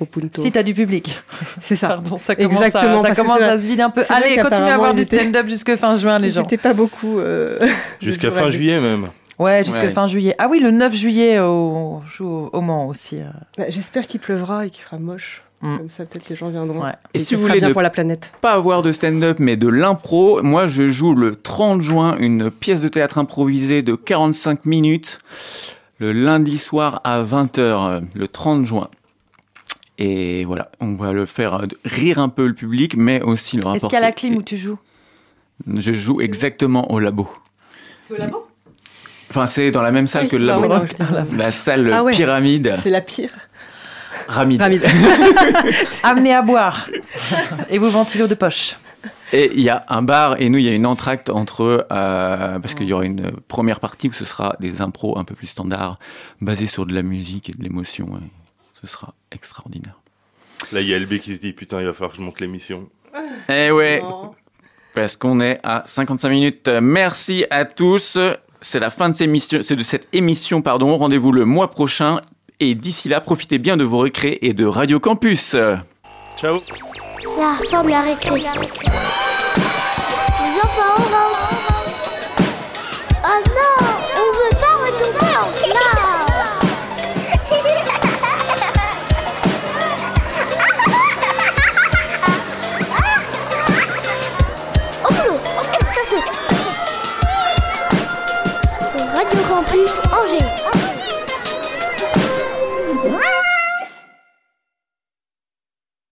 Au 0.00 0.06
Punto. 0.06 0.42
Si 0.42 0.50
t'as 0.50 0.62
du 0.62 0.74
public. 0.74 1.18
c'est 1.60 1.76
ça. 1.76 1.88
Pardon, 1.88 2.18
ça 2.18 2.34
commence, 2.34 2.64
Exactement, 2.66 3.02
à, 3.04 3.14
ça 3.14 3.22
commence 3.22 3.40
à 3.42 3.58
se 3.58 3.66
vider 3.66 3.82
un 3.82 3.90
peu. 3.90 4.02
Allez, 4.08 4.36
continue 4.36 4.68
à 4.68 4.74
avoir 4.74 4.92
du 4.94 5.04
stand-up 5.04 5.46
jusque 5.48 5.76
fin 5.76 5.94
juin, 5.94 6.18
les 6.18 6.30
gens. 6.32 6.42
C'était 6.42 6.56
pas 6.58 6.72
beaucoup. 6.74 7.18
euh, 7.20 7.58
Jusqu'à 8.00 8.30
fin 8.30 8.50
juillet 8.50 8.80
même. 8.80 9.06
Ouais, 9.38 9.62
Ouais. 9.68 9.90
fin 9.92 10.06
juillet. 10.06 10.34
Ah 10.38 10.48
oui, 10.50 10.58
le 10.60 10.70
9 10.72 10.94
juillet 10.94 11.38
au, 11.40 12.00
au, 12.20 12.50
au 12.52 12.60
Mans 12.60 12.86
aussi. 12.88 13.18
Bah, 13.56 13.64
J'espère 13.68 14.06
qu'il 14.06 14.20
pleuvra 14.20 14.66
et 14.66 14.70
qu'il 14.70 14.82
fera 14.84 14.98
moche. 14.98 15.43
Mm. 15.64 15.78
Comme 15.78 15.88
ça, 15.88 16.04
peut-être 16.04 16.28
les 16.28 16.36
gens 16.36 16.50
viendront. 16.50 16.82
Ouais. 16.84 16.92
Et 17.14 17.18
Et, 17.20 17.24
si 17.24 17.34
vous 17.34 17.40
voulez 17.42 17.58
bien 17.58 17.68
ne 17.68 17.72
pour 17.72 17.82
la 17.82 17.90
planète. 17.90 18.32
pas 18.42 18.52
avoir 18.52 18.82
de 18.82 18.92
stand-up 18.92 19.38
mais 19.40 19.56
de 19.56 19.66
l'impro, 19.68 20.42
moi 20.42 20.66
je 20.68 20.88
joue 20.88 21.14
le 21.14 21.36
30 21.36 21.80
juin 21.80 22.16
une 22.18 22.50
pièce 22.50 22.80
de 22.82 22.88
théâtre 22.88 23.16
improvisée 23.18 23.80
de 23.82 23.94
45 23.94 24.66
minutes 24.66 25.18
le 25.98 26.12
lundi 26.12 26.58
soir 26.58 27.00
à 27.04 27.22
20h, 27.22 27.58
euh, 27.60 28.00
le 28.14 28.28
30 28.28 28.66
juin. 28.66 28.88
Et 29.96 30.44
voilà, 30.44 30.70
on 30.80 30.96
va 30.96 31.12
le 31.12 31.24
faire 31.24 31.54
euh, 31.54 31.66
rire 31.84 32.18
un 32.18 32.28
peu 32.28 32.46
le 32.46 32.54
public, 32.54 32.96
mais 32.96 33.22
aussi 33.22 33.56
le 33.56 33.62
rapporter. 33.64 33.76
Est-ce 33.86 33.90
qu'il 33.90 33.94
y 33.94 34.02
a 34.02 34.06
la 34.06 34.12
clim 34.12 34.36
où 34.36 34.42
tu 34.42 34.56
joues? 34.56 34.78
Je 35.78 35.92
joue 35.92 36.20
exactement 36.20 36.90
au 36.90 36.98
labo. 36.98 37.28
C'est 38.02 38.14
au 38.14 38.16
labo? 38.18 38.46
Enfin, 39.30 39.46
c'est 39.46 39.70
dans 39.70 39.82
la 39.82 39.92
même 39.92 40.06
salle 40.08 40.24
Oui, 40.24 40.28
que 40.30 40.36
le 40.36 40.44
labo. 40.46 40.62
oui, 40.64 40.68
non, 40.68 40.84
je 40.84 40.92
dis- 41.32 41.36
La 41.38 41.50
salle 41.50 41.90
Ah 41.92 42.02
ouais. 42.04 42.12
pyramide. 42.12 42.74
C'est 42.82 42.90
la 42.90 43.00
pire. 43.00 43.30
Ramide. 44.28 44.60
Ramide. 44.60 44.84
Amenez 46.02 46.34
à 46.34 46.42
boire. 46.42 46.88
Et 47.70 47.78
vos 47.78 47.90
ventilos 47.90 48.26
de 48.26 48.34
poche. 48.34 48.76
Et 49.32 49.50
il 49.54 49.60
y 49.60 49.68
a 49.68 49.84
un 49.88 50.02
bar 50.02 50.40
et 50.40 50.48
nous, 50.48 50.58
il 50.58 50.64
y 50.64 50.68
a 50.68 50.72
une 50.72 50.86
entracte 50.86 51.28
entre... 51.28 51.86
euh, 51.90 52.58
parce 52.58 52.74
qu'il 52.74 52.86
y 52.86 52.92
aura 52.92 53.04
une 53.04 53.32
première 53.48 53.80
partie 53.80 54.08
où 54.08 54.12
ce 54.12 54.24
sera 54.24 54.56
des 54.60 54.80
impros 54.80 55.18
un 55.18 55.24
peu 55.24 55.34
plus 55.34 55.48
standards, 55.48 55.98
basés 56.40 56.66
sur 56.66 56.86
de 56.86 56.94
la 56.94 57.02
musique 57.02 57.50
et 57.50 57.52
de 57.52 57.62
l'émotion. 57.62 58.20
Ce 58.80 58.86
sera 58.86 59.14
extraordinaire. 59.32 59.98
Là, 60.72 60.80
il 60.80 60.88
y 60.88 60.94
a 60.94 60.98
LB 60.98 61.18
qui 61.18 61.34
se 61.34 61.40
dit 61.40 61.52
Putain, 61.52 61.80
il 61.80 61.86
va 61.86 61.92
falloir 61.92 62.12
que 62.12 62.18
je 62.18 62.22
monte 62.22 62.40
l'émission. 62.40 62.88
Eh 63.48 63.70
ouais, 63.70 64.02
parce 64.94 65.16
qu'on 65.16 65.40
est 65.40 65.58
à 65.62 65.82
55 65.86 66.28
minutes. 66.28 66.68
Merci 66.68 67.44
à 67.50 67.64
tous. 67.64 68.18
C'est 68.60 68.78
la 68.78 68.90
fin 68.90 69.10
de, 69.10 69.14
ces 69.14 69.28
c'est 69.62 69.76
de 69.76 69.82
cette 69.82 70.08
émission. 70.12 70.62
pardon. 70.62 70.96
Rendez-vous 70.96 71.32
le 71.32 71.44
mois 71.44 71.70
prochain. 71.70 72.20
Et 72.60 72.74
d'ici 72.74 73.08
là, 73.08 73.20
profitez 73.20 73.58
bien 73.58 73.76
de 73.76 73.84
vos 73.84 73.98
récrés 73.98 74.38
et 74.42 74.52
de 74.52 74.64
Radio 74.64 75.00
Campus. 75.00 75.56
Ciao 76.36 76.60
la 77.38 77.56
forme 77.68 77.88
la 77.88 78.00
récré. 78.02 78.36
Les 78.36 78.46
enfants, 80.62 80.94
on 80.98 81.02
rentre. 81.02 82.12
Oh 83.24 83.40
non, 83.48 83.76
on 84.16 84.28
veut 84.32 84.54
pas 84.60 84.76
retourner 84.84 85.36
en 85.36 85.48
classe. 85.62 86.03